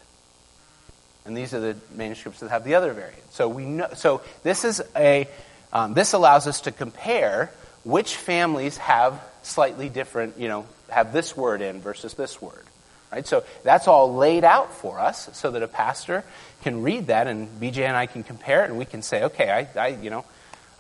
And 1.24 1.36
these 1.36 1.52
are 1.52 1.58
the 1.58 1.76
manuscripts 1.96 2.38
that 2.38 2.50
have 2.50 2.62
the 2.62 2.76
other 2.76 2.92
variant. 2.92 3.32
So 3.32 3.48
we 3.48 3.64
know, 3.64 3.88
so 3.94 4.20
this 4.44 4.64
is 4.64 4.80
a, 4.94 5.26
um, 5.72 5.94
this 5.94 6.12
allows 6.12 6.46
us 6.46 6.60
to 6.60 6.70
compare 6.70 7.50
which 7.82 8.14
families 8.14 8.76
have 8.76 9.20
slightly 9.42 9.88
different, 9.88 10.38
you 10.38 10.46
know, 10.46 10.64
have 10.90 11.12
this 11.12 11.36
word 11.36 11.60
in 11.60 11.80
versus 11.80 12.14
this 12.14 12.40
word. 12.40 12.62
Right? 13.12 13.26
So 13.26 13.44
that's 13.62 13.88
all 13.88 14.14
laid 14.14 14.44
out 14.44 14.72
for 14.72 14.98
us 14.98 15.30
so 15.32 15.50
that 15.52 15.62
a 15.62 15.68
pastor 15.68 16.24
can 16.62 16.82
read 16.82 17.06
that 17.06 17.26
and 17.26 17.48
BJ 17.60 17.86
and 17.86 17.96
I 17.96 18.06
can 18.06 18.24
compare 18.24 18.64
it 18.64 18.70
and 18.70 18.78
we 18.78 18.84
can 18.84 19.02
say, 19.02 19.24
okay, 19.24 19.50
I, 19.50 19.80
I 19.80 19.88
you 19.88 20.10
know, 20.10 20.24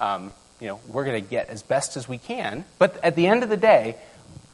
um, 0.00 0.32
you 0.60 0.66
know, 0.66 0.80
we're 0.88 1.04
going 1.04 1.22
to 1.22 1.28
get 1.28 1.48
as 1.48 1.62
best 1.62 1.96
as 1.96 2.08
we 2.08 2.18
can. 2.18 2.64
But 2.78 3.02
at 3.04 3.14
the 3.14 3.26
end 3.26 3.42
of 3.42 3.48
the 3.48 3.56
day, 3.56 3.96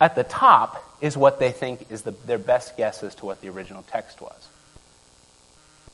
at 0.00 0.14
the 0.14 0.24
top 0.24 0.84
is 1.00 1.16
what 1.16 1.38
they 1.38 1.50
think 1.50 1.90
is 1.90 2.02
the, 2.02 2.10
their 2.26 2.38
best 2.38 2.76
guess 2.76 3.02
as 3.02 3.14
to 3.16 3.26
what 3.26 3.40
the 3.40 3.48
original 3.48 3.82
text 3.84 4.20
was. 4.20 4.48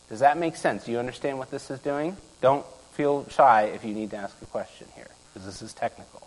Does 0.08 0.20
that 0.20 0.38
make 0.38 0.56
sense? 0.56 0.84
Do 0.84 0.92
you 0.92 0.98
understand 0.98 1.38
what 1.38 1.50
this 1.50 1.70
is 1.70 1.78
doing? 1.80 2.16
Don't 2.40 2.64
feel 2.92 3.28
shy 3.28 3.64
if 3.74 3.84
you 3.84 3.94
need 3.94 4.10
to 4.10 4.16
ask 4.16 4.34
a 4.42 4.46
question 4.46 4.88
here, 4.94 5.08
because 5.28 5.46
this 5.46 5.62
is 5.62 5.72
technical. 5.74 6.26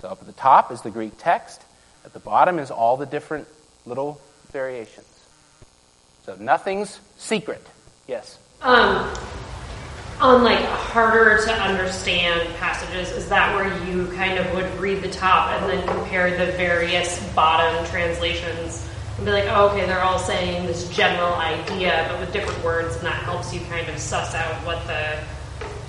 So 0.00 0.08
up 0.08 0.20
at 0.20 0.26
the 0.26 0.32
top 0.34 0.70
is 0.70 0.82
the 0.82 0.90
Greek 0.90 1.14
text. 1.18 1.62
At 2.04 2.12
the 2.12 2.20
bottom 2.20 2.58
is 2.58 2.70
all 2.70 2.96
the 2.96 3.06
different 3.06 3.48
little 3.88 4.20
variations. 4.52 5.06
So 6.24 6.36
nothing's 6.38 7.00
secret. 7.16 7.64
Yes? 8.06 8.38
Um, 8.62 9.12
on 10.20 10.42
like 10.42 10.64
harder 10.64 11.42
to 11.44 11.52
understand 11.52 12.54
passages, 12.56 13.10
is 13.12 13.28
that 13.28 13.54
where 13.54 13.66
you 13.86 14.08
kind 14.14 14.38
of 14.38 14.52
would 14.52 14.70
read 14.78 15.02
the 15.02 15.10
top 15.10 15.50
and 15.50 15.70
then 15.70 15.86
compare 15.86 16.30
the 16.30 16.52
various 16.52 17.22
bottom 17.34 17.84
translations 17.86 18.86
and 19.16 19.24
be 19.24 19.32
like, 19.32 19.44
oh, 19.48 19.68
okay, 19.68 19.86
they're 19.86 20.02
all 20.02 20.18
saying 20.18 20.66
this 20.66 20.88
general 20.90 21.34
idea, 21.34 22.06
but 22.10 22.20
with 22.20 22.32
different 22.32 22.62
words, 22.64 22.96
and 22.96 23.06
that 23.06 23.22
helps 23.22 23.54
you 23.54 23.60
kind 23.62 23.88
of 23.88 23.98
suss 23.98 24.34
out 24.34 24.54
what 24.66 24.84
the 24.86 25.18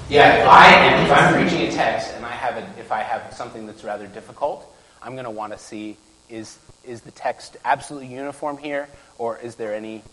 yeah. 0.10 0.42
If 0.42 0.48
I 0.48 0.68
am, 0.74 1.06
if 1.06 1.12
I'm 1.12 1.44
reading 1.44 1.68
a 1.68 1.72
text 1.72 2.14
and 2.16 2.26
I 2.26 2.32
have 2.32 2.56
a, 2.58 2.80
if 2.80 2.92
I 2.92 3.02
have 3.02 3.32
something 3.32 3.68
that's 3.68 3.84
rather 3.84 4.08
difficult, 4.08 4.66
I'm 5.04 5.14
going 5.14 5.26
to 5.26 5.32
want 5.32 5.54
to 5.54 5.60
see 5.60 5.98
is 6.30 6.58
is 6.86 7.02
the 7.02 7.12
text 7.12 7.58
absolutely 7.66 8.14
uniform 8.14 8.58
here, 8.58 8.88
or 9.18 9.38
is 9.38 9.56
there 9.56 9.74
any 9.74 10.04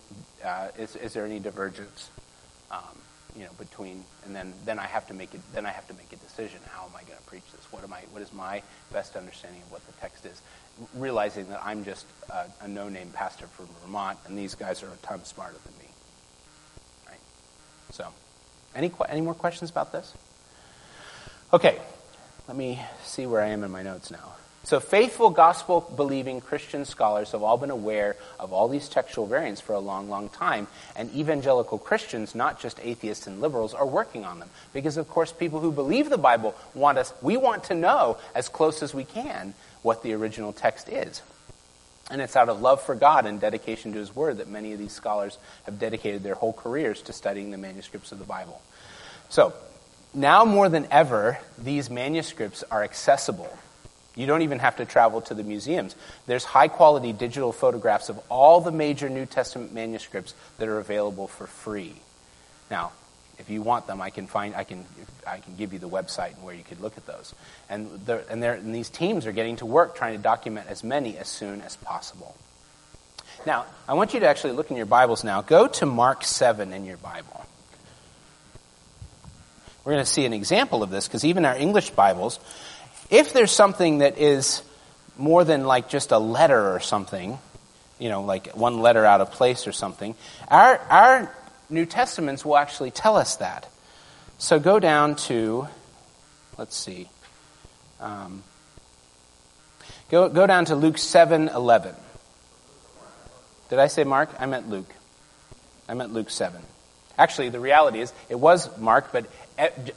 uh, 0.45 0.69
is, 0.79 0.97
is 0.97 1.13
there 1.13 1.25
any 1.25 1.39
divergence? 1.39 2.11
Um, 2.71 2.81
you 3.37 3.45
know, 3.45 3.51
between 3.59 4.03
and 4.25 4.35
then 4.35 4.53
then 4.65 4.79
I 4.79 4.87
have 4.87 5.07
to 5.09 5.15
make 5.15 5.35
it 5.35 5.41
then 5.53 5.67
I 5.67 5.71
have 5.71 5.87
to 5.89 5.95
make 5.95 6.13
a 6.13 6.17
decision. 6.17 6.59
How 6.71 6.85
am 6.85 6.91
I 6.97 7.03
going 7.03 7.19
to 7.19 7.25
preach 7.25 7.45
this? 7.53 7.71
What 7.71 7.85
am 7.85 7.93
I? 7.93 8.01
What 8.13 8.23
is 8.23 8.33
my 8.33 8.63
best 8.93 9.17
understanding 9.17 9.63
of 9.63 9.73
what 9.73 9.87
the 9.87 9.93
text 10.01 10.25
is? 10.25 10.41
Realizing 10.95 11.49
that 11.51 11.61
I'm 11.65 11.85
just 11.85 12.07
a, 12.31 12.47
a 12.63 12.69
no-name 12.69 13.11
pastor 13.13 13.47
from 13.47 13.69
Vermont, 13.83 14.19
and 14.27 14.37
these 14.37 14.55
guys 14.55 14.83
are 14.83 14.89
a 14.89 14.97
ton 15.03 15.25
smarter 15.25 15.57
than 15.65 15.79
me. 15.79 15.89
Right. 17.09 17.21
So, 17.91 18.09
any 18.75 18.91
any 19.09 19.21
more 19.21 19.35
questions 19.35 19.71
about 19.71 19.93
this? 19.93 20.15
Okay, 21.53 21.79
let 22.49 22.57
me 22.57 22.81
see 23.05 23.27
where 23.27 23.41
I 23.41 23.49
am 23.49 23.63
in 23.63 23.71
my 23.71 23.83
notes 23.83 24.11
now. 24.11 24.35
So, 24.67 24.81
faithful 24.81 25.31
gospel 25.31 25.81
believing 25.95 26.41
Christian 26.41 26.87
scholars 26.87 27.31
have 27.31 27.45
all 27.45 27.57
been 27.57 27.71
aware 27.71 28.17
of 28.41 28.53
all 28.53 28.67
these 28.67 28.89
textual 28.89 29.25
variants 29.25 29.61
for 29.61 29.75
a 29.75 29.79
long, 29.79 30.11
long 30.11 30.29
time. 30.29 30.67
And 30.97 31.15
evangelical 31.15 31.79
Christians, 31.79 32.35
not 32.35 32.59
just 32.59 32.81
atheists 32.83 33.29
and 33.29 33.41
liberals, 33.41 33.75
are 33.75 33.87
working 33.87 34.25
on 34.25 34.41
them. 34.41 34.51
Because, 34.73 34.97
of 34.97 35.09
course, 35.09 35.31
people 35.31 35.61
who 35.61 35.71
believe 35.71 36.11
the 36.11 36.19
Bible 36.19 36.53
want 36.75 36.99
us, 36.99 37.15
we 37.23 37.37
want 37.37 37.63
to 37.65 37.77
know 37.77 38.19
as 38.35 38.49
close 38.49 38.83
as 38.83 38.93
we 38.93 39.05
can 39.05 39.55
what 39.83 40.03
the 40.03 40.15
original 40.15 40.53
text 40.53 40.89
is. 40.89 41.23
And 42.11 42.21
it's 42.21 42.35
out 42.35 42.49
of 42.49 42.61
love 42.61 42.83
for 42.83 42.97
God 42.97 43.25
and 43.25 43.41
dedication 43.41 43.93
to 43.93 44.01
His 44.01 44.17
Word 44.17 44.39
that 44.39 44.49
many 44.49 44.73
of 44.73 44.81
these 44.81 44.93
scholars 44.93 45.39
have 45.67 45.79
dedicated 45.79 46.25
their 46.25 46.35
whole 46.35 46.53
careers 46.53 47.03
to 47.03 47.13
studying 47.13 47.53
the 47.53 47.57
manuscripts 47.57 48.11
of 48.11 48.19
the 48.19 48.25
Bible. 48.25 48.61
So, 49.29 49.55
now 50.13 50.45
more 50.45 50.69
than 50.69 50.89
ever, 50.91 51.39
these 51.57 51.89
manuscripts 51.89 52.65
are 52.69 52.83
accessible 52.83 53.57
you 54.17 54.27
don't 54.27 54.43
even 54.43 54.59
have 54.59 54.77
to 54.77 54.85
travel 54.85 55.21
to 55.23 55.35
the 55.35 55.45
museums. 55.45 55.95
There's 56.27 56.43
high 56.43 56.69
quality 56.69 57.13
digital 57.13 57.53
photographs 57.53 58.09
of 58.09 58.19
all 58.29 58.61
the 58.61 58.73
major 58.73 59.09
New 59.09 59.27
Testament 59.27 59.73
manuscripts 59.73 60.35
that 60.59 60.69
are 60.69 60.79
available 60.79 61.29
for 61.29 61.47
free. 61.47 61.95
Now, 62.71 62.93
if 63.39 63.51
you 63.51 63.61
want 63.61 63.87
them, 63.87 64.01
I 64.01 64.11
can 64.11 64.27
find 64.27 64.55
I 64.55 64.65
can 64.65 64.87
I 65.27 65.39
can 65.39 65.57
give 65.57 65.75
you 65.75 65.79
the 65.79 65.89
website 65.89 66.35
and 66.35 66.43
where 66.43 66.55
you 66.55 66.65
could 66.65 66.81
look 66.81 66.97
at 66.97 67.07
those. 67.07 67.35
And 67.69 67.89
and, 68.09 68.43
and 68.43 68.75
these 68.75 68.89
teams 68.89 69.27
are 69.27 69.33
getting 69.33 69.57
to 69.57 69.67
work 69.67 69.95
trying 69.95 70.17
to 70.17 70.23
document 70.23 70.69
as 70.69 70.83
many 70.83 71.19
as 71.19 71.29
soon 71.29 71.61
as 71.61 71.77
possible. 71.77 72.35
Now, 73.45 73.67
I 73.87 73.95
want 73.95 74.15
you 74.15 74.21
to 74.21 74.27
actually 74.27 74.55
look 74.55 74.71
in 74.71 74.77
your 74.77 74.87
Bibles 74.87 75.23
now. 75.23 75.43
Go 75.43 75.69
to 75.69 75.87
Mark 75.87 76.25
7 76.25 76.73
in 76.73 76.87
your 76.87 76.97
Bible. 76.97 77.45
We're 79.85 79.93
going 79.93 80.05
to 80.05 80.11
see 80.11 80.25
an 80.25 80.33
example 80.33 80.83
of 80.83 80.91
this 80.91 81.07
because 81.07 81.25
even 81.25 81.45
our 81.45 81.57
English 81.57 81.91
Bibles 81.91 82.41
if 83.11 83.33
there's 83.33 83.53
something 83.53 83.99
that 83.99 84.19
is 84.19 84.63
more 85.17 85.45
than 85.45 85.65
like 85.65 85.89
just 85.89 86.13
a 86.13 86.19
letter 86.19 86.75
or 86.75 86.81
something, 86.81 87.39
you 87.99 88.09
know, 88.09 88.23
like 88.23 88.49
one 88.49 88.81
letter 88.81 89.05
out 89.05 89.21
of 89.21 89.31
place 89.33 89.67
or 89.67 89.73
something, 89.73 90.15
our, 90.49 90.79
our 90.91 91.35
New 91.71 91.87
Testaments 91.87 92.45
will 92.45 92.57
actually 92.57 92.91
tell 92.91 93.17
us 93.17 93.37
that. 93.37 93.69
So 94.39 94.59
go 94.59 94.79
down 94.79 95.17
to, 95.17 95.67
let's 96.59 96.77
see, 96.77 97.09
um, 98.01 98.43
go, 100.11 100.29
go 100.29 100.47
down 100.47 100.67
to 100.67 100.77
Luke 100.77 100.99
7 100.99 101.49
11. 101.49 101.95
Did 103.71 103.79
I 103.79 103.87
say 103.87 104.05
Mark? 104.05 104.31
I 104.39 104.47
meant 104.47 104.69
Luke. 104.69 104.93
I 105.89 105.95
meant 105.95 106.13
Luke 106.13 106.31
7. 106.31 106.61
Actually, 107.19 107.49
the 107.49 107.61
reality 107.61 108.01
is, 108.01 108.13
it 108.29 108.39
was 108.39 108.77
Mark, 108.79 109.11
but 109.11 109.27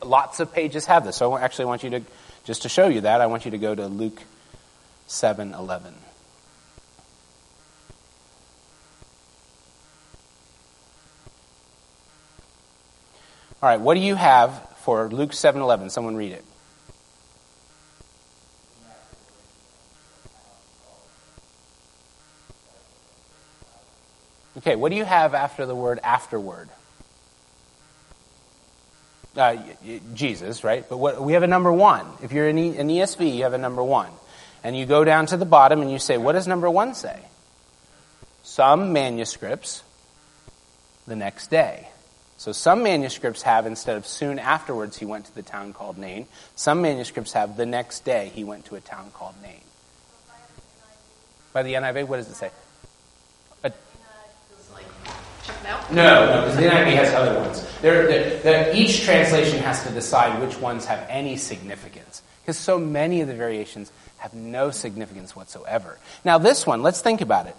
lots 0.03 0.39
of 0.39 0.53
pages 0.53 0.85
have 0.85 1.05
this. 1.05 1.17
So 1.17 1.33
I 1.33 1.41
actually 1.41 1.65
want 1.65 1.83
you 1.83 1.89
to 1.91 2.01
just 2.45 2.63
to 2.63 2.69
show 2.69 2.87
you 2.87 3.01
that, 3.01 3.21
I 3.21 3.27
want 3.27 3.45
you 3.45 3.51
to 3.51 3.57
go 3.57 3.75
to 3.75 3.87
Luke 3.87 4.23
7 5.07 5.53
11. 5.53 5.93
All 13.61 13.67
right, 13.67 13.81
what 13.81 13.95
do 13.95 13.99
you 13.99 14.15
have 14.15 14.69
for 14.77 15.09
Luke 15.09 15.31
7:11? 15.33 15.89
Someone 15.89 16.15
read 16.15 16.31
it. 16.31 16.45
Okay, 24.59 24.77
what 24.77 24.89
do 24.89 24.95
you 24.95 25.03
have 25.03 25.33
after 25.33 25.65
the 25.65 25.75
word 25.75 25.99
afterward? 26.03 26.69
Uh, 29.39 29.57
Jesus, 30.13 30.63
right? 30.63 30.87
But 30.87 30.97
what, 30.97 31.21
we 31.21 31.33
have 31.33 31.43
a 31.43 31.47
number 31.47 31.71
one. 31.71 32.05
If 32.21 32.31
you're 32.31 32.47
in 32.47 32.57
e, 32.57 32.77
an 32.77 32.89
ESV, 32.89 33.35
you 33.35 33.43
have 33.43 33.53
a 33.53 33.57
number 33.57 33.83
one. 33.83 34.11
And 34.63 34.77
you 34.77 34.85
go 34.85 35.03
down 35.03 35.27
to 35.27 35.37
the 35.37 35.45
bottom 35.45 35.81
and 35.81 35.91
you 35.91 35.99
say, 35.99 36.17
what 36.17 36.33
does 36.33 36.47
number 36.47 36.69
one 36.69 36.93
say? 36.93 37.19
Some 38.43 38.93
manuscripts, 38.93 39.83
the 41.07 41.15
next 41.15 41.47
day. 41.47 41.87
So 42.37 42.51
some 42.51 42.83
manuscripts 42.83 43.41
have, 43.41 43.65
instead 43.65 43.97
of 43.97 44.05
soon 44.05 44.39
afterwards, 44.39 44.97
he 44.97 45.05
went 45.05 45.25
to 45.25 45.35
the 45.35 45.43
town 45.43 45.73
called 45.73 45.97
Nain. 45.97 46.25
Some 46.55 46.81
manuscripts 46.81 47.33
have, 47.33 47.57
the 47.57 47.65
next 47.65 48.05
day, 48.05 48.31
he 48.33 48.43
went 48.43 48.65
to 48.65 48.75
a 48.75 48.81
town 48.81 49.11
called 49.13 49.35
Nain. 49.41 49.61
By 51.51 51.63
the 51.63 51.73
NIV, 51.73 52.07
what 52.07 52.17
does 52.17 52.29
it 52.29 52.35
say? 52.35 52.51
No, 55.91 56.25
no, 56.25 56.41
because 56.41 56.55
the 56.55 56.63
NIV 56.63 56.93
has 56.95 57.13
other 57.13 57.39
ones. 57.39 57.65
They're, 57.81 58.07
they're, 58.07 58.39
they're, 58.39 58.75
each 58.75 59.03
translation 59.03 59.59
has 59.59 59.83
to 59.83 59.91
decide 59.91 60.41
which 60.41 60.57
ones 60.57 60.85
have 60.85 61.05
any 61.09 61.37
significance, 61.37 62.21
because 62.41 62.57
so 62.57 62.77
many 62.77 63.21
of 63.21 63.27
the 63.27 63.35
variations 63.35 63.91
have 64.17 64.33
no 64.33 64.71
significance 64.71 65.35
whatsoever. 65.35 65.97
Now, 66.23 66.37
this 66.37 66.67
one, 66.67 66.83
let's 66.83 67.01
think 67.01 67.21
about 67.21 67.47
it. 67.47 67.55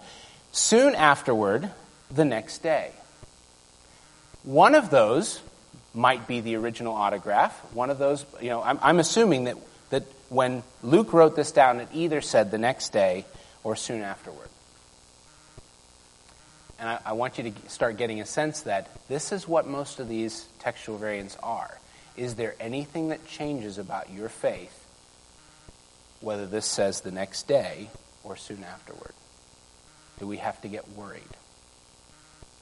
Soon 0.51 0.95
afterward, 0.95 1.69
the 2.09 2.25
next 2.25 2.59
day. 2.59 2.91
One 4.43 4.75
of 4.75 4.89
those 4.89 5.41
might 5.93 6.27
be 6.27 6.41
the 6.41 6.55
original 6.55 6.93
autograph. 6.93 7.53
One 7.73 7.89
of 7.89 7.97
those, 7.97 8.25
you 8.41 8.49
know, 8.49 8.61
I'm, 8.61 8.79
I'm 8.81 8.99
assuming 8.99 9.45
that 9.45 9.57
that 9.91 10.03
when 10.29 10.63
Luke 10.81 11.13
wrote 11.13 11.35
this 11.35 11.51
down, 11.51 11.79
it 11.79 11.87
either 11.93 12.21
said 12.21 12.49
the 12.49 12.57
next 12.57 12.89
day 12.89 13.25
or 13.63 13.75
soon 13.75 14.01
afterward. 14.01 14.47
And 16.81 16.89
I, 16.89 16.99
I 17.05 17.13
want 17.13 17.37
you 17.37 17.51
to 17.51 17.69
start 17.69 17.97
getting 17.97 18.19
a 18.21 18.25
sense 18.25 18.61
that 18.61 18.89
this 19.07 19.31
is 19.31 19.47
what 19.47 19.67
most 19.67 19.99
of 19.99 20.09
these 20.09 20.47
textual 20.59 20.97
variants 20.97 21.37
are. 21.43 21.77
Is 22.17 22.35
there 22.35 22.55
anything 22.59 23.09
that 23.09 23.25
changes 23.27 23.77
about 23.77 24.11
your 24.11 24.27
faith, 24.27 24.85
whether 26.19 26.47
this 26.47 26.65
says 26.65 27.01
the 27.01 27.11
next 27.11 27.47
day 27.47 27.89
or 28.23 28.35
soon 28.35 28.63
afterward? 28.63 29.13
Do 30.19 30.25
we 30.25 30.37
have 30.37 30.59
to 30.61 30.67
get 30.67 30.89
worried? 30.89 31.21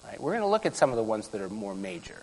Right? 0.06 0.20
We're 0.20 0.34
going 0.34 0.44
to 0.44 0.48
look 0.48 0.66
at 0.66 0.76
some 0.76 0.90
of 0.90 0.98
the 0.98 1.04
ones 1.04 1.30
that 1.30 1.42
are 1.42 1.50
more 1.50 1.74
major. 1.74 2.22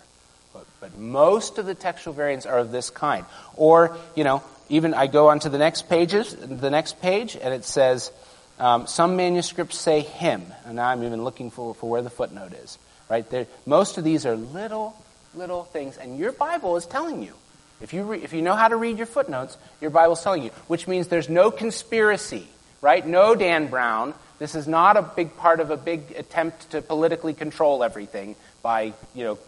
But, 0.52 0.66
but 0.80 0.98
most 0.98 1.56
of 1.56 1.64
the 1.64 1.74
textual 1.74 2.12
variants 2.12 2.44
are 2.44 2.58
of 2.58 2.72
this 2.72 2.90
kind. 2.90 3.24
Or, 3.56 3.96
you 4.14 4.24
know, 4.24 4.42
even 4.68 4.92
I 4.92 5.06
go 5.06 5.28
on 5.28 5.40
to 5.40 5.48
the 5.48 5.58
next 5.58 5.88
pages, 5.88 6.34
the 6.34 6.70
next 6.70 7.00
page, 7.00 7.36
and 7.40 7.54
it 7.54 7.64
says, 7.64 8.12
um, 8.58 8.86
some 8.86 9.16
manuscripts 9.16 9.78
say 9.78 10.00
him. 10.00 10.42
And 10.64 10.76
now 10.76 10.88
I'm 10.88 11.02
even 11.04 11.24
looking 11.24 11.50
for, 11.50 11.74
for 11.74 11.90
where 11.90 12.02
the 12.02 12.10
footnote 12.10 12.52
is. 12.52 12.78
Right? 13.08 13.28
There, 13.28 13.46
most 13.66 13.98
of 13.98 14.04
these 14.04 14.26
are 14.26 14.36
little, 14.36 14.96
little 15.34 15.64
things, 15.64 15.96
and 15.96 16.18
your 16.18 16.32
Bible 16.32 16.76
is 16.76 16.86
telling 16.86 17.22
you. 17.22 17.34
If 17.80 17.92
you, 17.92 18.04
re- 18.04 18.22
if 18.22 18.32
you 18.32 18.42
know 18.42 18.54
how 18.54 18.68
to 18.68 18.76
read 18.76 18.96
your 18.96 19.06
footnotes, 19.06 19.56
your 19.80 19.90
Bible's 19.90 20.22
telling 20.22 20.42
you, 20.42 20.50
which 20.66 20.88
means 20.88 21.08
there's 21.08 21.28
no 21.28 21.50
conspiracy, 21.50 22.46
right? 22.80 23.06
No 23.06 23.34
Dan 23.34 23.68
Brown. 23.68 24.14
This 24.38 24.54
is 24.54 24.66
not 24.66 24.96
a 24.96 25.02
big 25.02 25.36
part 25.36 25.60
of 25.60 25.70
a 25.70 25.76
big 25.76 26.12
attempt 26.16 26.70
to 26.70 26.82
politically 26.82 27.34
control 27.34 27.84
everything 27.84 28.34
by, 28.62 28.94
you 29.14 29.24
know, 29.24 29.38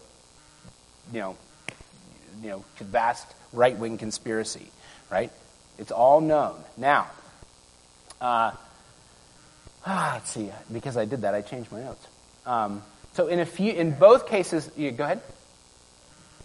you 1.11 1.19
know, 1.19 1.37
you 2.43 2.49
know, 2.49 2.65
vast 2.79 3.27
right-wing 3.51 3.97
conspiracy, 3.97 4.67
right? 5.09 5.31
It's 5.79 5.91
all 5.91 6.21
known. 6.21 6.55
Now, 6.77 7.07
uh, 8.21 8.51
ah, 9.85 10.11
let's 10.15 10.31
see, 10.31 10.49
because 10.71 10.97
I 10.97 11.05
did 11.05 11.21
that, 11.21 11.33
I 11.33 11.41
changed 11.41 11.71
my 11.71 11.81
notes. 11.81 12.07
Um, 12.45 12.83
so 13.13 13.27
in 13.27 13.39
a 13.39 13.45
few, 13.45 13.73
in 13.73 13.91
both 13.91 14.27
cases, 14.27 14.69
you, 14.77 14.91
go 14.91 15.03
ahead. 15.03 15.21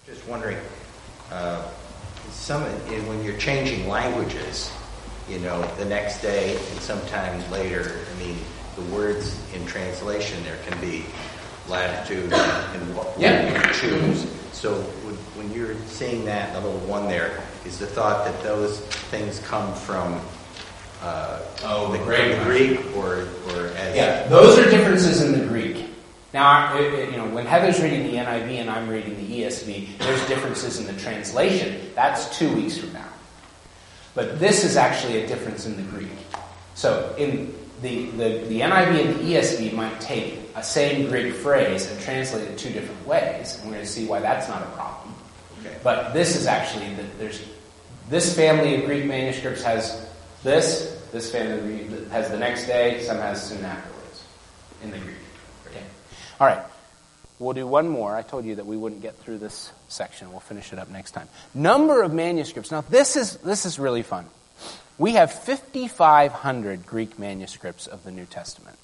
Just 0.07 0.26
wondering, 0.26 0.59
uh, 1.30 1.66
some 2.30 2.62
when 2.62 3.24
you're 3.24 3.39
changing 3.39 3.89
languages, 3.89 4.72
you 5.28 5.39
know, 5.39 5.62
the 5.76 5.85
next 5.85 6.20
day 6.20 6.57
and 6.57 6.80
sometimes 6.80 7.49
later. 7.51 8.01
I 8.14 8.18
mean, 8.18 8.37
the 8.76 8.82
words 8.95 9.39
in 9.55 9.64
translation 9.66 10.43
there 10.45 10.59
can 10.66 10.78
be 10.80 11.05
latitude 11.68 12.32
and 12.32 12.97
what 12.97 13.14
yeah. 13.18 13.66
you 13.66 13.74
choose. 13.74 14.22
So 14.53 14.74
when 15.37 15.53
you're 15.53 15.76
seeing 15.87 16.24
that, 16.26 16.53
the 16.53 16.61
little 16.61 16.80
one 16.80 17.09
there, 17.09 17.43
is 17.64 17.78
the 17.78 17.87
thought 17.87 18.24
that 18.24 18.43
those 18.43 18.80
things 18.80 19.39
come 19.41 19.74
from 19.74 20.20
uh, 21.05 21.38
oh, 21.64 21.92
the 21.92 21.98
Greek, 21.98 22.40
Greek 22.44 22.96
or, 22.96 23.28
or 23.48 23.66
as 23.76 23.94
yeah, 23.94 24.26
those 24.28 24.59
are 24.59 24.70
differences 24.70 25.20
in 25.20 25.38
the 25.38 25.46
Greek. 25.46 25.84
Now, 26.32 26.76
you 26.78 27.12
know, 27.12 27.28
when 27.28 27.44
Heather's 27.44 27.80
reading 27.80 28.05
the 28.05 28.14
NIV 28.14 28.57
and 28.57 28.70
I'm 28.70 28.88
reading 28.88 29.14
the 29.16 29.42
ESV, 29.42 29.98
there's 29.98 30.26
differences 30.26 30.80
in 30.80 30.86
the 30.86 31.00
translation. 31.00 31.92
That's 31.94 32.36
two 32.36 32.52
weeks 32.55 32.78
from 32.78 32.92
now. 32.94 33.09
But 34.14 34.40
this 34.40 34.64
is 34.64 34.76
actually 34.76 35.22
a 35.22 35.26
difference 35.26 35.66
in 35.66 35.76
the 35.76 35.82
Greek. 35.82 36.09
So 36.74 37.14
in 37.18 37.55
the, 37.82 38.07
the, 38.12 38.44
the 38.48 38.61
NIV 38.61 39.05
and 39.05 39.14
the 39.16 39.34
ESV 39.34 39.74
might 39.74 40.00
take 40.00 40.38
a 40.57 40.62
same 40.62 41.09
Greek 41.11 41.34
phrase 41.34 41.90
and 41.90 42.00
translate 42.00 42.48
it 42.48 42.57
two 42.57 42.70
different 42.70 43.07
ways, 43.07 43.57
and 43.57 43.66
we're 43.66 43.74
going 43.74 43.86
to 43.86 43.92
see 43.92 44.07
why 44.07 44.20
that's 44.20 44.48
not 44.48 44.62
a 44.62 44.70
problem. 44.70 45.14
Okay. 45.61 45.76
But 45.82 46.14
this 46.14 46.34
is 46.34 46.46
actually 46.46 46.94
that 46.94 47.18
there's 47.18 47.42
this 48.09 48.34
family 48.34 48.76
of 48.76 48.86
Greek 48.86 49.05
manuscripts 49.05 49.62
has 49.62 50.05
this, 50.44 50.93
this 51.14 51.30
family 51.30 51.88
has 52.10 52.28
the 52.28 52.36
next 52.36 52.66
day, 52.66 53.00
some 53.04 53.18
has 53.18 53.48
soon 53.48 53.64
afterwards 53.64 54.24
in 54.82 54.90
the 54.90 54.98
Greek. 54.98 55.14
Okay. 55.68 55.84
All 56.40 56.46
right. 56.48 56.62
We'll 57.38 57.54
do 57.54 57.68
one 57.68 57.88
more. 57.88 58.16
I 58.16 58.22
told 58.22 58.44
you 58.44 58.56
that 58.56 58.66
we 58.66 58.76
wouldn't 58.76 59.00
get 59.00 59.16
through 59.18 59.38
this 59.38 59.70
section. 59.88 60.32
We'll 60.32 60.40
finish 60.40 60.72
it 60.72 60.78
up 60.78 60.88
next 60.88 61.12
time. 61.12 61.28
Number 61.54 62.02
of 62.02 62.12
manuscripts. 62.12 62.72
Now 62.72 62.80
this 62.80 63.16
is 63.16 63.36
this 63.38 63.64
is 63.64 63.78
really 63.78 64.02
fun. 64.02 64.26
We 64.98 65.12
have 65.12 65.32
5,500 65.32 66.84
Greek 66.84 67.18
manuscripts 67.18 67.86
of 67.86 68.02
the 68.02 68.10
New 68.10 68.26
Testament. 68.26 68.78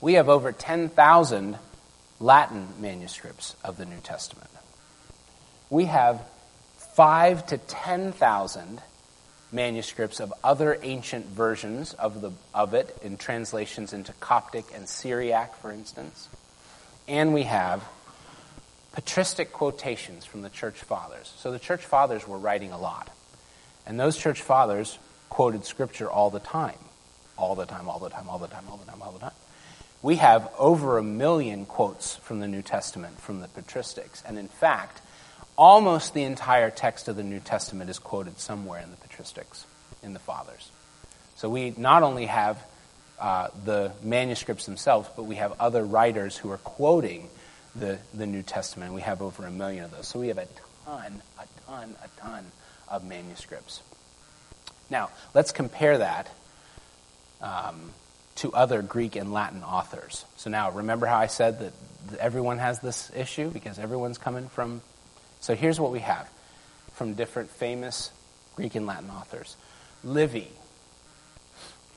We 0.00 0.14
have 0.14 0.28
over 0.28 0.52
10,000 0.52 1.58
Latin 2.20 2.68
manuscripts 2.80 3.56
of 3.64 3.76
the 3.76 3.86
New 3.86 4.00
Testament. 4.00 4.50
We 5.70 5.86
have 5.86 6.24
5 6.94 7.46
to 7.46 7.58
10,000 7.58 8.80
manuscripts 9.52 10.18
of 10.20 10.32
other 10.42 10.78
ancient 10.82 11.26
versions 11.26 11.92
of, 11.94 12.20
the, 12.20 12.32
of 12.54 12.74
it 12.74 12.96
in 13.02 13.16
translations 13.16 13.92
into 13.92 14.12
Coptic 14.14 14.64
and 14.74 14.88
Syriac, 14.88 15.56
for 15.56 15.70
instance. 15.70 16.28
And 17.06 17.34
we 17.34 17.42
have 17.44 17.84
patristic 18.92 19.52
quotations 19.52 20.24
from 20.24 20.42
the 20.42 20.50
church 20.50 20.76
fathers. 20.76 21.32
So 21.36 21.50
the 21.50 21.58
church 21.58 21.84
fathers 21.84 22.26
were 22.26 22.38
writing 22.38 22.72
a 22.72 22.78
lot. 22.78 23.10
And 23.86 23.98
those 23.98 24.16
church 24.16 24.40
fathers 24.40 24.98
quoted 25.28 25.64
scripture 25.64 26.10
all 26.10 26.30
the 26.30 26.40
time. 26.40 26.78
All 27.36 27.54
the 27.54 27.66
time, 27.66 27.88
all 27.88 27.98
the 27.98 28.10
time, 28.10 28.28
all 28.28 28.38
the 28.38 28.48
time, 28.48 28.64
all 28.70 28.76
the 28.76 28.84
time, 28.84 29.02
all 29.02 29.12
the 29.12 29.18
time. 29.18 29.32
We 30.02 30.16
have 30.16 30.50
over 30.58 30.98
a 30.98 31.02
million 31.02 31.64
quotes 31.64 32.16
from 32.16 32.40
the 32.40 32.48
New 32.48 32.62
Testament 32.62 33.20
from 33.20 33.40
the 33.40 33.48
patristics. 33.48 34.22
And 34.24 34.38
in 34.38 34.48
fact, 34.48 35.00
almost 35.62 36.12
the 36.12 36.24
entire 36.24 36.70
text 36.70 37.06
of 37.06 37.14
the 37.14 37.22
New 37.22 37.38
Testament 37.38 37.88
is 37.88 38.00
quoted 38.00 38.36
somewhere 38.40 38.82
in 38.82 38.90
the 38.90 38.96
patristics, 38.96 39.62
in 40.02 40.12
the 40.12 40.18
fathers. 40.18 40.72
So 41.36 41.48
we 41.48 41.72
not 41.76 42.02
only 42.02 42.26
have 42.26 42.60
uh, 43.20 43.46
the 43.64 43.92
manuscripts 44.02 44.66
themselves, 44.66 45.08
but 45.14 45.22
we 45.22 45.36
have 45.36 45.52
other 45.60 45.84
writers 45.84 46.36
who 46.36 46.50
are 46.50 46.58
quoting 46.58 47.28
the, 47.76 48.00
the 48.12 48.26
New 48.26 48.42
Testament. 48.42 48.92
We 48.92 49.02
have 49.02 49.22
over 49.22 49.46
a 49.46 49.52
million 49.52 49.84
of 49.84 49.92
those. 49.92 50.08
So 50.08 50.18
we 50.18 50.28
have 50.28 50.38
a 50.38 50.48
ton, 50.84 51.22
a 51.38 51.70
ton, 51.70 51.94
a 52.02 52.20
ton 52.20 52.44
of 52.88 53.04
manuscripts. 53.04 53.82
Now, 54.90 55.10
let's 55.32 55.52
compare 55.52 55.98
that 55.98 56.28
um, 57.40 57.92
to 58.34 58.52
other 58.52 58.82
Greek 58.82 59.14
and 59.14 59.32
Latin 59.32 59.62
authors. 59.62 60.24
So 60.38 60.50
now, 60.50 60.72
remember 60.72 61.06
how 61.06 61.18
I 61.18 61.28
said 61.28 61.60
that 61.60 61.72
everyone 62.18 62.58
has 62.58 62.80
this 62.80 63.12
issue 63.14 63.48
because 63.48 63.78
everyone's 63.78 64.18
coming 64.18 64.48
from. 64.48 64.82
So 65.42 65.56
here's 65.56 65.80
what 65.80 65.90
we 65.90 65.98
have 65.98 66.30
from 66.94 67.14
different 67.14 67.50
famous 67.50 68.12
Greek 68.54 68.76
and 68.76 68.86
Latin 68.86 69.10
authors 69.10 69.56
Livy, 70.04 70.48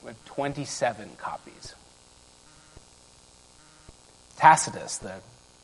we 0.02 0.08
have 0.08 0.26
27 0.26 1.10
copies. 1.18 1.76
Tacitus, 4.38 4.98
the, 4.98 5.14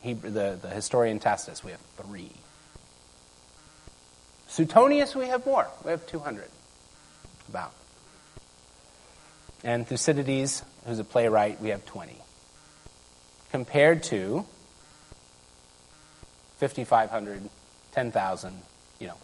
Hebrew, 0.00 0.30
the, 0.30 0.58
the 0.60 0.68
historian 0.68 1.18
Tacitus, 1.18 1.62
we 1.62 1.72
have 1.72 1.80
three. 1.96 2.30
Suetonius, 4.48 5.14
we 5.14 5.26
have 5.26 5.44
more. 5.44 5.66
We 5.84 5.90
have 5.90 6.06
200, 6.06 6.48
about. 7.48 7.72
And 9.64 9.86
Thucydides, 9.86 10.62
who's 10.86 10.98
a 10.98 11.04
playwright, 11.04 11.60
we 11.60 11.70
have 11.70 11.84
20. 11.86 12.16
Compared 13.50 14.02
to 14.04 14.44
5,500, 16.58 17.48
10,000, 17.92 18.54
you 18.98 19.06
know, 19.08 19.16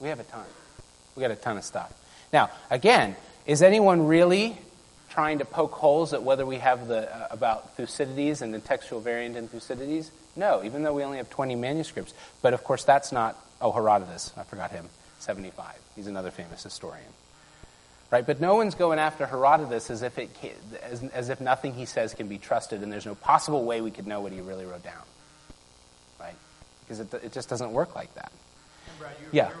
we 0.00 0.08
have 0.08 0.20
a 0.20 0.24
ton. 0.24 0.44
We 1.16 1.20
got 1.20 1.30
a 1.30 1.36
ton 1.36 1.56
of 1.56 1.64
stuff. 1.64 1.92
Now, 2.32 2.50
again, 2.70 3.16
is 3.46 3.62
anyone 3.62 4.06
really 4.06 4.56
trying 5.10 5.38
to 5.38 5.44
poke 5.44 5.72
holes 5.72 6.12
at 6.12 6.22
whether 6.22 6.46
we 6.46 6.56
have 6.56 6.86
the 6.86 7.14
uh, 7.14 7.28
about 7.30 7.76
Thucydides 7.76 8.42
and 8.42 8.54
the 8.54 8.60
textual 8.60 9.00
variant 9.00 9.36
in 9.36 9.48
Thucydides? 9.48 10.10
No, 10.36 10.62
even 10.62 10.82
though 10.82 10.92
we 10.92 11.02
only 11.02 11.16
have 11.16 11.30
20 11.30 11.56
manuscripts. 11.56 12.14
But 12.42 12.54
of 12.54 12.62
course, 12.62 12.84
that's 12.84 13.10
not 13.10 13.36
Oh, 13.60 13.72
Herodotus. 13.72 14.32
I 14.36 14.44
forgot 14.44 14.70
him. 14.70 14.88
75. 15.18 15.74
He's 15.96 16.06
another 16.06 16.30
famous 16.30 16.62
historian. 16.62 17.04
Right? 18.10 18.24
But 18.24 18.40
no 18.40 18.54
one's 18.54 18.74
going 18.74 18.98
after 18.98 19.26
Herodotus 19.26 19.90
as 19.90 20.02
if, 20.02 20.18
it 20.18 20.30
as, 20.82 21.02
as 21.02 21.28
if 21.28 21.40
nothing 21.40 21.74
he 21.74 21.84
says 21.84 22.14
can 22.14 22.28
be 22.28 22.38
trusted 22.38 22.82
and 22.82 22.90
there's 22.90 23.04
no 23.04 23.14
possible 23.14 23.64
way 23.64 23.80
we 23.80 23.90
could 23.90 24.06
know 24.06 24.20
what 24.20 24.32
he 24.32 24.40
really 24.40 24.64
wrote 24.64 24.82
down. 24.82 25.02
Right? 26.88 26.98
Because 26.98 27.22
it, 27.22 27.24
it 27.24 27.32
just 27.32 27.48
doesn't 27.48 27.72
work 27.72 27.94
like 27.94 28.14
that. 28.14 28.32
And 28.88 28.98
Brad, 28.98 29.12
you're, 29.20 29.30
yeah. 29.32 29.48
You're, 29.48 29.56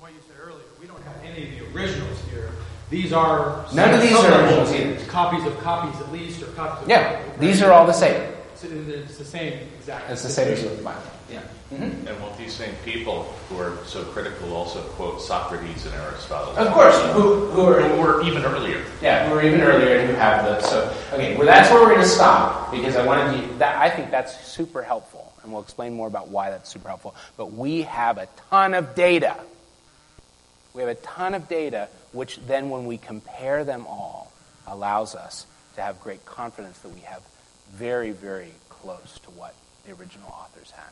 what 0.00 0.12
you 0.12 0.18
said 0.26 0.36
earlier, 0.40 0.64
we 0.80 0.86
don't 0.86 1.02
have 1.02 1.16
any 1.24 1.48
of 1.48 1.72
the 1.72 1.78
originals 1.78 2.20
here. 2.30 2.50
These 2.90 3.12
are 3.12 3.64
none 3.74 3.94
of 3.94 4.00
these 4.00 4.12
are 4.12 4.40
originals 4.40 4.72
either. 4.72 5.06
Copies 5.06 5.44
of 5.46 5.58
copies, 5.60 6.00
at 6.00 6.12
least, 6.12 6.42
or 6.42 6.46
copies. 6.46 6.82
of 6.84 6.88
Yeah, 6.88 7.22
copies, 7.22 7.40
these 7.40 7.62
are 7.62 7.72
all 7.72 7.86
the 7.86 7.92
same. 7.92 8.30
So 8.56 8.68
it's 8.70 9.18
the 9.18 9.24
same 9.24 9.68
exactly. 9.78 10.12
It's 10.12 10.22
the 10.22 10.28
same 10.28 10.52
as 10.52 10.62
the 10.62 10.82
Bible. 10.82 11.02
Yeah. 11.30 11.40
Mm-hmm. 11.72 12.06
And 12.06 12.20
won't 12.20 12.36
these 12.38 12.52
same 12.52 12.74
people 12.84 13.24
who 13.48 13.58
are 13.58 13.76
so 13.84 14.04
critical 14.04 14.54
also 14.54 14.80
quote 14.80 15.20
Socrates 15.20 15.86
and 15.86 15.94
Aristotle? 15.94 16.56
Of 16.56 16.72
course, 16.72 16.94
who, 17.12 17.46
who 17.46 17.62
are 17.62 17.80
who 17.80 18.00
were 18.00 18.22
even 18.22 18.44
earlier. 18.44 18.84
Yeah, 19.02 19.28
who 19.28 19.34
are 19.34 19.42
even 19.42 19.60
earlier 19.60 19.96
and 19.96 20.10
who 20.10 20.14
have 20.16 20.44
the 20.44 20.60
so 20.60 20.94
okay. 21.12 21.36
Well, 21.36 21.46
that's 21.46 21.70
where 21.70 21.82
we're 21.82 21.88
going 21.88 22.02
to 22.02 22.06
stop 22.08 22.70
because 22.70 22.94
I 22.96 23.04
wanted 23.04 23.40
you. 23.40 23.58
That 23.58 23.76
I 23.78 23.90
think 23.90 24.10
that's 24.10 24.38
super 24.46 24.82
helpful, 24.82 25.32
and 25.44 25.52
we'll 25.52 25.62
explain 25.62 25.94
more 25.94 26.08
about 26.08 26.28
why 26.28 26.50
that's 26.50 26.70
super 26.70 26.88
helpful. 26.88 27.14
But 27.36 27.52
we 27.52 27.82
have 27.82 28.18
a 28.18 28.26
ton 28.50 28.74
of 28.74 28.94
data 28.96 29.36
We 30.74 30.82
have 30.82 30.90
a 30.90 30.96
ton 30.96 31.34
of 31.34 31.48
data, 31.48 31.88
which 32.12 32.38
then, 32.48 32.68
when 32.68 32.86
we 32.86 32.98
compare 32.98 33.64
them 33.64 33.86
all, 33.86 34.32
allows 34.66 35.14
us 35.14 35.46
to 35.76 35.82
have 35.82 36.00
great 36.00 36.24
confidence 36.26 36.78
that 36.80 36.88
we 36.88 37.00
have 37.00 37.22
very, 37.72 38.10
very 38.10 38.50
close 38.68 39.20
to 39.24 39.30
what 39.30 39.54
the 39.86 39.92
original 39.92 40.28
authors 40.28 40.70
had. 40.72 40.90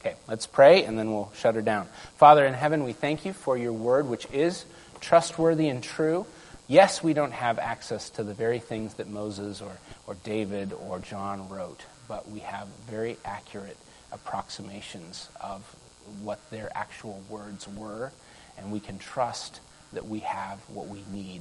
Okay, 0.00 0.16
let's 0.26 0.46
pray 0.46 0.84
and 0.84 0.98
then 0.98 1.12
we'll 1.12 1.30
shut 1.36 1.54
her 1.54 1.62
down. 1.62 1.86
Father 2.16 2.44
in 2.44 2.54
heaven, 2.54 2.84
we 2.84 2.92
thank 2.92 3.24
you 3.24 3.32
for 3.32 3.56
your 3.56 3.72
word, 3.72 4.08
which 4.08 4.26
is 4.32 4.64
trustworthy 5.00 5.68
and 5.68 5.82
true. 5.82 6.26
Yes, 6.66 7.02
we 7.02 7.12
don't 7.12 7.32
have 7.32 7.58
access 7.58 8.10
to 8.10 8.24
the 8.24 8.34
very 8.34 8.58
things 8.58 8.94
that 8.94 9.08
Moses 9.08 9.60
or, 9.60 9.72
or 10.06 10.14
David 10.24 10.72
or 10.72 10.98
John 10.98 11.48
wrote, 11.48 11.84
but 12.12 12.30
we 12.30 12.40
have 12.40 12.68
very 12.90 13.16
accurate 13.24 13.78
approximations 14.12 15.30
of 15.40 15.62
what 16.20 16.38
their 16.50 16.70
actual 16.74 17.22
words 17.30 17.66
were, 17.66 18.12
and 18.58 18.70
we 18.70 18.78
can 18.78 18.98
trust 18.98 19.60
that 19.94 20.04
we 20.04 20.18
have 20.18 20.58
what 20.68 20.88
we 20.88 21.02
need 21.10 21.40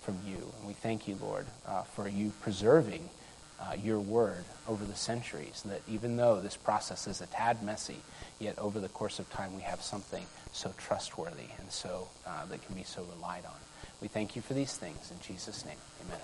from 0.00 0.16
you. 0.24 0.36
And 0.36 0.68
we 0.68 0.74
thank 0.74 1.08
you, 1.08 1.18
Lord, 1.20 1.46
uh, 1.66 1.82
for 1.82 2.06
you 2.06 2.32
preserving 2.40 3.10
uh, 3.60 3.74
your 3.82 3.98
word 3.98 4.44
over 4.68 4.84
the 4.84 4.94
centuries, 4.94 5.64
that 5.66 5.80
even 5.88 6.16
though 6.16 6.40
this 6.40 6.56
process 6.56 7.08
is 7.08 7.20
a 7.20 7.26
tad 7.26 7.60
messy, 7.64 7.96
yet 8.38 8.56
over 8.60 8.78
the 8.78 8.90
course 8.90 9.18
of 9.18 9.28
time 9.28 9.56
we 9.56 9.62
have 9.62 9.82
something 9.82 10.24
so 10.52 10.72
trustworthy 10.78 11.50
and 11.58 11.68
so 11.68 12.06
uh, 12.28 12.46
that 12.46 12.64
can 12.64 12.76
be 12.76 12.84
so 12.84 13.04
relied 13.16 13.44
on. 13.44 13.58
We 14.00 14.06
thank 14.06 14.36
you 14.36 14.42
for 14.42 14.54
these 14.54 14.76
things. 14.76 15.10
In 15.10 15.18
Jesus' 15.18 15.64
name, 15.64 15.78
amen. 16.06 16.20